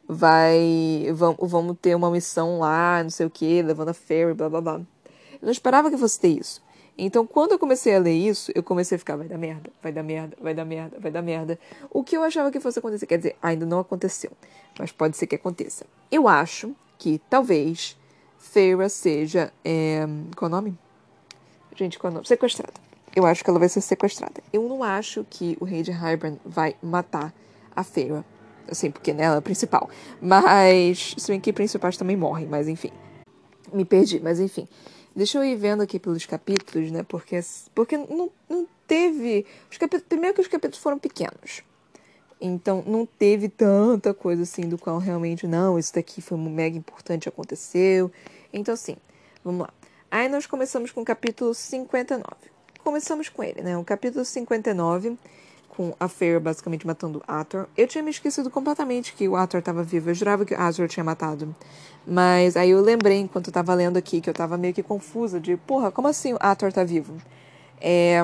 Vai. 0.07 1.07
Vamos, 1.13 1.77
ter 1.81 1.95
uma 1.95 2.11
missão 2.11 2.59
lá, 2.59 3.01
não 3.01 3.09
sei 3.09 3.25
o 3.25 3.29
que, 3.29 3.61
levando 3.61 3.89
a 3.89 3.93
ferry, 3.93 4.33
blá 4.33 4.49
blá 4.49 4.61
blá. 4.61 4.73
Eu 4.75 5.45
não 5.45 5.51
esperava 5.51 5.89
que 5.89 5.97
fosse 5.97 6.19
ter 6.19 6.27
isso. 6.39 6.61
Então, 6.97 7.25
quando 7.25 7.53
eu 7.53 7.59
comecei 7.59 7.95
a 7.95 7.99
ler 7.99 8.13
isso, 8.13 8.51
eu 8.53 8.61
comecei 8.61 8.95
a 8.95 8.99
ficar, 8.99 9.15
vai 9.15 9.27
dar 9.27 9.37
merda, 9.37 9.71
vai 9.81 9.91
dar 9.91 10.03
merda, 10.03 10.37
vai 10.39 10.53
dar 10.53 10.65
merda, 10.65 10.97
vai 10.99 11.11
dar 11.11 11.21
merda. 11.21 11.59
O 11.89 12.03
que 12.03 12.15
eu 12.15 12.23
achava 12.23 12.51
que 12.51 12.59
fosse 12.59 12.79
acontecer, 12.79 13.07
quer 13.07 13.17
dizer, 13.17 13.35
ainda 13.41 13.65
não 13.65 13.79
aconteceu, 13.79 14.31
mas 14.77 14.91
pode 14.91 15.17
ser 15.17 15.25
que 15.25 15.35
aconteça. 15.35 15.85
Eu 16.11 16.27
acho 16.27 16.75
que 16.99 17.19
talvez 17.29 17.97
Feira 18.37 18.89
seja. 18.89 19.51
É, 19.63 20.05
qual 20.35 20.49
o 20.49 20.51
nome? 20.51 20.77
Gente, 21.75 21.97
qual 21.97 22.11
o 22.11 22.13
nome? 22.13 22.27
Sequestrada. 22.27 22.73
Eu 23.15 23.25
acho 23.25 23.43
que 23.43 23.49
ela 23.49 23.57
vai 23.57 23.69
ser 23.69 23.81
sequestrada. 23.81 24.41
Eu 24.51 24.67
não 24.67 24.83
acho 24.83 25.25
que 25.29 25.57
o 25.59 25.65
rei 25.65 25.81
de 25.81 25.91
Hybern 25.91 26.39
vai 26.45 26.75
matar 26.81 27.33
a 27.75 27.83
Feira. 27.83 28.23
Assim, 28.69 28.91
porque 28.91 29.13
né, 29.13 29.23
ela 29.23 29.35
é 29.35 29.37
a 29.39 29.41
principal. 29.41 29.89
Mas. 30.21 31.15
Se 31.17 31.31
bem 31.31 31.39
que 31.39 31.53
principais 31.53 31.97
também 31.97 32.15
morrem, 32.15 32.47
mas 32.47 32.67
enfim. 32.67 32.91
Me 33.71 33.85
perdi, 33.85 34.19
mas 34.19 34.39
enfim. 34.39 34.67
Deixa 35.15 35.37
eu 35.37 35.43
ir 35.43 35.55
vendo 35.55 35.83
aqui 35.83 35.99
pelos 35.99 36.25
capítulos, 36.25 36.91
né? 36.91 37.03
Porque, 37.03 37.39
porque 37.75 37.97
não, 37.97 38.31
não 38.49 38.67
teve. 38.87 39.45
Os 39.71 39.77
capítulos, 39.77 40.07
primeiro 40.07 40.35
que 40.35 40.41
os 40.41 40.47
capítulos 40.47 40.79
foram 40.79 40.97
pequenos. 40.97 41.63
Então 42.41 42.83
não 42.85 43.05
teve 43.05 43.47
tanta 43.47 44.13
coisa 44.13 44.43
assim 44.43 44.67
do 44.67 44.77
qual 44.77 44.97
realmente, 44.97 45.47
não, 45.47 45.79
isso 45.79 45.93
daqui 45.93 46.21
foi 46.21 46.37
mega 46.37 46.77
importante, 46.77 47.29
aconteceu. 47.29 48.11
Então, 48.51 48.73
assim, 48.73 48.97
vamos 49.43 49.61
lá. 49.61 49.73
Aí 50.11 50.27
nós 50.27 50.45
começamos 50.45 50.91
com 50.91 51.01
o 51.01 51.05
capítulo 51.05 51.53
59. 51.53 52.25
Começamos 52.83 53.29
com 53.29 53.43
ele, 53.43 53.61
né? 53.61 53.77
O 53.77 53.83
capítulo 53.83 54.25
59 54.25 55.17
com 55.75 55.93
a 55.99 56.07
Fair 56.07 56.39
basicamente 56.39 56.85
matando 56.85 57.23
Ator. 57.27 57.67
Eu 57.75 57.87
tinha 57.87 58.03
me 58.03 58.11
esquecido 58.11 58.49
completamente 58.49 59.13
que 59.13 59.27
o 59.27 59.35
Ator 59.35 59.59
estava 59.59 59.83
vivo. 59.83 60.09
Eu 60.09 60.13
jurava 60.13 60.45
que 60.45 60.53
o 60.53 60.59
Ator 60.59 60.87
tinha 60.87 61.03
matado. 61.03 61.55
Mas 62.05 62.55
aí 62.55 62.69
eu 62.69 62.81
lembrei, 62.81 63.19
enquanto 63.19 63.47
eu 63.47 63.53
tava 63.53 63.73
lendo 63.73 63.97
aqui, 63.97 64.21
que 64.21 64.29
eu 64.29 64.33
tava 64.33 64.57
meio 64.57 64.73
que 64.73 64.83
confusa 64.83 65.39
de, 65.39 65.57
porra, 65.57 65.91
como 65.91 66.07
assim 66.07 66.33
o 66.33 66.37
Ator 66.39 66.71
tá 66.71 66.83
vivo? 66.83 67.15
É... 67.81 68.23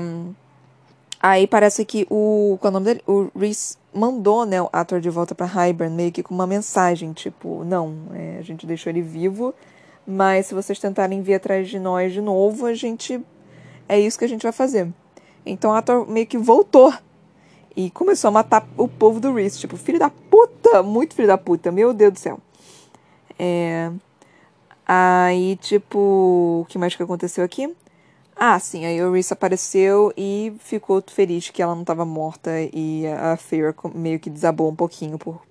Aí 1.22 1.48
parece 1.48 1.84
que 1.84 2.08
o. 2.10 2.58
Qual 2.62 2.70
é 2.70 2.72
o 2.72 2.74
nome 2.74 2.86
dele? 2.86 3.02
O 3.06 3.30
Reese 3.38 3.78
mandou, 3.94 4.46
né, 4.46 4.62
o 4.62 4.70
ator 4.72 5.02
de 5.02 5.10
volta 5.10 5.36
pra 5.36 5.46
Hybern, 5.46 5.94
meio 5.94 6.12
que 6.12 6.24
com 6.24 6.34
uma 6.34 6.48
mensagem, 6.48 7.12
tipo, 7.12 7.64
não, 7.66 7.96
é, 8.14 8.38
a 8.38 8.42
gente 8.42 8.66
deixou 8.66 8.90
ele 8.90 9.02
vivo, 9.02 9.54
mas 10.08 10.46
se 10.46 10.54
vocês 10.54 10.80
tentarem 10.80 11.22
vir 11.22 11.34
atrás 11.34 11.68
de 11.68 11.80
nós 11.80 12.14
de 12.14 12.22
novo, 12.22 12.66
a 12.66 12.74
gente. 12.74 13.20
É 13.88 14.00
isso 14.00 14.18
que 14.18 14.26
a 14.26 14.30
gente 14.30 14.44
vai 14.44 14.52
fazer. 14.52 14.88
Então 15.46 15.72
o 15.72 15.74
ator 15.74 16.08
meio 16.08 16.28
que 16.28 16.38
voltou 16.38 16.94
e 17.80 17.90
começou 17.90 18.28
a 18.28 18.32
matar 18.32 18.68
o 18.76 18.90
povo 18.90 19.22
do 19.22 19.34
Reese. 19.34 19.58
Tipo, 19.58 19.78
filho 19.78 19.98
da 19.98 20.10
puta! 20.10 20.84
Muito 20.84 21.16
filho 21.16 21.30
da 21.30 21.38
puta, 21.38 21.72
meu 21.72 21.94
Deus 21.94 22.12
do 22.12 22.20
céu. 22.20 22.38
É. 23.38 23.90
Aí, 24.86 25.56
tipo, 25.62 26.64
o 26.64 26.66
que 26.68 26.78
mais 26.78 26.94
que 26.94 27.02
aconteceu 27.02 27.42
aqui? 27.42 27.74
Ah, 28.36 28.60
sim, 28.60 28.86
aí 28.86 29.02
o 29.02 29.14
Reese 29.14 29.32
apareceu 29.32 30.12
e 30.18 30.54
ficou 30.60 31.02
feliz 31.08 31.50
que 31.50 31.62
ela 31.62 31.74
não 31.74 31.82
estava 31.84 32.04
morta 32.04 32.52
e 32.74 33.08
a 33.08 33.38
Fear 33.38 33.74
meio 33.96 34.20
que 34.20 34.30
desabou 34.30 34.70
um 34.70 34.76
pouquinho 34.76 35.18
por 35.18 35.42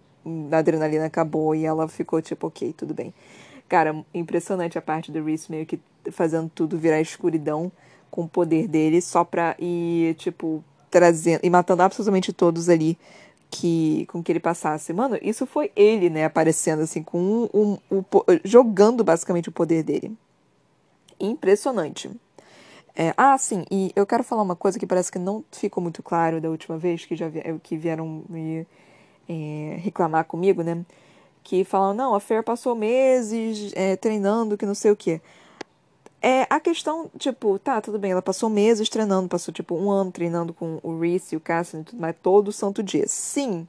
a 0.50 0.58
adrenalina 0.58 1.06
acabou 1.06 1.54
e 1.54 1.64
ela 1.64 1.88
ficou 1.88 2.20
tipo, 2.20 2.48
ok, 2.48 2.74
tudo 2.76 2.92
bem. 2.92 3.14
Cara, 3.66 4.04
impressionante 4.12 4.76
a 4.76 4.82
parte 4.82 5.10
do 5.10 5.24
Reese 5.24 5.50
meio 5.50 5.64
que 5.64 5.80
fazendo 6.10 6.50
tudo 6.54 6.76
virar 6.76 7.00
escuridão 7.00 7.72
com 8.10 8.24
o 8.24 8.28
poder 8.28 8.68
dele 8.68 9.00
só 9.00 9.24
pra 9.24 9.56
ir, 9.58 10.14
tipo, 10.16 10.62
trazendo 10.90 11.40
e 11.42 11.50
matando 11.50 11.82
absolutamente 11.82 12.32
todos 12.32 12.68
ali 12.68 12.98
que 13.50 14.06
com 14.10 14.22
que 14.22 14.32
ele 14.32 14.40
passasse. 14.40 14.92
Mano, 14.92 15.18
isso 15.22 15.46
foi 15.46 15.70
ele, 15.74 16.10
né, 16.10 16.24
aparecendo 16.24 16.82
assim 16.82 17.02
com 17.02 17.18
um, 17.20 17.48
um, 17.54 17.78
um 17.90 18.04
jogando 18.44 19.02
basicamente 19.02 19.48
o 19.48 19.52
poder 19.52 19.82
dele. 19.82 20.12
Impressionante. 21.18 22.10
É, 22.94 23.14
ah, 23.16 23.38
sim, 23.38 23.64
e 23.70 23.92
eu 23.94 24.04
quero 24.04 24.24
falar 24.24 24.42
uma 24.42 24.56
coisa 24.56 24.78
que 24.78 24.86
parece 24.86 25.10
que 25.12 25.20
não 25.20 25.44
ficou 25.52 25.82
muito 25.82 26.02
claro 26.02 26.40
da 26.40 26.50
última 26.50 26.76
vez 26.76 27.04
que 27.04 27.14
já 27.14 27.26
é, 27.26 27.54
que 27.62 27.76
vieram 27.76 28.24
me 28.28 28.66
é, 29.28 29.76
reclamar 29.80 30.24
comigo, 30.24 30.62
né? 30.62 30.84
Que 31.44 31.64
falam, 31.64 31.94
não, 31.94 32.14
a 32.14 32.20
Fer 32.20 32.42
passou 32.42 32.74
meses 32.74 33.72
é, 33.76 33.96
treinando, 33.96 34.56
que 34.56 34.66
não 34.66 34.74
sei 34.74 34.90
o 34.90 34.96
quê. 34.96 35.20
É, 36.20 36.46
a 36.50 36.58
questão, 36.58 37.10
tipo, 37.16 37.58
tá, 37.58 37.80
tudo 37.80 37.98
bem, 37.98 38.10
ela 38.10 38.22
passou 38.22 38.50
meses 38.50 38.88
treinando, 38.88 39.28
passou 39.28 39.54
tipo 39.54 39.76
um 39.76 39.90
ano 39.90 40.10
treinando 40.10 40.52
com 40.52 40.80
o 40.82 40.98
Reese 40.98 41.34
e 41.34 41.36
o 41.36 41.40
Cassian 41.40 41.80
e 41.80 41.84
tudo 41.84 42.00
mais, 42.00 42.16
todo 42.20 42.52
santo 42.52 42.82
dia. 42.82 43.04
Sim. 43.06 43.68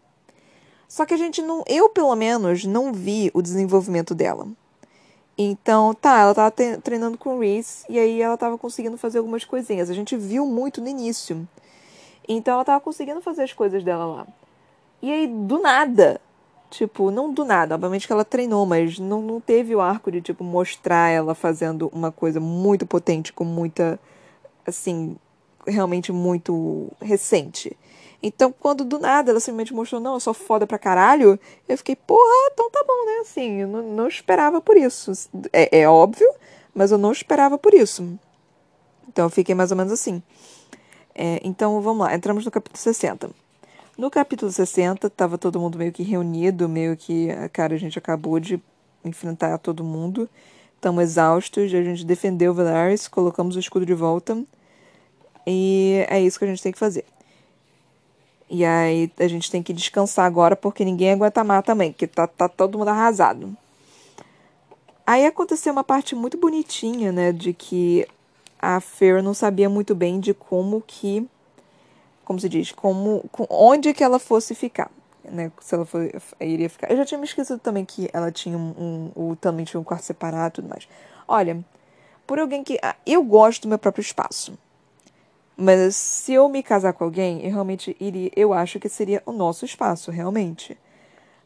Só 0.87 1.05
que 1.05 1.13
a 1.13 1.17
gente 1.17 1.41
não, 1.41 1.63
eu 1.67 1.89
pelo 1.89 2.15
menos, 2.15 2.65
não 2.65 2.91
vi 2.91 3.29
o 3.35 3.41
desenvolvimento 3.41 4.15
dela. 4.15 4.47
Então, 5.37 5.93
tá, 5.93 6.19
ela 6.19 6.35
tava 6.35 6.51
treinando 6.81 7.17
com 7.17 7.37
o 7.37 7.39
Reese 7.39 7.85
e 7.87 7.97
aí 7.97 8.21
ela 8.21 8.35
tava 8.35 8.57
conseguindo 8.57 8.97
fazer 8.97 9.19
algumas 9.19 9.45
coisinhas. 9.45 9.89
A 9.89 9.93
gente 9.93 10.17
viu 10.17 10.45
muito 10.45 10.81
no 10.81 10.87
início. 10.87 11.47
Então 12.27 12.55
ela 12.55 12.65
tava 12.65 12.81
conseguindo 12.81 13.21
fazer 13.21 13.43
as 13.43 13.53
coisas 13.53 13.83
dela 13.83 14.05
lá. 14.05 14.27
E 15.01 15.11
aí, 15.11 15.27
do 15.27 15.59
nada, 15.59 16.19
tipo, 16.69 17.11
não 17.11 17.33
do 17.33 17.43
nada, 17.43 17.75
obviamente 17.75 18.05
que 18.05 18.13
ela 18.13 18.25
treinou, 18.25 18.65
mas 18.65 18.99
não, 18.99 19.21
não 19.21 19.39
teve 19.39 19.75
o 19.75 19.81
arco 19.81 20.11
de, 20.11 20.21
tipo, 20.21 20.43
mostrar 20.43 21.09
ela 21.09 21.33
fazendo 21.33 21.89
uma 21.93 22.11
coisa 22.11 22.39
muito 22.39 22.85
potente, 22.85 23.33
com 23.33 23.43
muita, 23.43 23.99
assim, 24.65 25.17
realmente 25.65 26.11
muito 26.11 26.91
recente. 27.01 27.75
Então, 28.21 28.51
quando 28.51 28.83
do 28.83 28.99
nada 28.99 29.31
ela 29.31 29.39
simplesmente 29.39 29.73
mostrou, 29.73 30.01
não, 30.01 30.15
eu 30.15 30.19
sou 30.19 30.33
foda 30.33 30.67
pra 30.67 30.77
caralho, 30.77 31.39
eu 31.67 31.77
fiquei, 31.77 31.95
porra, 31.95 32.49
então 32.51 32.69
tá 32.69 32.83
bom, 32.85 33.05
né? 33.05 33.19
Assim, 33.21 33.61
eu 33.61 33.67
não, 33.67 33.81
não 33.81 34.07
esperava 34.07 34.61
por 34.61 34.75
isso. 34.75 35.11
É, 35.53 35.79
é 35.81 35.89
óbvio, 35.89 36.29
mas 36.73 36.91
eu 36.91 36.97
não 36.97 37.11
esperava 37.11 37.57
por 37.57 37.73
isso. 37.73 38.19
Então, 39.07 39.25
eu 39.25 39.29
fiquei 39.29 39.55
mais 39.55 39.71
ou 39.71 39.77
menos 39.77 39.93
assim. 39.93 40.21
É, 41.15 41.39
então, 41.43 41.81
vamos 41.81 42.05
lá, 42.05 42.13
entramos 42.13 42.45
no 42.45 42.51
capítulo 42.51 42.77
60. 42.77 43.31
No 43.99 44.09
capítulo 44.09 44.49
60, 44.49 45.09
tava 45.09 45.37
todo 45.37 45.59
mundo 45.59 45.77
meio 45.77 45.91
que 45.91 46.03
reunido, 46.03 46.69
meio 46.69 46.95
que, 46.95 47.27
cara, 47.51 47.75
a 47.75 47.77
gente 47.77 47.99
acabou 47.99 48.39
de 48.39 48.57
enfrentar 49.03 49.57
todo 49.57 49.83
mundo, 49.83 50.29
estamos 50.73 51.03
exaustos, 51.03 51.65
a 51.73 51.83
gente 51.83 52.05
defendeu 52.05 52.53
Valaris, 52.53 53.09
colocamos 53.09 53.57
o 53.57 53.59
escudo 53.59 53.85
de 53.85 53.93
volta, 53.93 54.41
e 55.45 56.05
é 56.07 56.17
isso 56.17 56.39
que 56.39 56.45
a 56.45 56.47
gente 56.47 56.63
tem 56.63 56.71
que 56.71 56.79
fazer. 56.79 57.03
E 58.49 58.63
aí 58.63 59.11
a 59.19 59.27
gente 59.27 59.51
tem 59.51 59.61
que 59.61 59.73
descansar 59.73 60.25
agora 60.25 60.55
porque 60.55 60.85
ninguém 60.85 61.11
aguenta 61.11 61.43
mais 61.43 61.65
também, 61.65 61.91
que 61.91 62.07
tá, 62.07 62.25
tá 62.25 62.47
todo 62.47 62.77
mundo 62.77 62.87
arrasado. 62.87 63.53
Aí 65.05 65.25
aconteceu 65.25 65.73
uma 65.73 65.83
parte 65.83 66.15
muito 66.15 66.37
bonitinha, 66.37 67.11
né, 67.11 67.33
de 67.33 67.51
que 67.51 68.07
a 68.61 68.79
Fer 68.79 69.21
não 69.21 69.33
sabia 69.33 69.67
muito 69.67 69.93
bem 69.93 70.21
de 70.21 70.33
como 70.33 70.81
que, 70.87 71.27
como 72.29 72.39
se 72.39 72.47
diz, 72.47 72.71
como, 72.71 73.27
onde 73.49 73.91
que 73.91 74.03
ela 74.03 74.19
fosse 74.19 74.53
ficar, 74.53 74.91
né, 75.23 75.51
se 75.59 75.73
ela 75.73 75.83
for, 75.83 76.07
iria 76.39 76.69
ficar. 76.69 76.91
Eu 76.91 76.97
já 76.97 77.03
tinha 77.03 77.17
me 77.17 77.25
esquecido 77.25 77.57
também 77.57 77.83
que 77.83 78.07
ela 78.13 78.31
tinha 78.31 78.55
um, 78.55 79.11
um, 79.17 79.33
também 79.33 79.65
tinha 79.65 79.81
um 79.81 79.83
quarto 79.83 80.03
separado 80.03 80.49
e 80.49 80.55
tudo 80.57 80.69
mais. 80.69 80.87
Olha, 81.27 81.65
por 82.27 82.37
alguém 82.37 82.63
que, 82.63 82.77
ah, 82.83 82.95
eu 83.03 83.23
gosto 83.23 83.63
do 83.63 83.69
meu 83.69 83.79
próprio 83.79 84.03
espaço. 84.03 84.55
Mas 85.57 85.95
se 85.95 86.33
eu 86.33 86.47
me 86.47 86.61
casar 86.61 86.93
com 86.93 87.03
alguém, 87.03 87.43
eu 87.43 87.49
realmente 87.49 87.97
iria. 87.99 88.29
Eu 88.35 88.53
acho 88.53 88.79
que 88.79 88.87
seria 88.87 89.23
o 89.25 89.31
nosso 89.31 89.65
espaço, 89.65 90.11
realmente. 90.11 90.77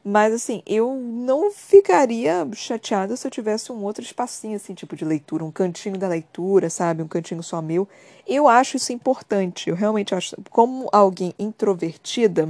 Mas 0.04 0.34
assim, 0.34 0.62
eu 0.66 0.94
não 0.96 1.52
ficaria 1.52 2.48
chateada 2.54 3.16
se 3.16 3.26
eu 3.26 3.32
tivesse 3.32 3.72
um 3.72 3.84
outro 3.84 4.04
espacinho, 4.04 4.56
assim, 4.56 4.74
tipo 4.74 4.96
de 4.96 5.06
leitura, 5.06 5.46
um 5.46 5.52
cantinho 5.52 5.98
da 5.98 6.08
leitura, 6.08 6.70
sabe? 6.70 7.02
Um 7.02 7.08
cantinho 7.08 7.42
só 7.42 7.62
meu. 7.62 7.88
Eu 8.28 8.48
acho 8.48 8.76
isso 8.76 8.92
importante. 8.92 9.70
Eu 9.70 9.76
realmente 9.76 10.14
acho. 10.14 10.36
Como 10.50 10.90
alguém 10.92 11.34
introvertida, 11.40 12.50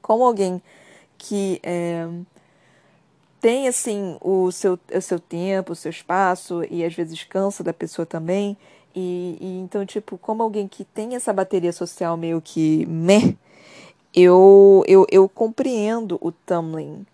como 0.00 0.24
alguém 0.24 0.62
que 1.18 1.58
é, 1.64 2.06
tem, 3.40 3.66
assim, 3.66 4.16
o 4.20 4.52
seu, 4.52 4.78
o 4.94 5.00
seu 5.00 5.18
tempo, 5.18 5.72
o 5.72 5.76
seu 5.76 5.90
espaço, 5.90 6.62
e 6.70 6.84
às 6.84 6.94
vezes 6.94 7.24
cansa 7.24 7.64
da 7.64 7.72
pessoa 7.72 8.06
também 8.06 8.56
e, 8.96 9.36
e, 9.38 9.58
então, 9.58 9.84
tipo, 9.84 10.16
como 10.16 10.42
alguém 10.42 10.66
que 10.66 10.82
tem 10.82 11.14
essa 11.14 11.30
bateria 11.30 11.70
social 11.70 12.16
meio 12.16 12.40
que 12.40 12.86
meh, 12.86 13.36
eu, 14.16 14.82
eu, 14.88 15.06
eu 15.10 15.28
compreendo 15.28 16.18
o 16.22 16.32
tumbling. 16.32 17.04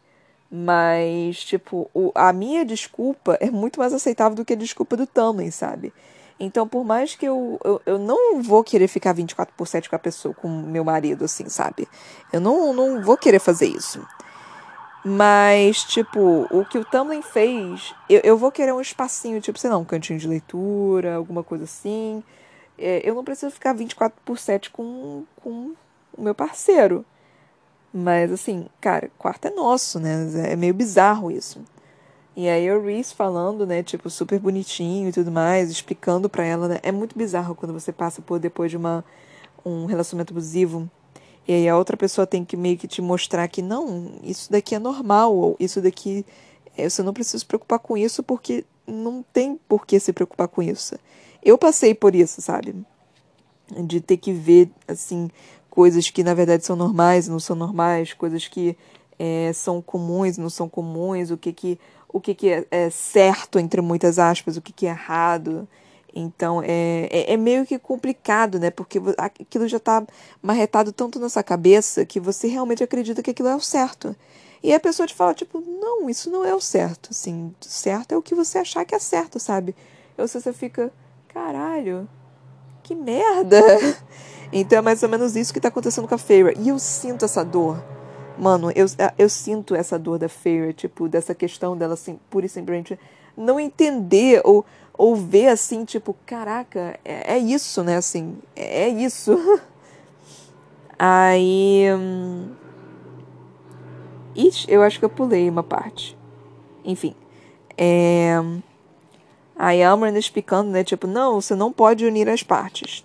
Mas, 0.48 1.42
tipo, 1.42 1.90
o, 1.92 2.12
a 2.14 2.32
minha 2.32 2.64
desculpa 2.64 3.36
é 3.40 3.50
muito 3.50 3.80
mais 3.80 3.92
aceitável 3.92 4.36
do 4.36 4.44
que 4.44 4.52
a 4.52 4.56
desculpa 4.56 4.96
do 4.96 5.06
tumbling, 5.06 5.50
sabe? 5.50 5.92
Então, 6.38 6.68
por 6.68 6.84
mais 6.84 7.14
que 7.14 7.26
eu, 7.26 7.58
eu, 7.64 7.82
eu 7.86 7.98
não 7.98 8.42
vou 8.42 8.62
querer 8.62 8.86
ficar 8.86 9.12
24 9.12 9.54
por 9.56 9.66
7 9.66 9.88
com 9.88 9.96
a 9.96 9.98
pessoa, 9.98 10.34
com 10.34 10.48
meu 10.48 10.84
marido, 10.84 11.24
assim, 11.24 11.48
sabe? 11.48 11.88
Eu 12.32 12.40
não, 12.40 12.72
não 12.72 13.02
vou 13.02 13.16
querer 13.16 13.38
fazer 13.38 13.66
isso. 13.66 14.06
Mas, 15.04 15.82
tipo, 15.84 16.46
o 16.50 16.64
que 16.64 16.78
o 16.78 16.84
Tumblr 16.84 17.22
fez, 17.22 17.94
eu, 18.08 18.20
eu 18.22 18.36
vou 18.36 18.52
querer 18.52 18.72
um 18.72 18.80
espacinho, 18.80 19.40
tipo, 19.40 19.58
sei 19.58 19.70
lá, 19.70 19.76
um 19.76 19.84
cantinho 19.84 20.18
de 20.18 20.28
leitura, 20.28 21.16
alguma 21.16 21.42
coisa 21.42 21.64
assim. 21.64 22.22
É, 22.78 23.00
eu 23.04 23.14
não 23.14 23.24
preciso 23.24 23.52
ficar 23.52 23.72
24 23.72 24.20
por 24.24 24.38
7 24.38 24.70
com, 24.70 25.24
com 25.36 25.74
o 26.16 26.22
meu 26.22 26.34
parceiro. 26.34 27.04
Mas, 27.92 28.32
assim, 28.32 28.66
cara, 28.80 29.10
quarto 29.18 29.46
é 29.46 29.50
nosso, 29.50 30.00
né? 30.00 30.50
É 30.50 30.56
meio 30.56 30.72
bizarro 30.72 31.30
isso. 31.30 31.60
E 32.34 32.48
aí 32.48 32.70
o 32.70 32.82
Reese 32.82 33.14
falando, 33.14 33.66
né, 33.66 33.82
tipo, 33.82 34.08
super 34.08 34.38
bonitinho 34.38 35.10
e 35.10 35.12
tudo 35.12 35.30
mais, 35.30 35.70
explicando 35.70 36.28
pra 36.28 36.44
ela, 36.44 36.66
né? 36.68 36.80
É 36.82 36.90
muito 36.90 37.16
bizarro 37.16 37.54
quando 37.54 37.74
você 37.74 37.92
passa 37.92 38.22
por 38.22 38.38
depois 38.38 38.70
de 38.70 38.76
uma, 38.78 39.04
um 39.64 39.84
relacionamento 39.84 40.32
abusivo 40.32 40.88
e 41.46 41.52
aí 41.52 41.68
a 41.68 41.76
outra 41.76 41.96
pessoa 41.96 42.26
tem 42.26 42.44
que 42.44 42.56
meio 42.56 42.76
que 42.76 42.86
te 42.86 43.02
mostrar 43.02 43.48
que 43.48 43.60
não, 43.60 44.12
isso 44.22 44.50
daqui 44.50 44.74
é 44.74 44.78
normal, 44.78 45.34
ou 45.34 45.56
isso 45.58 45.80
daqui 45.80 46.24
é, 46.76 46.88
você 46.88 47.02
não 47.02 47.12
precisa 47.12 47.38
se 47.38 47.46
preocupar 47.46 47.78
com 47.80 47.96
isso 47.96 48.22
porque 48.22 48.64
não 48.86 49.24
tem 49.32 49.58
por 49.68 49.84
que 49.84 49.98
se 49.98 50.12
preocupar 50.12 50.48
com 50.48 50.62
isso. 50.62 50.94
Eu 51.42 51.58
passei 51.58 51.94
por 51.94 52.14
isso, 52.14 52.40
sabe? 52.40 52.74
De 53.84 54.00
ter 54.00 54.18
que 54.18 54.32
ver, 54.32 54.70
assim, 54.86 55.28
coisas 55.72 56.10
que 56.10 56.22
na 56.22 56.34
verdade 56.34 56.66
são 56.66 56.76
normais 56.76 57.26
e 57.26 57.30
não 57.30 57.40
são 57.40 57.56
normais, 57.56 58.12
coisas 58.12 58.46
que 58.46 58.76
é, 59.18 59.50
são 59.54 59.80
comuns 59.80 60.36
e 60.36 60.40
não 60.42 60.50
são 60.50 60.68
comuns, 60.68 61.30
o 61.30 61.38
que 61.38 61.50
que, 61.50 61.80
o 62.06 62.20
que, 62.20 62.34
que 62.34 62.50
é, 62.50 62.66
é 62.70 62.90
certo, 62.90 63.58
entre 63.58 63.80
muitas 63.80 64.18
aspas, 64.18 64.58
o 64.58 64.60
que, 64.60 64.70
que 64.70 64.86
é 64.86 64.90
errado. 64.90 65.66
Então 66.14 66.62
é, 66.62 67.08
é, 67.10 67.32
é, 67.32 67.36
meio 67.38 67.64
que 67.64 67.78
complicado, 67.78 68.60
né? 68.60 68.70
Porque 68.70 69.00
aquilo 69.16 69.66
já 69.66 69.78
está 69.78 70.04
marretado 70.42 70.92
tanto 70.92 71.18
na 71.18 71.30
sua 71.30 71.42
cabeça 71.42 72.04
que 72.04 72.20
você 72.20 72.48
realmente 72.48 72.84
acredita 72.84 73.22
que 73.22 73.30
aquilo 73.30 73.48
é 73.48 73.56
o 73.56 73.60
certo. 73.60 74.14
E 74.62 74.74
a 74.74 74.78
pessoa 74.78 75.06
te 75.06 75.14
fala, 75.14 75.32
tipo, 75.32 75.58
não, 75.58 76.10
isso 76.10 76.30
não 76.30 76.44
é 76.44 76.54
o 76.54 76.60
certo. 76.60 77.08
Assim, 77.12 77.54
certo 77.62 78.12
é 78.12 78.16
o 78.18 78.22
que 78.22 78.34
você 78.34 78.58
achar 78.58 78.84
que 78.84 78.94
é 78.94 78.98
certo, 78.98 79.40
sabe? 79.40 79.74
Ou 80.18 80.28
você 80.28 80.52
fica, 80.52 80.92
caralho, 81.28 82.06
que 82.82 82.94
merda! 82.94 83.62
Então 84.52 84.78
é 84.78 84.82
mais 84.82 85.02
ou 85.02 85.08
menos 85.08 85.34
isso 85.34 85.52
que 85.52 85.58
está 85.58 85.68
acontecendo 85.68 86.06
com 86.06 86.14
a 86.14 86.18
Feira. 86.18 86.52
E 86.58 86.68
eu 86.68 86.78
sinto 86.78 87.24
essa 87.24 87.44
dor. 87.44 87.82
Mano, 88.38 88.70
eu, 88.74 88.86
eu 89.18 89.28
sinto 89.28 89.74
essa 89.74 89.98
dor 89.98 90.18
da 90.18 90.28
Feira, 90.28 90.72
tipo, 90.72 91.08
dessa 91.08 91.34
questão 91.34 91.76
dela, 91.76 91.94
assim, 91.94 92.18
pura 92.28 92.46
e 92.46 92.48
simplesmente 92.48 92.98
não 93.36 93.58
entender 93.58 94.40
ou 94.44 94.64
ou 94.94 95.16
ver 95.16 95.48
assim, 95.48 95.84
tipo, 95.84 96.14
caraca, 96.26 96.98
é, 97.04 97.34
é 97.34 97.38
isso, 97.38 97.82
né? 97.82 97.96
Assim, 97.96 98.38
é, 98.54 98.84
é 98.84 98.88
isso. 98.88 99.36
Aí. 100.98 101.86
Hum... 101.92 102.50
Ixi, 104.34 104.70
eu 104.70 104.82
acho 104.82 104.98
que 104.98 105.04
eu 105.04 105.10
pulei 105.10 105.48
uma 105.48 105.62
parte. 105.62 106.16
Enfim. 106.84 107.14
É... 107.76 108.34
Aí 109.56 109.82
Amran 109.82 110.16
explicando, 110.16 110.70
né? 110.70 110.82
Tipo, 110.84 111.06
não, 111.06 111.40
você 111.40 111.54
não 111.54 111.72
pode 111.72 112.04
unir 112.06 112.28
as 112.28 112.42
partes. 112.42 113.04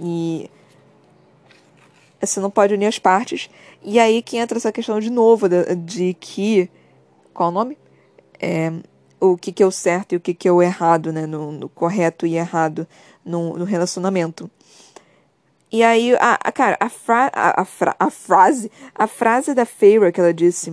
E. 0.00 0.50
Você 2.20 2.40
não 2.40 2.50
pode 2.50 2.74
unir 2.74 2.86
as 2.86 2.98
partes. 2.98 3.48
E 3.82 3.98
aí 3.98 4.22
que 4.22 4.36
entra 4.36 4.58
essa 4.58 4.72
questão 4.72 4.98
de 4.98 5.10
novo 5.10 5.48
de, 5.48 5.74
de 5.76 6.14
que. 6.14 6.68
Qual 7.32 7.50
o 7.50 7.52
nome? 7.52 7.76
É, 8.40 8.72
o 9.20 9.36
que, 9.36 9.52
que 9.52 9.62
é 9.62 9.66
o 9.66 9.70
certo 9.70 10.12
e 10.12 10.16
o 10.16 10.20
que, 10.20 10.34
que 10.34 10.48
é 10.48 10.52
o 10.52 10.62
errado, 10.62 11.12
né? 11.12 11.26
No, 11.26 11.52
no 11.52 11.68
correto 11.68 12.26
e 12.26 12.36
errado 12.36 12.86
no, 13.24 13.56
no 13.56 13.64
relacionamento. 13.64 14.50
E 15.70 15.82
aí, 15.82 16.14
a, 16.16 16.38
a 16.42 16.52
cara, 16.52 16.76
a, 16.78 16.88
fra, 16.88 17.30
a, 17.34 17.62
a, 17.62 17.64
fra, 17.64 17.96
a 17.98 18.10
frase, 18.10 18.70
a 18.94 19.06
frase 19.06 19.52
da 19.52 19.66
Feyre 19.66 20.12
que 20.12 20.20
ela 20.20 20.32
disse, 20.32 20.72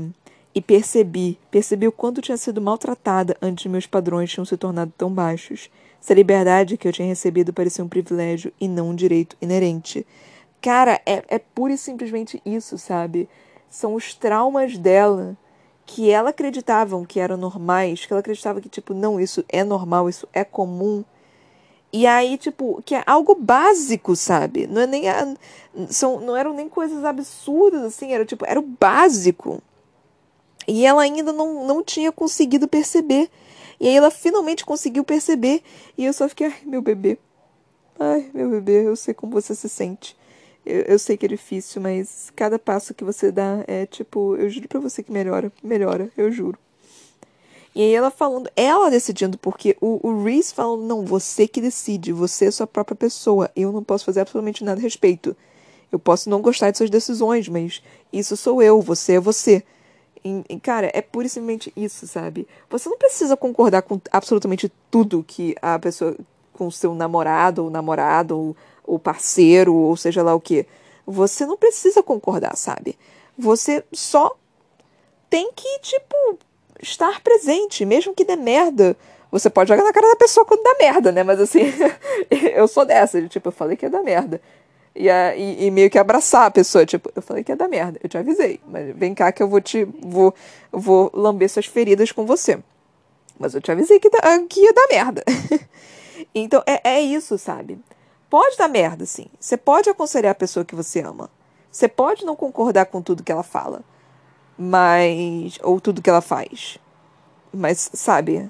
e 0.54 0.62
percebi, 0.62 1.40
percebi 1.50 1.88
o 1.88 1.92
quanto 1.92 2.22
tinha 2.22 2.38
sido 2.38 2.62
maltratada 2.62 3.36
antes 3.42 3.66
meus 3.66 3.88
padrões 3.88 4.32
tinham 4.32 4.46
se 4.46 4.56
tornado 4.56 4.94
tão 4.96 5.12
baixos. 5.12 5.70
Se 6.04 6.12
a 6.12 6.16
liberdade 6.18 6.76
que 6.76 6.86
eu 6.86 6.92
tinha 6.92 7.08
recebido 7.08 7.54
parecia 7.54 7.82
um 7.82 7.88
privilégio 7.88 8.52
e 8.60 8.68
não 8.68 8.90
um 8.90 8.96
direito 8.96 9.38
inerente. 9.42 10.06
Cara, 10.62 11.00
é, 11.06 11.24
é 11.30 11.40
pura 11.40 11.72
e 11.72 11.78
simplesmente 11.78 12.42
isso, 12.46 12.78
sabe? 12.78 13.30
São 13.70 13.96
os 13.96 14.14
traumas 14.14 14.78
dela 14.78 15.38
que 15.86 16.12
ela 16.12 16.32
acreditavam 16.32 17.06
que 17.06 17.22
eram 17.22 17.38
normais, 17.38 18.06
que 18.06 18.12
ela 18.12 18.20
acreditava 18.20 18.60
que, 18.60 18.68
tipo, 18.68 18.94
não, 18.94 19.18
isso 19.18 19.46
é 19.48 19.64
normal, 19.64 20.10
isso 20.10 20.28
é 20.34 20.44
comum. 20.44 21.06
E 21.94 22.06
aí, 22.06 22.38
tipo, 22.38 22.84
que 22.84 22.96
é 22.96 23.04
algo 23.08 23.34
básico, 23.34 24.14
sabe? 24.14 24.68
Não 24.68 24.82
é 24.82 24.88
nem 24.88 25.08
a, 25.08 25.34
são, 25.88 26.20
não 26.20 26.36
eram 26.36 26.54
nem 26.54 26.68
coisas 26.68 27.06
absurdas, 27.06 27.82
assim, 27.82 28.12
era 28.12 28.26
tipo, 28.26 28.46
era 28.46 28.60
o 28.60 28.76
básico. 28.78 29.62
E 30.68 30.86
ela 30.86 31.02
ainda 31.02 31.32
não, 31.32 31.66
não 31.66 31.82
tinha 31.82 32.12
conseguido 32.12 32.68
perceber. 32.68 33.30
E 33.84 33.88
aí 33.90 33.98
ela 33.98 34.10
finalmente 34.10 34.64
conseguiu 34.64 35.04
perceber. 35.04 35.62
E 35.98 36.06
eu 36.06 36.14
só 36.14 36.30
fiquei, 36.30 36.48
ai, 36.48 36.56
meu 36.64 36.82
bebê. 36.82 37.18
Ai, 38.00 38.32
meu 38.34 38.50
bebê, 38.50 38.88
eu 38.88 38.96
sei 38.96 39.14
como 39.14 39.34
você 39.34 39.54
se 39.54 39.68
sente. 39.68 40.16
Eu, 40.66 40.84
eu 40.84 40.98
sei 40.98 41.18
que 41.18 41.26
é 41.26 41.28
difícil, 41.30 41.82
mas 41.82 42.32
cada 42.34 42.58
passo 42.58 42.94
que 42.94 43.04
você 43.04 43.30
dá 43.30 43.62
é 43.68 43.86
tipo, 43.86 44.38
eu 44.38 44.50
juro 44.50 44.70
pra 44.70 44.80
você 44.80 45.04
que 45.04 45.12
melhora, 45.12 45.52
melhora, 45.62 46.10
eu 46.16 46.32
juro. 46.32 46.58
E 47.76 47.82
aí 47.82 47.94
ela 47.94 48.10
falando, 48.10 48.50
ela 48.56 48.90
decidindo, 48.90 49.38
porque 49.38 49.76
o, 49.82 50.00
o 50.02 50.24
Reese 50.24 50.54
falando, 50.54 50.84
não, 50.84 51.04
você 51.04 51.46
que 51.46 51.60
decide, 51.60 52.14
você 52.14 52.46
é 52.46 52.52
sua 52.52 52.66
própria 52.66 52.96
pessoa, 52.96 53.52
eu 53.54 53.74
não 53.74 53.84
posso 53.84 54.06
fazer 54.06 54.22
absolutamente 54.22 54.64
nada 54.64 54.80
a 54.80 54.82
respeito. 54.82 55.36
Eu 55.92 56.00
posso 56.00 56.30
não 56.30 56.42
gostar 56.42 56.72
de 56.72 56.78
suas 56.78 56.90
decisões, 56.90 57.50
mas 57.50 57.84
isso 58.14 58.38
sou 58.38 58.62
eu, 58.62 58.80
você 58.80 59.16
é 59.16 59.20
você. 59.20 59.62
Cara, 60.62 60.90
é 60.94 61.02
pura 61.02 61.28
e 61.28 61.30
simplesmente 61.30 61.74
isso, 61.76 62.08
sabe? 62.08 62.48
Você 62.70 62.90
não 62.90 62.98
precisa 62.98 63.36
concordar 63.36 63.82
com 63.82 64.00
absolutamente 64.12 64.72
tudo 64.90 65.24
que 65.28 65.56
a 65.62 65.78
pessoa, 65.78 66.16
com 66.54 66.72
seu 66.72 66.96
namorado, 66.96 67.66
ou 67.66 67.70
namorado, 67.70 68.38
ou, 68.38 68.58
ou 68.86 69.00
parceiro, 69.00 69.74
ou 69.74 69.96
seja 69.98 70.24
lá 70.24 70.34
o 70.34 70.40
que. 70.40 70.66
Você 71.06 71.46
não 71.46 71.58
precisa 71.58 72.02
concordar, 72.02 72.56
sabe? 72.56 72.98
Você 73.38 73.84
só 73.92 74.38
tem 75.30 75.52
que, 75.54 75.80
tipo, 75.80 76.16
estar 76.82 77.22
presente, 77.22 77.86
mesmo 77.86 78.14
que 78.14 78.24
dê 78.24 78.36
merda. 78.36 78.96
Você 79.32 79.50
pode 79.50 79.68
jogar 79.68 79.84
na 79.84 79.92
cara 79.92 80.10
da 80.10 80.16
pessoa 80.16 80.46
quando 80.46 80.62
dá 80.62 80.76
merda, 80.80 81.12
né? 81.12 81.24
Mas 81.24 81.40
assim, 81.40 81.62
eu 82.30 82.68
sou 82.68 82.86
dessa, 82.86 83.22
de, 83.22 83.28
tipo, 83.28 83.48
eu 83.50 83.52
falei 83.52 83.76
que 83.76 83.86
ia 83.86 83.90
dar 83.90 84.04
merda. 84.04 84.40
E, 84.96 85.08
e, 85.08 85.66
e, 85.66 85.72
meio 85.72 85.90
que 85.90 85.98
abraçar 85.98 86.46
a 86.46 86.52
pessoa, 86.52 86.86
tipo, 86.86 87.12
eu 87.16 87.22
falei 87.22 87.44
que 87.44 87.52
ia 87.52 87.56
dar 87.56 87.68
merda, 87.68 88.00
eu 88.04 88.08
te 88.08 88.16
avisei, 88.16 88.60
mas 88.68 88.96
vem 88.96 89.16
cá 89.16 89.32
que 89.32 89.42
eu 89.42 89.48
vou 89.48 89.60
te. 89.60 89.86
vou, 89.86 90.34
vou 90.72 91.10
lamber 91.14 91.50
suas 91.50 91.66
feridas 91.66 92.12
com 92.12 92.26
você. 92.26 92.60
Mas 93.40 93.56
eu 93.56 93.62
te 93.62 93.72
avisei 93.72 94.00
que, 94.00 94.10
que 94.50 94.60
ia 94.60 94.74
dar 94.74 94.88
merda. 94.92 95.24
então 96.36 96.62
é, 96.68 96.98
é 96.98 97.02
isso, 97.02 97.38
sabe? 97.38 97.80
Pode 98.30 98.58
dar 98.58 98.68
merda, 98.68 99.06
sim. 99.06 99.28
Você 99.40 99.58
pode 99.58 99.90
aconselhar 99.90 100.32
a 100.32 100.36
pessoa 100.36 100.64
que 100.64 100.76
você 100.76 101.02
ama. 101.02 101.30
Você 101.72 101.88
pode 101.88 102.24
não 102.24 102.36
concordar 102.36 102.86
com 102.86 103.02
tudo 103.02 103.24
que 103.24 103.32
ela 103.32 103.44
fala 103.44 103.84
mas 104.58 105.58
ou 105.62 105.80
tudo 105.80 106.02
que 106.02 106.10
ela 106.10 106.22
faz. 106.22 106.78
Mas 107.54 107.90
sabe, 107.94 108.50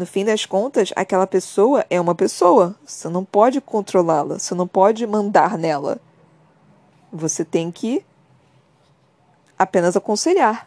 no 0.00 0.06
fim 0.06 0.24
das 0.24 0.46
contas, 0.46 0.94
aquela 0.96 1.26
pessoa 1.26 1.84
é 1.90 2.00
uma 2.00 2.14
pessoa. 2.14 2.74
Você 2.86 3.06
não 3.06 3.22
pode 3.22 3.60
controlá-la, 3.60 4.38
você 4.38 4.54
não 4.54 4.66
pode 4.66 5.06
mandar 5.06 5.58
nela. 5.58 6.00
Você 7.12 7.44
tem 7.44 7.70
que 7.70 8.02
apenas 9.58 9.98
aconselhar. 9.98 10.66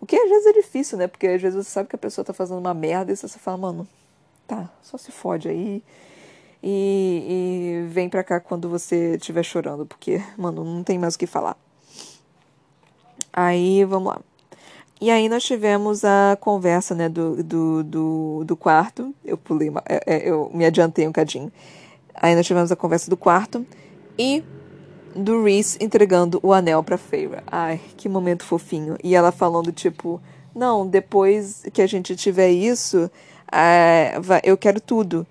O 0.00 0.06
que 0.06 0.14
às 0.14 0.28
vezes 0.28 0.46
é 0.46 0.52
difícil, 0.52 0.98
né? 0.98 1.08
Porque 1.08 1.26
às 1.26 1.42
vezes 1.42 1.66
você 1.66 1.70
sabe 1.72 1.88
que 1.88 1.96
a 1.96 1.98
pessoa 1.98 2.24
tá 2.24 2.32
fazendo 2.32 2.58
uma 2.58 2.72
merda 2.72 3.10
e 3.10 3.16
você 3.16 3.26
fala, 3.40 3.56
mano, 3.56 3.88
tá, 4.46 4.70
só 4.80 4.96
se 4.96 5.10
fode 5.10 5.48
aí. 5.48 5.82
E, 6.62 7.82
e 7.84 7.88
vem 7.88 8.08
pra 8.08 8.22
cá 8.22 8.38
quando 8.38 8.68
você 8.68 9.16
estiver 9.16 9.42
chorando, 9.42 9.84
porque, 9.84 10.22
mano, 10.38 10.62
não 10.62 10.84
tem 10.84 10.96
mais 10.96 11.16
o 11.16 11.18
que 11.18 11.26
falar. 11.26 11.56
Aí, 13.32 13.84
vamos 13.84 14.12
lá. 14.12 14.20
E 15.00 15.10
aí 15.10 15.30
nós 15.30 15.42
tivemos 15.42 16.04
a 16.04 16.36
conversa, 16.38 16.94
né, 16.94 17.08
do, 17.08 17.42
do, 17.42 17.82
do, 17.82 18.44
do 18.44 18.56
quarto. 18.56 19.14
Eu 19.24 19.38
pulei, 19.38 19.72
é, 19.88 20.02
é, 20.06 20.30
eu 20.30 20.50
me 20.52 20.66
adiantei 20.66 21.08
um 21.08 21.12
cadinho. 21.12 21.50
Aí 22.14 22.34
nós 22.34 22.46
tivemos 22.46 22.70
a 22.70 22.76
conversa 22.76 23.08
do 23.08 23.16
quarto 23.16 23.66
e 24.18 24.44
do 25.16 25.42
Reese 25.42 25.78
entregando 25.80 26.38
o 26.42 26.52
anel 26.52 26.82
pra 26.82 26.98
Feyre. 26.98 27.38
Ai, 27.46 27.80
que 27.96 28.10
momento 28.10 28.44
fofinho. 28.44 28.98
E 29.02 29.14
ela 29.14 29.32
falando, 29.32 29.72
tipo, 29.72 30.20
não, 30.54 30.86
depois 30.86 31.62
que 31.72 31.80
a 31.80 31.86
gente 31.86 32.14
tiver 32.14 32.50
isso, 32.50 33.10
é, 33.50 34.20
eu 34.44 34.58
quero 34.58 34.80
tudo. 34.80 35.26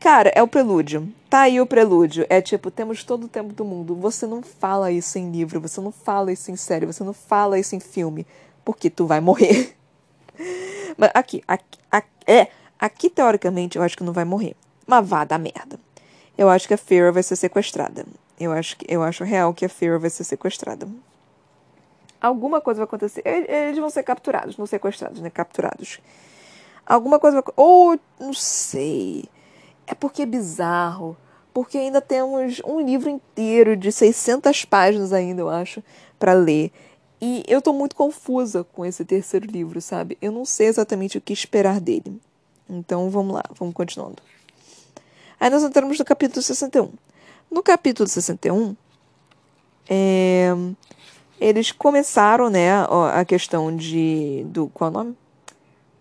Cara, 0.00 0.32
é 0.34 0.42
o 0.42 0.48
prelúdio. 0.48 1.08
Tá 1.30 1.42
aí 1.42 1.60
o 1.60 1.66
prelúdio. 1.66 2.26
É 2.28 2.40
tipo, 2.40 2.68
temos 2.68 3.04
todo 3.04 3.24
o 3.24 3.28
tempo 3.28 3.52
do 3.52 3.64
mundo. 3.64 3.94
Você 3.94 4.26
não 4.26 4.42
fala 4.42 4.90
isso 4.90 5.18
em 5.18 5.30
livro, 5.30 5.60
você 5.60 5.80
não 5.80 5.92
fala 5.92 6.32
isso 6.32 6.50
em 6.50 6.56
série, 6.56 6.84
você 6.84 7.04
não 7.04 7.12
fala 7.12 7.58
isso 7.58 7.76
em 7.76 7.80
filme, 7.80 8.26
porque 8.64 8.90
tu 8.90 9.06
vai 9.06 9.20
morrer. 9.20 9.76
Mas 10.96 11.10
aqui, 11.14 11.42
aqui, 11.46 11.78
aqui, 11.90 12.08
é, 12.26 12.48
aqui 12.78 13.10
teoricamente 13.10 13.76
eu 13.76 13.82
acho 13.82 13.96
que 13.96 14.04
não 14.04 14.12
vai 14.12 14.24
morrer. 14.24 14.54
Mas 14.86 15.06
vá 15.06 15.24
dar 15.24 15.38
merda. 15.38 15.78
Eu 16.36 16.48
acho 16.48 16.66
que 16.66 16.74
a 16.74 16.78
Fear 16.78 17.12
vai 17.12 17.22
ser 17.22 17.36
sequestrada. 17.36 18.04
Eu 18.38 18.52
acho, 18.52 18.76
que, 18.76 18.86
eu 18.88 19.02
acho 19.02 19.24
real 19.24 19.54
que 19.54 19.64
a 19.64 19.68
Fear 19.68 19.98
vai 20.00 20.10
ser 20.10 20.24
sequestrada. 20.24 20.88
Alguma 22.20 22.60
coisa 22.60 22.78
vai 22.78 22.84
acontecer. 22.84 23.22
Eles 23.24 23.78
vão 23.78 23.90
ser 23.90 24.02
capturados, 24.02 24.56
não 24.56 24.66
sequestrados, 24.66 25.20
né? 25.20 25.30
Capturados. 25.30 26.00
Alguma 26.86 27.18
coisa 27.18 27.40
vai. 27.40 27.52
Ou, 27.56 27.98
não 28.18 28.32
sei. 28.32 29.24
É 29.86 29.94
porque 29.94 30.22
é 30.22 30.26
bizarro. 30.26 31.16
Porque 31.52 31.76
ainda 31.76 32.00
temos 32.00 32.62
um 32.64 32.80
livro 32.80 33.10
inteiro 33.10 33.76
de 33.76 33.92
600 33.92 34.64
páginas 34.64 35.12
ainda, 35.12 35.42
eu 35.42 35.50
acho, 35.50 35.82
para 36.18 36.32
ler. 36.32 36.72
E 37.24 37.44
eu 37.46 37.62
tô 37.62 37.72
muito 37.72 37.94
confusa 37.94 38.64
com 38.64 38.84
esse 38.84 39.04
terceiro 39.04 39.46
livro, 39.46 39.80
sabe? 39.80 40.18
Eu 40.20 40.32
não 40.32 40.44
sei 40.44 40.66
exatamente 40.66 41.16
o 41.16 41.20
que 41.20 41.32
esperar 41.32 41.80
dele. 41.80 42.20
Então 42.68 43.08
vamos 43.10 43.32
lá, 43.32 43.44
vamos 43.56 43.72
continuando. 43.72 44.20
Aí 45.38 45.48
nós 45.48 45.62
entramos 45.62 45.96
no 45.96 46.04
capítulo 46.04 46.42
61. 46.42 46.90
No 47.48 47.62
capítulo 47.62 48.08
61, 48.08 48.74
é, 49.88 50.50
eles 51.40 51.70
começaram, 51.70 52.50
né, 52.50 52.70
a 53.14 53.24
questão 53.24 53.74
de. 53.76 54.44
do 54.48 54.66
qual 54.66 54.88
é 54.88 54.90
o 54.90 54.94
nome? 54.94 55.16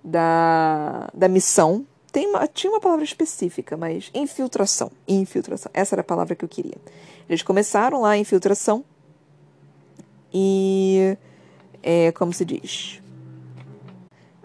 Da, 0.04 1.08
da 1.14 1.28
missão 1.28 1.86
tem 2.12 2.28
uma, 2.28 2.48
tinha 2.48 2.74
uma 2.74 2.80
palavra 2.80 3.06
específica, 3.06 3.78
mas 3.78 4.10
infiltração. 4.14 4.92
Infiltração. 5.08 5.72
Essa 5.72 5.94
era 5.94 6.02
a 6.02 6.04
palavra 6.04 6.36
que 6.36 6.44
eu 6.44 6.50
queria. 6.50 6.78
Eles 7.30 7.44
começaram 7.44 8.02
lá 8.02 8.10
a 8.10 8.18
infiltração 8.18 8.84
e. 10.34 11.18
É, 11.84 12.12
como 12.12 12.34
se 12.34 12.46
diz? 12.46 13.02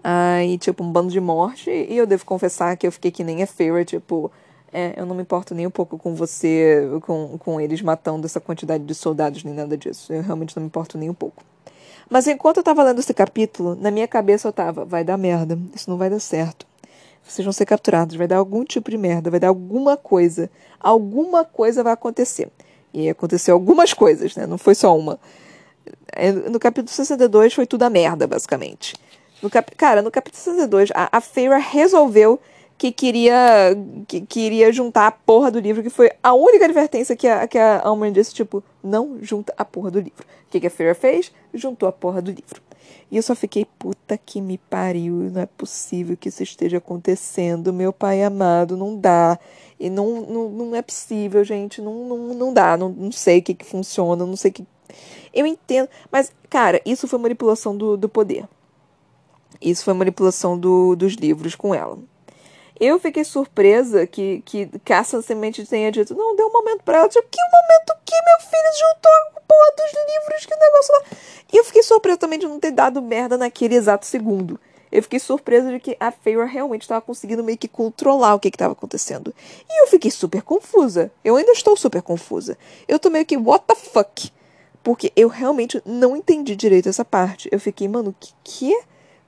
Aí, 0.03 0.57
tipo, 0.59 0.83
um 0.85 0.91
bando 0.91 1.11
de 1.11 1.21
morte. 1.21 1.71
E 1.71 1.97
eu 1.97 2.07
devo 2.07 2.25
confessar 2.25 2.77
que 2.77 2.87
eu 2.87 2.93
fiquei 2.93 3.11
que 3.11 3.25
nem 3.25 3.43
a 3.43 3.47
Feira, 3.47 3.85
tipo. 3.85 4.31
É, 4.73 4.95
eu 4.97 5.07
não 5.07 5.15
me 5.15 5.23
importo 5.23 5.55
nem 5.55 5.67
um 5.67 5.71
pouco 5.71 5.97
com 5.97 6.15
você, 6.15 6.83
com, 7.03 7.39
com 7.39 7.61
eles 7.61 7.81
matando 7.81 8.27
essa 8.27 8.41
quantidade 8.41 8.85
de 8.85 8.95
soldados, 8.95 9.43
nem 9.45 9.55
nada 9.55 9.77
disso. 9.77 10.13
Eu 10.13 10.23
realmente 10.23 10.55
não 10.57 10.63
me 10.63 10.67
importo 10.67 10.99
nem 10.99 11.09
um 11.09 11.15
pouco. 11.15 11.43
Mas 12.11 12.27
enquanto 12.27 12.59
eu 12.59 12.63
tava 12.63 12.83
lendo 12.83 12.99
esse 12.99 13.15
capítulo, 13.15 13.75
na 13.75 13.91
minha 13.91 14.07
cabeça 14.07 14.49
eu 14.49 14.53
tava, 14.53 14.85
vai 14.85 15.03
dar 15.03 15.17
merda, 15.17 15.59
isso 15.75 15.89
não 15.89 15.97
vai 15.97 16.11
dar 16.11 16.21
certo 16.21 16.67
vocês 17.27 17.45
vão 17.45 17.53
ser 17.53 17.67
capturados, 17.67 18.15
vai 18.17 18.29
dar 18.29 18.37
algum 18.37 18.65
tipo 18.65 18.91
de 18.91 18.97
merda, 18.97 19.31
vai 19.31 19.41
dar 19.41 19.49
alguma 19.49 19.97
coisa. 19.97 20.49
Alguma 20.79 21.45
coisa 21.45 21.83
vai 21.83 21.93
acontecer. 21.93 22.49
E 22.95 23.09
aconteceu 23.09 23.55
algumas 23.55 23.93
coisas, 23.93 24.37
né? 24.37 24.47
Não 24.47 24.57
foi 24.57 24.75
só 24.75 24.97
uma. 24.97 25.19
É, 26.17 26.33
no 26.33 26.59
capítulo 26.59 26.89
62 26.91 27.55
foi 27.55 27.67
tudo 27.67 27.83
a 27.83 27.91
merda, 27.91 28.27
basicamente. 28.27 28.95
No 29.43 29.51
cap... 29.51 29.75
Cara, 29.77 30.03
no 30.03 30.11
capítulo 30.11 30.43
62, 30.43 30.91
a, 30.95 31.09
a 31.13 31.21
Feyre 31.21 31.61
resolveu 31.61 32.41
que 32.79 32.93
queria 32.93 33.77
que 34.07 34.21
queria 34.21 34.73
juntar 34.73 35.07
a 35.07 35.11
porra 35.11 35.51
do 35.51 35.59
livro, 35.59 35.83
que 35.83 35.91
foi 35.91 36.11
a 36.23 36.35
única 36.35 36.65
advertência 36.65 37.17
que 37.17 37.27
a, 37.27 37.47
que 37.47 37.59
a 37.59 37.81
Alman 37.83 38.13
disse, 38.13 38.35
tipo, 38.35 38.63
não 38.83 39.19
junta 39.23 39.55
a 39.57 39.65
porra 39.65 39.91
do 39.91 40.01
livro. 40.01 40.25
O 40.47 40.51
que, 40.51 40.61
que 40.61 40.67
a 40.67 40.71
Feira 40.71 40.95
fez? 40.95 41.33
Juntou 41.55 41.89
a 41.89 41.93
porra 41.93 42.21
do 42.21 42.31
livro. 42.31 42.61
E 43.11 43.17
eu 43.17 43.23
só 43.23 43.35
fiquei, 43.35 43.65
puta 43.79 44.19
que 44.19 44.41
me 44.41 44.59
pariu, 44.59 45.15
não 45.31 45.41
é 45.41 45.47
possível 45.47 46.17
que 46.17 46.29
isso 46.29 46.43
esteja 46.43 46.79
acontecendo, 46.79 47.73
meu 47.73 47.93
pai 47.93 48.23
amado, 48.23 48.77
não 48.77 48.97
dá. 48.99 49.39
E 49.79 49.89
não, 49.89 50.23
não, 50.23 50.49
não 50.49 50.75
é 50.75 50.83
possível, 50.83 51.45
gente, 51.45 51.81
não, 51.81 52.05
não, 52.05 52.19
não 52.35 52.53
dá, 52.53 52.77
não, 52.77 52.89
não 52.89 53.13
sei 53.13 53.39
o 53.39 53.43
que, 53.43 53.55
que 53.55 53.65
funciona, 53.65 54.27
não 54.27 54.37
sei 54.37 54.51
o 54.51 54.55
que. 54.55 54.67
Eu 55.33 55.47
entendo, 55.47 55.89
mas, 56.11 56.33
cara, 56.49 56.81
isso 56.85 57.07
foi 57.07 57.19
manipulação 57.19 57.77
do, 57.77 57.97
do 57.97 58.09
poder. 58.09 58.49
Isso 59.61 59.85
foi 59.85 59.95
manipulação 59.95 60.59
do, 60.59 60.95
dos 60.97 61.15
livros 61.15 61.55
com 61.55 61.75
ela. 61.75 61.99
Eu 62.79 62.99
fiquei 62.99 63.25
surpresa 63.25 64.07
que, 64.07 64.43
que 64.45 64.67
Caça 64.85 65.23
Semente 65.23 65.65
tenha 65.65 65.91
dito, 65.91 66.15
não, 66.15 66.37
deu 66.37 66.47
um 66.47 66.53
momento 66.53 66.83
pra 66.83 66.99
ela. 66.99 67.09
Tipo, 67.09 67.27
que 67.31 67.41
momento 67.41 68.01
que 68.05 68.15
meu 68.15 68.41
filho 68.41 68.73
juntou 68.79 69.13
a 69.13 69.41
porra 69.41 69.73
dos 69.77 69.93
livros, 69.93 70.47
que 70.47 70.55
negócio 70.55 70.95
lá. 70.95 71.03
E 71.53 71.57
eu 71.57 71.65
fiquei 71.65 71.83
surpresa 71.83 72.19
também 72.19 72.39
de 72.39 72.47
não 72.47 72.61
ter 72.61 72.73
dado 72.73 73.01
merda 73.01 73.39
naquele 73.39 73.75
exato 73.75 74.05
segundo. 74.05 74.61
Eu 74.93 75.03
fiquei 75.03 75.19
surpresa 75.19 75.71
de 75.71 75.81
que 75.81 75.97
a 75.99 76.11
Feyre 76.11 76.45
realmente 76.47 76.83
estava 76.83 77.01
conseguindo 77.01 77.43
meio 77.43 77.59
que 77.59 77.69
controlar 77.69 78.35
o 78.35 78.41
que 78.41 78.49
estava 78.49 78.73
acontecendo. 78.73 79.35
E 79.69 79.83
eu 79.83 79.87
fiquei 79.89 80.11
super 80.11 80.43
confusa. 80.43 81.11
Eu 81.25 81.37
ainda 81.37 81.53
estou 81.53 81.77
super 81.77 82.03
confusa. 82.03 82.59
Eu 82.87 82.99
tô 82.99 83.11
meio 83.11 83.25
que, 83.27 83.37
what 83.37 83.65
the 83.67 83.75
fuck? 83.75 84.31
Porque 84.87 85.13
eu 85.17 85.27
realmente 85.27 85.83
não 85.85 86.17
entendi 86.17 86.55
direito 86.55 86.89
essa 86.89 87.05
parte. 87.05 87.49
Eu 87.51 87.59
fiquei, 87.59 87.89
mano, 87.89 88.15
que 88.21 88.33
que? 88.45 88.83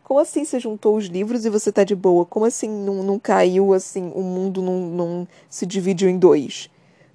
Como 0.05 0.21
assim 0.21 0.45
você 0.45 0.61
juntou 0.61 0.97
os 0.97 1.07
livros 1.07 1.45
e 1.45 1.51
você 1.51 1.73
tá 1.73 1.83
de 1.83 1.97
boa? 1.97 2.25
Como 2.25 2.47
assim 2.47 2.69
não, 2.69 3.03
não 3.03 3.19
caiu 3.19 3.75
assim, 3.75 4.13
o 4.15 4.23
mundo 4.23 4.63
não, 4.63 4.79
não 4.79 5.29
se 5.51 5.67
dividiu 5.67 6.09
em 6.09 6.17
dois? 6.17 6.71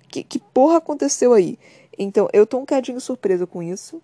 Que, 0.09 0.25
que 0.25 0.39
porra 0.39 0.79
aconteceu 0.79 1.31
aí? 1.31 1.57
Então, 1.97 2.27
eu 2.33 2.45
tô 2.45 2.57
um 2.57 2.65
cadinho 2.65 2.99
surpresa 2.99 3.47
com 3.47 3.63
isso. 3.63 4.01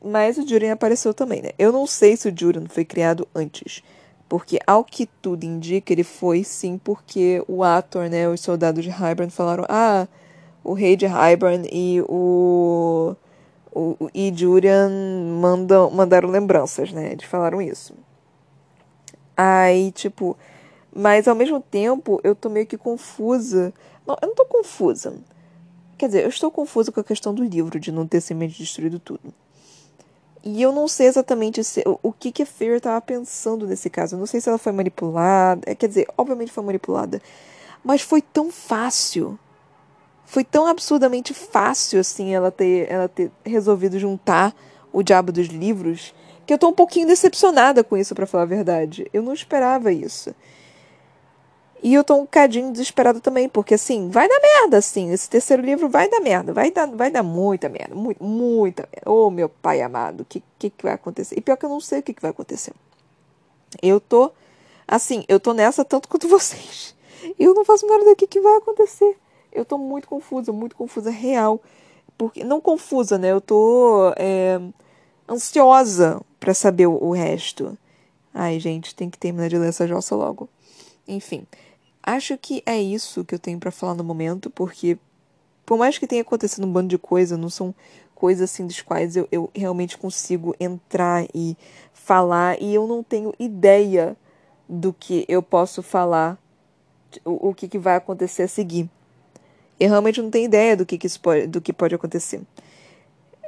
Mas 0.00 0.38
o 0.38 0.46
Julian 0.46 0.74
apareceu 0.74 1.12
também, 1.12 1.42
né? 1.42 1.50
Eu 1.58 1.72
não 1.72 1.88
sei 1.88 2.16
se 2.16 2.28
o 2.28 2.32
Julian 2.38 2.66
foi 2.68 2.84
criado 2.84 3.26
antes. 3.34 3.82
Porque, 4.28 4.60
ao 4.64 4.84
que 4.84 5.06
tudo 5.20 5.42
indica, 5.42 5.92
ele 5.92 6.04
foi 6.04 6.44
sim 6.44 6.78
porque 6.78 7.42
o 7.48 7.64
ator, 7.64 8.08
né? 8.08 8.28
Os 8.28 8.42
soldados 8.42 8.84
de 8.84 8.90
Hybern 8.90 9.28
falaram: 9.28 9.64
ah, 9.68 10.06
o 10.62 10.72
rei 10.72 10.94
de 10.94 11.06
Hybern 11.06 11.68
e 11.72 12.00
o. 12.02 13.16
o 13.76 14.10
e 14.14 14.32
Julian 14.34 14.90
mandam, 15.40 15.90
mandaram 15.90 16.30
lembranças, 16.30 16.92
né? 16.92 17.12
Eles 17.12 17.24
falaram 17.24 17.60
isso. 17.60 17.94
Aí, 19.36 19.92
tipo, 19.92 20.36
mas 20.94 21.28
ao 21.28 21.34
mesmo 21.34 21.60
tempo 21.60 22.18
eu 22.24 22.34
tô 22.34 22.48
meio 22.48 22.66
que 22.66 22.78
confusa. 22.78 23.72
Não, 24.06 24.16
eu 24.22 24.28
não 24.28 24.34
tô 24.34 24.46
confusa. 24.46 25.14
Quer 25.98 26.06
dizer, 26.06 26.24
eu 26.24 26.28
estou 26.28 26.50
confusa 26.50 26.90
com 26.90 27.00
a 27.00 27.04
questão 27.04 27.34
do 27.34 27.44
livro, 27.44 27.78
de 27.78 27.92
não 27.92 28.06
ter 28.06 28.20
simplesmente 28.20 28.58
destruído 28.58 28.98
tudo. 28.98 29.32
E 30.42 30.62
eu 30.62 30.72
não 30.72 30.88
sei 30.88 31.06
exatamente 31.08 31.62
se, 31.64 31.82
o, 31.86 31.98
o 32.04 32.12
que, 32.12 32.30
que 32.32 32.42
a 32.42 32.46
Fear 32.46 32.76
estava 32.76 33.00
pensando 33.00 33.66
nesse 33.66 33.90
caso. 33.90 34.14
Eu 34.14 34.18
não 34.18 34.26
sei 34.26 34.40
se 34.40 34.48
ela 34.48 34.58
foi 34.58 34.72
manipulada. 34.72 35.74
Quer 35.74 35.88
dizer, 35.88 36.06
obviamente 36.16 36.52
foi 36.52 36.64
manipulada. 36.64 37.20
Mas 37.84 38.00
foi 38.00 38.22
tão 38.22 38.50
fácil. 38.50 39.38
Foi 40.26 40.44
tão 40.44 40.66
absurdamente 40.66 41.32
fácil, 41.32 42.00
assim, 42.00 42.34
ela 42.34 42.50
ter, 42.50 42.90
ela 42.90 43.08
ter 43.08 43.30
resolvido 43.44 43.98
juntar 43.98 44.54
o 44.92 45.02
diabo 45.02 45.32
dos 45.32 45.46
livros 45.46 46.12
que 46.46 46.54
eu 46.54 46.58
tô 46.58 46.68
um 46.68 46.72
pouquinho 46.72 47.08
decepcionada 47.08 47.82
com 47.82 47.96
isso, 47.96 48.14
para 48.14 48.26
falar 48.26 48.44
a 48.44 48.46
verdade. 48.46 49.08
Eu 49.12 49.22
não 49.22 49.32
esperava 49.32 49.92
isso. 49.92 50.32
E 51.82 51.92
eu 51.92 52.04
tô 52.04 52.16
um 52.16 52.26
cadinho 52.26 52.70
desesperada 52.70 53.20
também, 53.20 53.48
porque 53.48 53.74
assim, 53.74 54.08
vai 54.08 54.28
dar 54.28 54.40
merda, 54.40 54.78
assim. 54.78 55.10
Esse 55.12 55.28
terceiro 55.28 55.62
livro 55.62 55.88
vai 55.88 56.08
dar 56.08 56.20
merda, 56.20 56.52
vai 56.52 56.70
dar, 56.70 56.86
vai 56.86 57.10
dar 57.10 57.22
muita 57.22 57.68
merda, 57.68 57.94
muito, 57.94 58.22
muita 58.22 58.88
merda. 58.92 59.10
Ô, 59.10 59.26
oh, 59.26 59.30
meu 59.30 59.48
pai 59.48 59.82
amado, 59.82 60.20
o 60.20 60.24
que, 60.24 60.42
que, 60.58 60.70
que 60.70 60.84
vai 60.84 60.94
acontecer? 60.94 61.36
E 61.36 61.40
pior 61.40 61.56
que 61.56 61.66
eu 61.66 61.70
não 61.70 61.80
sei 61.80 61.98
o 61.98 62.02
que, 62.02 62.14
que 62.14 62.22
vai 62.22 62.30
acontecer. 62.30 62.72
Eu 63.82 64.00
tô, 64.00 64.32
assim, 64.86 65.24
eu 65.28 65.38
tô 65.38 65.52
nessa 65.52 65.84
tanto 65.84 66.08
quanto 66.08 66.28
vocês. 66.30 66.94
Eu 67.38 67.54
não 67.54 67.64
faço 67.64 67.86
nada 67.86 68.04
daqui 68.04 68.26
que 68.26 68.40
vai 68.40 68.56
acontecer. 68.56 69.16
Eu 69.56 69.64
tô 69.64 69.78
muito 69.78 70.06
confusa, 70.06 70.52
muito 70.52 70.76
confusa, 70.76 71.10
real. 71.10 71.62
Porque, 72.18 72.44
não 72.44 72.60
confusa, 72.60 73.16
né? 73.16 73.32
Eu 73.32 73.40
tô 73.40 74.12
é, 74.16 74.60
ansiosa 75.26 76.20
para 76.38 76.52
saber 76.52 76.86
o, 76.86 77.02
o, 77.02 77.12
resto. 77.12 77.76
Ai, 78.34 78.60
gente, 78.60 78.94
tem 78.94 79.08
que 79.08 79.18
terminar 79.18 79.48
de 79.48 79.56
ler 79.56 79.70
essa 79.70 79.86
jossa 79.86 80.14
logo. 80.14 80.48
Enfim, 81.08 81.46
acho 82.02 82.36
que 82.36 82.62
é 82.66 82.78
isso 82.78 83.24
que 83.24 83.34
eu 83.34 83.38
tenho 83.38 83.58
para 83.58 83.70
falar 83.70 83.94
no 83.94 84.04
momento, 84.04 84.50
porque 84.50 84.98
por 85.64 85.78
mais 85.78 85.96
que 85.96 86.06
tenha 86.06 86.22
acontecido 86.22 86.66
um 86.66 86.72
bando 86.72 86.88
de 86.88 86.98
coisa, 86.98 87.36
não 87.36 87.48
são 87.48 87.74
coisas 88.14 88.50
assim 88.50 88.66
das 88.66 88.82
quais 88.82 89.16
eu, 89.16 89.26
eu 89.32 89.50
realmente 89.54 89.96
consigo 89.96 90.54
entrar 90.60 91.26
e 91.34 91.56
falar, 91.94 92.60
e 92.60 92.74
eu 92.74 92.86
não 92.86 93.02
tenho 93.02 93.32
ideia 93.38 94.16
do 94.68 94.92
que 94.92 95.24
eu 95.28 95.42
posso 95.42 95.82
falar, 95.82 96.38
o, 97.24 97.48
o 97.48 97.54
que, 97.54 97.68
que 97.68 97.78
vai 97.78 97.96
acontecer 97.96 98.42
a 98.42 98.48
seguir. 98.48 98.90
Eu 99.78 99.88
realmente 99.90 100.22
não 100.22 100.30
tenho 100.30 100.46
ideia 100.46 100.76
do 100.76 100.86
que, 100.86 100.96
que, 100.96 101.06
isso 101.06 101.20
pode, 101.20 101.46
do 101.46 101.60
que 101.60 101.72
pode 101.72 101.94
acontecer. 101.94 102.40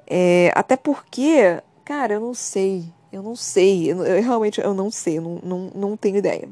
É, 0.07 0.53
até 0.55 0.77
porque 0.77 1.63
Cara, 1.89 2.13
eu 2.13 2.21
não 2.21 2.35
sei. 2.35 2.85
Eu 3.11 3.23
não 3.23 3.35
sei. 3.35 3.91
Eu, 3.91 4.05
eu 4.05 4.23
realmente 4.23 4.61
eu 4.61 4.75
não 4.75 4.91
sei. 4.91 5.17
Eu 5.17 5.23
não, 5.23 5.41
não, 5.43 5.59
não 5.75 5.97
tenho 5.97 6.19
ideia. 6.19 6.47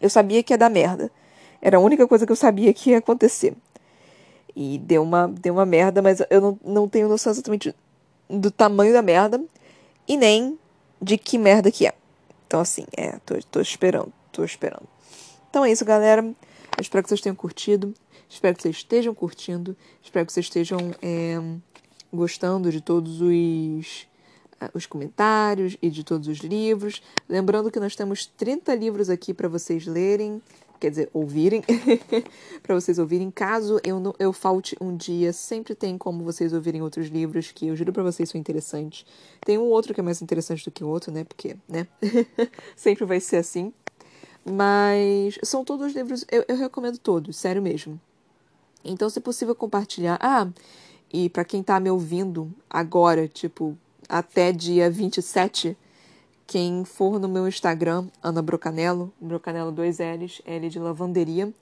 Eu 0.00 0.08
sabia 0.08 0.42
que 0.42 0.54
ia 0.54 0.56
dar 0.56 0.70
merda. 0.70 1.12
Era 1.60 1.76
a 1.76 1.80
única 1.80 2.08
coisa 2.08 2.24
que 2.24 2.32
eu 2.32 2.36
sabia 2.36 2.72
que 2.72 2.92
ia 2.92 2.98
acontecer. 2.98 3.54
E 4.54 4.78
deu 4.78 5.02
uma, 5.02 5.28
deu 5.28 5.52
uma 5.52 5.66
merda, 5.66 6.00
mas 6.00 6.22
eu 6.30 6.40
não, 6.40 6.58
não 6.64 6.88
tenho 6.88 7.10
noção 7.10 7.30
exatamente 7.30 7.74
do 8.26 8.50
tamanho 8.50 8.94
da 8.94 9.02
merda 9.02 9.38
e 10.08 10.16
nem 10.16 10.58
de 11.00 11.18
que 11.18 11.36
merda 11.36 11.70
que 11.70 11.86
é. 11.86 11.92
Então, 12.46 12.60
assim, 12.60 12.86
é, 12.96 13.18
tô, 13.18 13.34
tô 13.50 13.60
esperando, 13.60 14.10
tô 14.32 14.44
esperando. 14.44 14.88
Então 15.50 15.62
é 15.62 15.70
isso, 15.70 15.84
galera. 15.84 16.22
Eu 16.22 16.80
espero 16.80 17.02
que 17.02 17.10
vocês 17.10 17.20
tenham 17.20 17.36
curtido. 17.36 17.92
Espero 18.28 18.56
que 18.56 18.62
vocês 18.62 18.76
estejam 18.76 19.14
curtindo. 19.14 19.76
Espero 20.02 20.26
que 20.26 20.32
vocês 20.32 20.46
estejam 20.46 20.78
é, 21.00 21.40
gostando 22.12 22.70
de 22.70 22.80
todos 22.80 23.20
os, 23.20 24.06
ah, 24.60 24.70
os 24.74 24.86
comentários 24.86 25.76
e 25.80 25.90
de 25.90 26.02
todos 26.02 26.28
os 26.28 26.38
livros. 26.38 27.02
Lembrando 27.28 27.70
que 27.70 27.80
nós 27.80 27.94
temos 27.94 28.26
30 28.26 28.74
livros 28.74 29.08
aqui 29.08 29.32
para 29.32 29.48
vocês 29.48 29.86
lerem, 29.86 30.42
quer 30.80 30.90
dizer, 30.90 31.10
ouvirem, 31.12 31.62
para 32.62 32.74
vocês 32.74 32.98
ouvirem. 32.98 33.30
Caso 33.30 33.80
eu, 33.84 34.00
não, 34.00 34.14
eu 34.18 34.32
falte 34.32 34.76
um 34.80 34.96
dia, 34.96 35.32
sempre 35.32 35.74
tem 35.74 35.96
como 35.96 36.24
vocês 36.24 36.52
ouvirem 36.52 36.82
outros 36.82 37.06
livros 37.06 37.52
que 37.52 37.68
eu 37.68 37.76
juro 37.76 37.92
para 37.92 38.02
vocês 38.02 38.28
são 38.28 38.40
interessantes. 38.40 39.06
Tem 39.44 39.56
um 39.56 39.64
outro 39.64 39.94
que 39.94 40.00
é 40.00 40.02
mais 40.02 40.20
interessante 40.20 40.64
do 40.64 40.70
que 40.70 40.82
o 40.82 40.88
outro, 40.88 41.12
né? 41.12 41.24
Porque, 41.24 41.56
né? 41.68 41.86
sempre 42.74 43.04
vai 43.04 43.20
ser 43.20 43.36
assim. 43.36 43.72
Mas 44.48 45.38
são 45.42 45.64
todos 45.64 45.92
livros, 45.92 46.24
eu, 46.30 46.44
eu 46.46 46.56
recomendo 46.56 46.98
todos, 46.98 47.36
sério 47.36 47.60
mesmo. 47.60 48.00
Então, 48.86 49.10
se 49.10 49.20
possível, 49.20 49.54
compartilhar. 49.54 50.18
Ah, 50.20 50.48
e 51.12 51.28
para 51.28 51.44
quem 51.44 51.62
tá 51.62 51.78
me 51.78 51.90
ouvindo 51.90 52.52
agora, 52.68 53.28
tipo, 53.28 53.76
até 54.08 54.52
dia 54.52 54.90
27, 54.90 55.76
quem 56.46 56.84
for 56.84 57.18
no 57.18 57.28
meu 57.28 57.48
Instagram, 57.48 58.06
Ana 58.22 58.40
Brocanello, 58.40 59.12
Brocanello 59.20 59.72
2 59.72 59.98
L's, 59.98 60.42
L 60.44 60.68
de 60.68 60.78
lavanderia, 60.78 61.52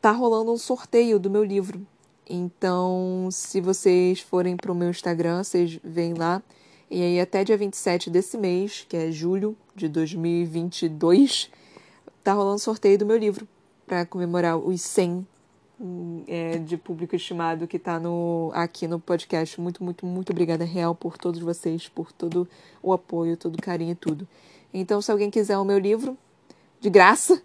tá 0.00 0.10
rolando 0.10 0.52
um 0.52 0.58
sorteio 0.58 1.18
do 1.18 1.30
meu 1.30 1.42
livro. 1.44 1.86
Então, 2.28 3.28
se 3.30 3.60
vocês 3.60 4.20
forem 4.20 4.56
pro 4.56 4.74
meu 4.74 4.90
Instagram, 4.90 5.42
vocês 5.42 5.78
vêm 5.82 6.14
lá. 6.14 6.42
E 6.90 7.02
aí, 7.02 7.20
até 7.20 7.42
dia 7.44 7.56
27 7.56 8.10
desse 8.10 8.36
mês, 8.36 8.84
que 8.88 8.96
é 8.96 9.10
julho 9.10 9.56
de 9.74 9.88
2022, 9.88 11.50
tá 12.22 12.32
rolando 12.32 12.58
sorteio 12.58 12.98
do 12.98 13.06
meu 13.06 13.16
livro 13.16 13.48
para 13.86 14.04
comemorar 14.04 14.58
os 14.58 14.80
100 14.82 15.26
é, 16.26 16.58
de 16.58 16.76
público 16.76 17.16
estimado 17.16 17.66
que 17.66 17.76
está 17.76 17.98
no, 17.98 18.50
aqui 18.54 18.86
no 18.86 19.00
podcast. 19.00 19.60
Muito, 19.60 19.82
muito, 19.82 20.06
muito 20.06 20.30
obrigada, 20.30 20.64
Real, 20.64 20.94
por 20.94 21.18
todos 21.18 21.40
vocês, 21.40 21.88
por 21.88 22.12
todo 22.12 22.48
o 22.82 22.92
apoio, 22.92 23.36
todo 23.36 23.56
o 23.56 23.62
carinho 23.62 23.92
e 23.92 23.96
tudo. 23.96 24.26
Então, 24.72 25.02
se 25.02 25.10
alguém 25.10 25.30
quiser 25.30 25.58
o 25.58 25.64
meu 25.64 25.78
livro, 25.78 26.16
de 26.80 26.88
graça, 26.90 27.42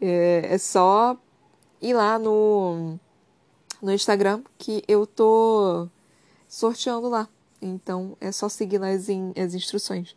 é, 0.00 0.54
é 0.54 0.58
só 0.58 1.16
ir 1.80 1.94
lá 1.94 2.18
no, 2.18 2.98
no 3.80 3.92
Instagram 3.92 4.42
que 4.56 4.82
eu 4.86 5.06
tô 5.06 5.88
sorteando 6.48 7.08
lá. 7.08 7.28
Então, 7.60 8.16
é 8.20 8.32
só 8.32 8.48
seguir 8.48 8.78
lá 8.78 8.88
as, 8.88 9.08
in, 9.08 9.32
as 9.36 9.54
instruções. 9.54 10.14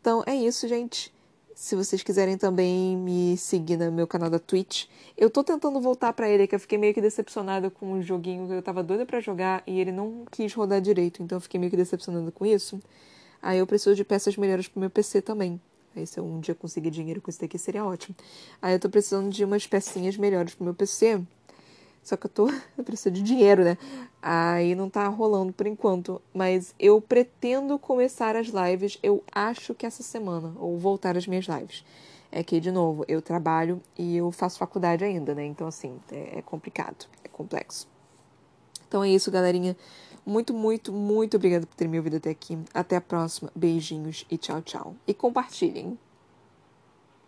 Então, 0.00 0.22
é 0.26 0.34
isso, 0.34 0.66
gente. 0.68 1.12
Se 1.60 1.74
vocês 1.74 2.04
quiserem 2.04 2.38
também 2.38 2.96
me 2.96 3.36
seguir 3.36 3.76
no 3.76 3.90
meu 3.90 4.06
canal 4.06 4.30
da 4.30 4.38
Twitch, 4.38 4.84
eu 5.16 5.28
tô 5.28 5.42
tentando 5.42 5.80
voltar 5.80 6.12
para 6.12 6.28
ele, 6.28 6.46
que 6.46 6.54
eu 6.54 6.60
fiquei 6.60 6.78
meio 6.78 6.94
que 6.94 7.00
decepcionada 7.00 7.68
com 7.68 7.94
o 7.94 8.00
joguinho 8.00 8.46
que 8.46 8.52
eu 8.52 8.62
tava 8.62 8.80
doida 8.80 9.04
para 9.04 9.18
jogar 9.18 9.64
e 9.66 9.80
ele 9.80 9.90
não 9.90 10.24
quis 10.30 10.54
rodar 10.54 10.80
direito, 10.80 11.20
então 11.20 11.34
eu 11.34 11.40
fiquei 11.40 11.58
meio 11.58 11.68
que 11.68 11.76
decepcionada 11.76 12.30
com 12.30 12.46
isso. 12.46 12.80
Aí 13.42 13.58
eu 13.58 13.66
preciso 13.66 13.96
de 13.96 14.04
peças 14.04 14.36
melhores 14.36 14.68
pro 14.68 14.78
meu 14.78 14.88
PC 14.88 15.20
também. 15.20 15.60
Aí 15.96 16.06
se 16.06 16.20
eu 16.20 16.24
um 16.24 16.38
dia 16.38 16.54
conseguir 16.54 16.92
dinheiro 16.92 17.20
com 17.20 17.28
isso 17.28 17.40
daqui 17.40 17.58
seria 17.58 17.84
ótimo. 17.84 18.14
Aí 18.62 18.72
eu 18.72 18.78
tô 18.78 18.88
precisando 18.88 19.28
de 19.28 19.44
umas 19.44 19.66
pecinhas 19.66 20.16
melhores 20.16 20.54
pro 20.54 20.64
meu 20.64 20.74
PC. 20.74 21.20
Só 22.08 22.16
que 22.16 22.24
eu 22.24 22.30
tô 22.30 22.48
eu 22.78 22.82
preciso 22.82 23.10
de 23.10 23.22
dinheiro, 23.22 23.62
né? 23.62 23.76
Aí 24.22 24.74
não 24.74 24.88
tá 24.88 25.06
rolando 25.08 25.52
por 25.52 25.66
enquanto. 25.66 26.22
Mas 26.32 26.74
eu 26.78 27.02
pretendo 27.02 27.78
começar 27.78 28.34
as 28.34 28.46
lives, 28.46 28.98
eu 29.02 29.22
acho 29.30 29.74
que 29.74 29.84
essa 29.84 30.02
semana, 30.02 30.54
ou 30.58 30.78
voltar 30.78 31.18
às 31.18 31.26
minhas 31.26 31.44
lives. 31.44 31.84
É 32.32 32.42
que, 32.42 32.60
de 32.60 32.72
novo, 32.72 33.04
eu 33.08 33.20
trabalho 33.20 33.82
e 33.98 34.16
eu 34.16 34.32
faço 34.32 34.58
faculdade 34.58 35.04
ainda, 35.04 35.34
né? 35.34 35.44
Então, 35.44 35.66
assim, 35.66 35.98
é, 36.10 36.38
é 36.38 36.42
complicado, 36.42 37.06
é 37.22 37.28
complexo. 37.28 37.86
Então 38.86 39.04
é 39.04 39.10
isso, 39.10 39.30
galerinha. 39.30 39.76
Muito, 40.24 40.54
muito, 40.54 40.90
muito 40.90 41.36
obrigada 41.36 41.66
por 41.66 41.74
ter 41.74 41.88
me 41.88 41.98
ouvido 41.98 42.16
até 42.16 42.30
aqui. 42.30 42.58
Até 42.72 42.96
a 42.96 43.02
próxima. 43.02 43.50
Beijinhos 43.54 44.24
e 44.30 44.38
tchau, 44.38 44.62
tchau. 44.62 44.96
E 45.06 45.12
compartilhem. 45.12 45.98